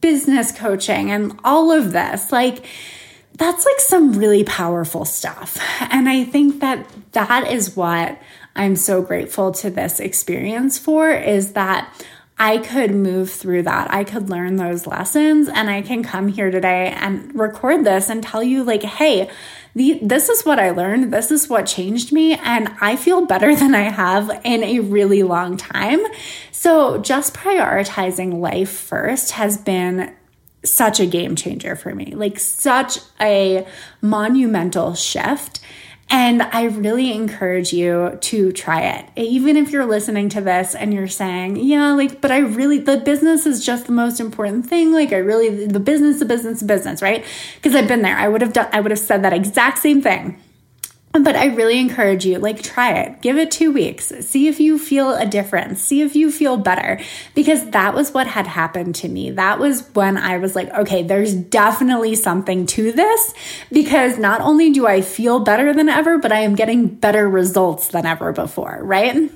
business 0.00 0.52
coaching 0.52 1.10
and 1.10 1.38
all 1.44 1.70
of 1.70 1.92
this. 1.92 2.32
Like, 2.32 2.64
that's 3.34 3.66
like 3.66 3.80
some 3.80 4.14
really 4.14 4.44
powerful 4.44 5.04
stuff. 5.04 5.58
And 5.80 6.08
I 6.08 6.24
think 6.24 6.60
that 6.60 6.88
that 7.12 7.52
is 7.52 7.76
what 7.76 8.18
I'm 8.54 8.76
so 8.76 9.02
grateful 9.02 9.52
to 9.52 9.68
this 9.68 10.00
experience 10.00 10.78
for 10.78 11.10
is 11.10 11.52
that 11.52 11.92
I 12.38 12.58
could 12.58 12.94
move 12.94 13.30
through 13.30 13.62
that. 13.62 13.92
I 13.92 14.04
could 14.04 14.28
learn 14.28 14.56
those 14.56 14.86
lessons 14.86 15.48
and 15.48 15.70
I 15.70 15.80
can 15.80 16.02
come 16.02 16.28
here 16.28 16.50
today 16.50 16.94
and 16.94 17.34
record 17.34 17.84
this 17.84 18.10
and 18.10 18.22
tell 18.22 18.42
you, 18.42 18.62
like, 18.62 18.82
hey, 18.82 19.30
the, 19.74 19.98
this 20.02 20.28
is 20.28 20.44
what 20.44 20.58
I 20.58 20.70
learned. 20.70 21.12
This 21.12 21.30
is 21.30 21.48
what 21.48 21.66
changed 21.66 22.12
me. 22.12 22.34
And 22.34 22.74
I 22.80 22.96
feel 22.96 23.24
better 23.24 23.56
than 23.56 23.74
I 23.74 23.88
have 23.90 24.30
in 24.44 24.62
a 24.62 24.80
really 24.80 25.22
long 25.22 25.56
time. 25.56 26.00
So 26.52 26.98
just 26.98 27.32
prioritizing 27.32 28.34
life 28.40 28.70
first 28.70 29.32
has 29.32 29.56
been 29.56 30.14
such 30.62 31.00
a 31.00 31.06
game 31.06 31.36
changer 31.36 31.76
for 31.76 31.94
me, 31.94 32.12
like, 32.14 32.40
such 32.40 32.98
a 33.20 33.66
monumental 34.02 34.94
shift. 34.94 35.60
And 36.08 36.40
I 36.42 36.64
really 36.66 37.12
encourage 37.12 37.72
you 37.72 38.16
to 38.20 38.52
try 38.52 38.82
it. 38.82 39.06
Even 39.16 39.56
if 39.56 39.70
you're 39.70 39.86
listening 39.86 40.28
to 40.30 40.40
this 40.40 40.76
and 40.76 40.94
you're 40.94 41.08
saying, 41.08 41.56
yeah, 41.56 41.92
like, 41.92 42.20
but 42.20 42.30
I 42.30 42.38
really, 42.38 42.78
the 42.78 42.98
business 42.98 43.44
is 43.44 43.66
just 43.66 43.86
the 43.86 43.92
most 43.92 44.20
important 44.20 44.68
thing. 44.68 44.92
Like, 44.92 45.12
I 45.12 45.16
really, 45.16 45.66
the 45.66 45.80
business, 45.80 46.20
the 46.20 46.24
business, 46.24 46.60
the 46.60 46.66
business, 46.66 47.02
right? 47.02 47.24
Because 47.56 47.74
I've 47.74 47.88
been 47.88 48.02
there. 48.02 48.16
I 48.16 48.28
would 48.28 48.40
have 48.40 48.52
done, 48.52 48.68
I 48.72 48.80
would 48.80 48.92
have 48.92 49.00
said 49.00 49.24
that 49.24 49.32
exact 49.32 49.78
same 49.78 50.00
thing. 50.00 50.40
But 51.22 51.36
I 51.36 51.46
really 51.46 51.78
encourage 51.78 52.26
you, 52.26 52.38
like, 52.38 52.62
try 52.62 52.92
it. 52.98 53.22
Give 53.22 53.36
it 53.38 53.50
two 53.50 53.72
weeks. 53.72 54.12
See 54.20 54.48
if 54.48 54.60
you 54.60 54.78
feel 54.78 55.14
a 55.14 55.26
difference. 55.26 55.80
See 55.80 56.02
if 56.02 56.14
you 56.14 56.30
feel 56.30 56.56
better. 56.56 57.00
Because 57.34 57.70
that 57.70 57.94
was 57.94 58.12
what 58.12 58.26
had 58.26 58.46
happened 58.46 58.94
to 58.96 59.08
me. 59.08 59.30
That 59.30 59.58
was 59.58 59.88
when 59.94 60.18
I 60.18 60.38
was 60.38 60.54
like, 60.54 60.70
okay, 60.70 61.02
there's 61.02 61.34
definitely 61.34 62.14
something 62.14 62.66
to 62.66 62.92
this. 62.92 63.34
Because 63.72 64.18
not 64.18 64.40
only 64.40 64.70
do 64.70 64.86
I 64.86 65.00
feel 65.00 65.40
better 65.40 65.72
than 65.72 65.88
ever, 65.88 66.18
but 66.18 66.32
I 66.32 66.40
am 66.40 66.54
getting 66.54 66.86
better 66.88 67.28
results 67.28 67.88
than 67.88 68.06
ever 68.06 68.32
before, 68.32 68.80
right? 68.82 69.30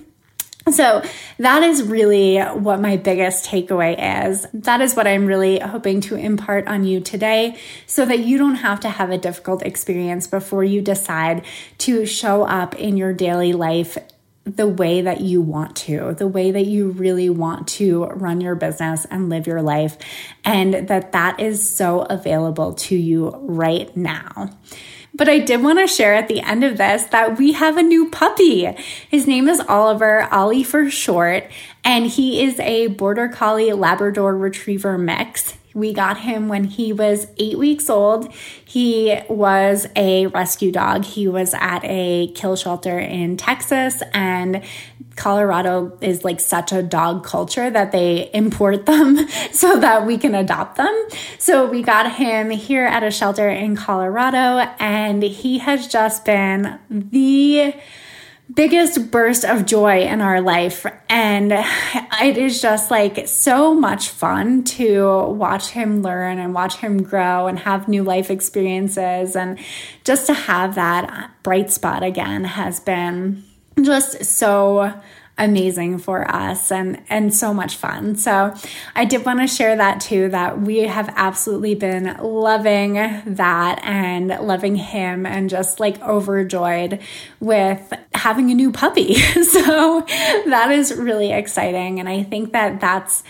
So 0.69 1.03
that 1.39 1.63
is 1.63 1.83
really 1.83 2.39
what 2.39 2.81
my 2.81 2.97
biggest 2.97 3.47
takeaway 3.47 4.27
is. 4.29 4.47
That 4.53 4.81
is 4.81 4.95
what 4.95 5.07
I'm 5.07 5.27
really 5.27 5.59
hoping 5.59 6.01
to 6.03 6.17
impart 6.17 6.69
on 6.69 6.85
you 6.85 7.01
today 7.01 7.59
so 7.87 8.05
that 8.05 8.21
you 8.21 8.37
don't 8.37 8.57
have 8.57 8.81
to 8.81 8.91
have 8.91 9.11
a 9.11 9.19
difficult 9.19 9.63
experience 9.63 10.27
before 10.27 10.63
you 10.63 10.83
decide 10.83 11.45
to 11.79 12.05
show 12.05 12.45
up 12.45 12.75
in 12.75 12.97
your 12.97 13.13
daily 13.15 13.53
life 13.53 13.97
the 14.45 14.67
way 14.67 15.03
that 15.03 15.21
you 15.21 15.41
want 15.41 15.77
to, 15.77 16.15
the 16.15 16.27
way 16.27 16.51
that 16.51 16.67
you 16.67 16.91
really 16.91 17.31
want 17.31 17.69
to 17.69 18.05
run 18.07 18.41
your 18.41 18.55
business 18.55 19.05
and 19.07 19.29
live 19.29 19.47
your 19.47 19.63
life, 19.63 19.97
and 20.45 20.89
that 20.89 21.13
that 21.13 21.41
is 21.41 21.69
so 21.69 22.01
available 22.03 22.75
to 22.75 22.97
you 22.97 23.31
right 23.43 23.95
now. 23.97 24.51
But 25.15 25.29
I 25.29 25.39
did 25.39 25.63
want 25.63 25.79
to 25.79 25.87
share 25.87 26.15
at 26.15 26.29
the 26.29 26.41
end 26.41 26.65
of 26.65 26.77
this 26.77 27.05
that 27.05 27.39
we 27.39 27.53
have 27.53 27.77
a 27.77 27.83
new 27.83 28.09
puppy. 28.11 28.65
His 29.09 29.27
name 29.27 29.49
is 29.49 29.61
Oliver, 29.61 30.29
Ollie 30.33 30.63
for 30.63 30.89
short, 30.89 31.51
and 31.85 32.07
he 32.07 32.43
is 32.43 32.61
a 32.61 32.89
Border 32.89 33.29
Collie 33.29 33.73
Labrador 33.73 34.37
Retriever 34.37 34.97
mix. 34.97 35.55
We 35.81 35.95
got 35.95 36.20
him 36.20 36.49
when 36.49 36.64
he 36.64 36.93
was 36.93 37.26
eight 37.39 37.59
weeks 37.59 37.89
old. 37.89 38.31
He 38.35 39.18
was 39.31 39.87
a 39.97 40.26
rescue 40.26 40.70
dog. 40.70 41.07
He 41.07 41.26
was 41.26 41.55
at 41.55 41.81
a 41.85 42.28
kill 42.35 42.55
shelter 42.55 42.99
in 42.99 43.39
Texas, 43.39 44.03
and 44.12 44.62
Colorado 45.16 45.97
is 46.03 46.22
like 46.22 46.39
such 46.39 46.70
a 46.72 46.83
dog 46.83 47.24
culture 47.24 47.70
that 47.70 47.93
they 47.93 48.31
import 48.35 48.85
them 48.85 49.26
so 49.53 49.81
that 49.81 50.05
we 50.05 50.18
can 50.18 50.35
adopt 50.35 50.76
them. 50.76 51.09
So 51.39 51.66
we 51.66 51.81
got 51.81 52.12
him 52.12 52.51
here 52.51 52.85
at 52.85 53.03
a 53.03 53.11
shelter 53.11 53.49
in 53.49 53.74
Colorado, 53.74 54.70
and 54.78 55.22
he 55.22 55.61
has 55.61 55.89
just 55.89 56.26
been 56.26 56.78
the 56.91 57.74
biggest 58.55 59.11
burst 59.11 59.45
of 59.45 59.67
joy 59.67 60.03
in 60.03 60.21
our 60.21 60.41
life. 60.41 60.87
And 61.09 61.53
it 61.53 62.39
is 62.39 62.61
just 62.61 62.91
like 62.91 63.29
so 63.29 63.75
much 63.75 64.09
fun 64.09 64.65
to 64.65 65.25
watch 65.27 65.71
him 65.71 66.03
learn 66.03 66.39
and 66.39 66.55
watch 66.55 66.77
him 66.77 67.03
grow 67.03 67.47
and 67.47 67.59
have 67.61 67.89
new 67.89 68.03
life 68.03 68.31
experiences. 68.31 69.37
And 69.37 69.59
just 70.05 70.27
to 70.27 70.35
have 70.35 70.75
that 70.75 71.31
bright 71.43 71.71
spot 71.71 72.03
again 72.03 72.45
has 72.45 72.81
been 72.81 73.45
just 73.83 74.25
so 74.25 74.93
amazing 75.41 75.99
for 75.99 76.30
us 76.30 76.70
and 76.70 77.03
and 77.09 77.34
so 77.34 77.53
much 77.53 77.76
fun. 77.76 78.14
So 78.14 78.55
I 78.95 79.05
did 79.05 79.24
want 79.24 79.41
to 79.41 79.47
share 79.47 79.74
that 79.76 80.01
too 80.01 80.28
that 80.28 80.61
we 80.61 80.80
have 80.80 81.12
absolutely 81.16 81.74
been 81.74 82.16
loving 82.22 82.95
that 82.95 83.80
and 83.82 84.28
loving 84.28 84.76
him 84.76 85.26
and 85.26 85.51
just 85.51 85.80
like 85.80 86.01
overjoyed 86.03 87.01
with 87.41 87.93
having 88.14 88.51
a 88.51 88.55
new 88.55 88.70
puppy. 88.70 89.14
so 89.43 90.05
that 90.47 90.70
is 90.70 90.95
really 90.95 91.32
exciting 91.32 91.99
and 91.99 92.09
I 92.09 92.22
think 92.22 92.53
that 92.53 92.80
that's 92.80 93.22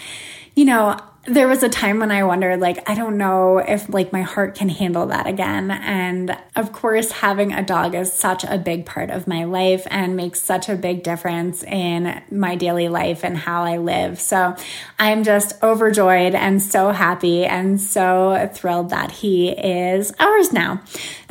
you 0.57 0.65
know 0.65 0.99
there 1.27 1.47
was 1.49 1.63
a 1.63 1.69
time 1.69 1.99
when 1.99 2.11
I 2.11 2.25
wondered, 2.25 2.61
like, 2.61 2.89
I 2.89 2.95
don't 2.95 3.19
know 3.19 3.59
if 3.59 3.89
like 3.93 4.11
my 4.11 4.23
heart 4.23 4.55
can 4.55 4.71
handle 4.71 5.07
that 5.07 5.27
again. 5.27 5.71
And 5.71 6.37
of 6.57 6.73
course, 6.73 7.11
having 7.13 7.53
a 7.53 7.63
dog 7.63 7.95
is 7.95 8.11
such 8.11 8.43
a 8.45 8.57
big 8.57 8.87
part 8.87 9.11
of 9.11 9.27
my 9.27 9.45
life 9.45 9.87
and 9.91 10.17
makes 10.17 10.41
such 10.41 10.71
a 10.71 10.77
big 10.77 11.03
difference 11.03 11.63
in 11.63 12.23
my 12.31 12.57
daily 12.57 12.89
life 12.89 13.23
and 13.23 13.37
how 13.37 13.65
I 13.65 13.77
live. 13.77 14.19
So 14.19 14.57
I'm 14.99 15.23
just 15.23 15.63
overjoyed 15.63 16.35
and 16.35 16.63
so 16.63 16.91
happy 16.91 17.45
and 17.45 17.79
so 17.79 18.51
thrilled 18.55 18.89
that 18.91 19.13
he 19.13 19.51
is 19.51 20.15
ours 20.19 20.53
now. 20.55 20.83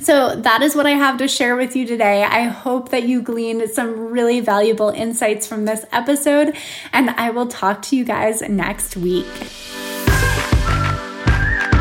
So 0.01 0.35
that 0.35 0.61
is 0.61 0.75
what 0.75 0.85
I 0.85 0.91
have 0.91 1.17
to 1.17 1.27
share 1.27 1.55
with 1.55 1.75
you 1.75 1.85
today. 1.85 2.23
I 2.23 2.43
hope 2.43 2.89
that 2.89 3.03
you 3.03 3.21
gleaned 3.21 3.69
some 3.69 4.11
really 4.11 4.39
valuable 4.39 4.89
insights 4.89 5.45
from 5.45 5.65
this 5.65 5.85
episode, 5.91 6.55
and 6.93 7.09
I 7.11 7.31
will 7.31 7.47
talk 7.47 7.81
to 7.83 7.95
you 7.95 8.05
guys 8.05 8.41
next 8.41 8.95
week. 8.95 9.25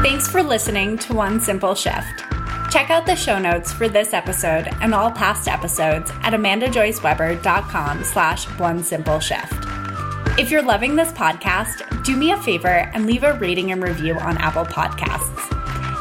Thanks 0.03 0.29
for 0.29 0.43
listening 0.43 0.99
to 0.99 1.15
One 1.15 1.41
Simple 1.41 1.75
Shift. 1.75 2.25
Check 2.71 2.91
out 2.91 3.07
the 3.07 3.17
show 3.17 3.39
notes 3.39 3.73
for 3.73 3.89
this 3.89 4.13
episode 4.13 4.69
and 4.83 4.95
all 4.95 5.11
past 5.11 5.49
episodes 5.49 6.11
at 6.23 6.35
amandajoyceweber.com 6.35 8.05
slash 8.05 8.45
one 8.59 8.83
simple 8.83 9.21
shift. 9.21 9.53
If 10.39 10.51
you're 10.51 10.63
loving 10.63 10.95
this 10.95 11.11
podcast, 11.13 12.05
do 12.05 12.17
me 12.17 12.31
a 12.31 12.37
favor 12.43 12.69
and 12.69 13.07
leave 13.07 13.25
a 13.25 13.39
rating 13.39 13.73
and 13.73 13.83
review 13.83 14.15
on 14.15 14.39
Apple 14.39 14.67
Podcasts. 14.67 15.58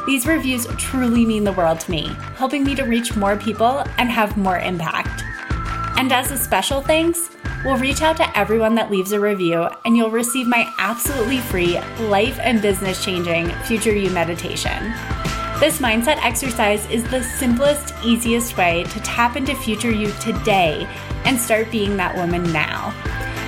These 0.08 0.26
reviews 0.26 0.66
truly 0.78 1.26
mean 1.26 1.44
the 1.44 1.52
world 1.52 1.82
to 1.82 1.92
me, 1.92 2.08
helping 2.38 2.64
me 2.64 2.76
to 2.76 2.86
reach 2.86 3.18
more 3.18 3.36
people 3.36 3.84
and 3.98 4.10
have 4.10 4.38
more 4.38 4.58
impact. 4.58 5.22
And 6.00 6.14
as 6.14 6.32
a 6.32 6.38
special 6.38 6.80
thanks, 6.82 7.30
we'll 7.66 7.78
reach 7.78 8.02
out 8.02 8.16
to 8.18 8.38
everyone 8.40 8.74
that 8.76 8.90
leaves 8.90 9.12
a 9.12 9.20
review 9.20 9.68
and 9.84 9.98
you'll 9.98 10.10
receive 10.10 10.48
my 10.48 10.74
absolutely 10.78 11.40
free 11.40 11.78
life 12.08 12.40
and 12.40 12.62
business 12.62 13.04
changing 13.04 13.50
Future 13.66 13.94
You 13.94 14.10
meditation. 14.12 14.94
This 15.60 15.80
mindset 15.80 16.24
exercise 16.24 16.90
is 16.90 17.04
the 17.10 17.22
simplest, 17.22 17.94
easiest 18.02 18.56
way 18.56 18.86
to 18.86 19.00
tap 19.02 19.36
into 19.36 19.56
future 19.56 19.92
you 19.92 20.14
today 20.22 20.88
and 21.26 21.38
start 21.38 21.70
being 21.70 21.98
that 21.98 22.16
woman 22.16 22.44
now. 22.54 22.94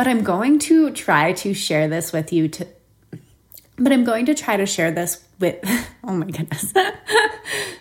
But 0.00 0.08
I'm 0.08 0.24
going 0.24 0.58
to 0.60 0.92
try 0.92 1.34
to 1.34 1.52
share 1.52 1.86
this 1.86 2.10
with 2.10 2.32
you 2.32 2.48
to 2.48 2.66
but 3.76 3.92
I'm 3.92 4.02
going 4.02 4.24
to 4.24 4.34
try 4.34 4.56
to 4.56 4.64
share 4.64 4.90
this 4.90 5.22
with 5.38 5.58
oh 6.04 6.14
my 6.14 6.24
goodness. 6.24 6.72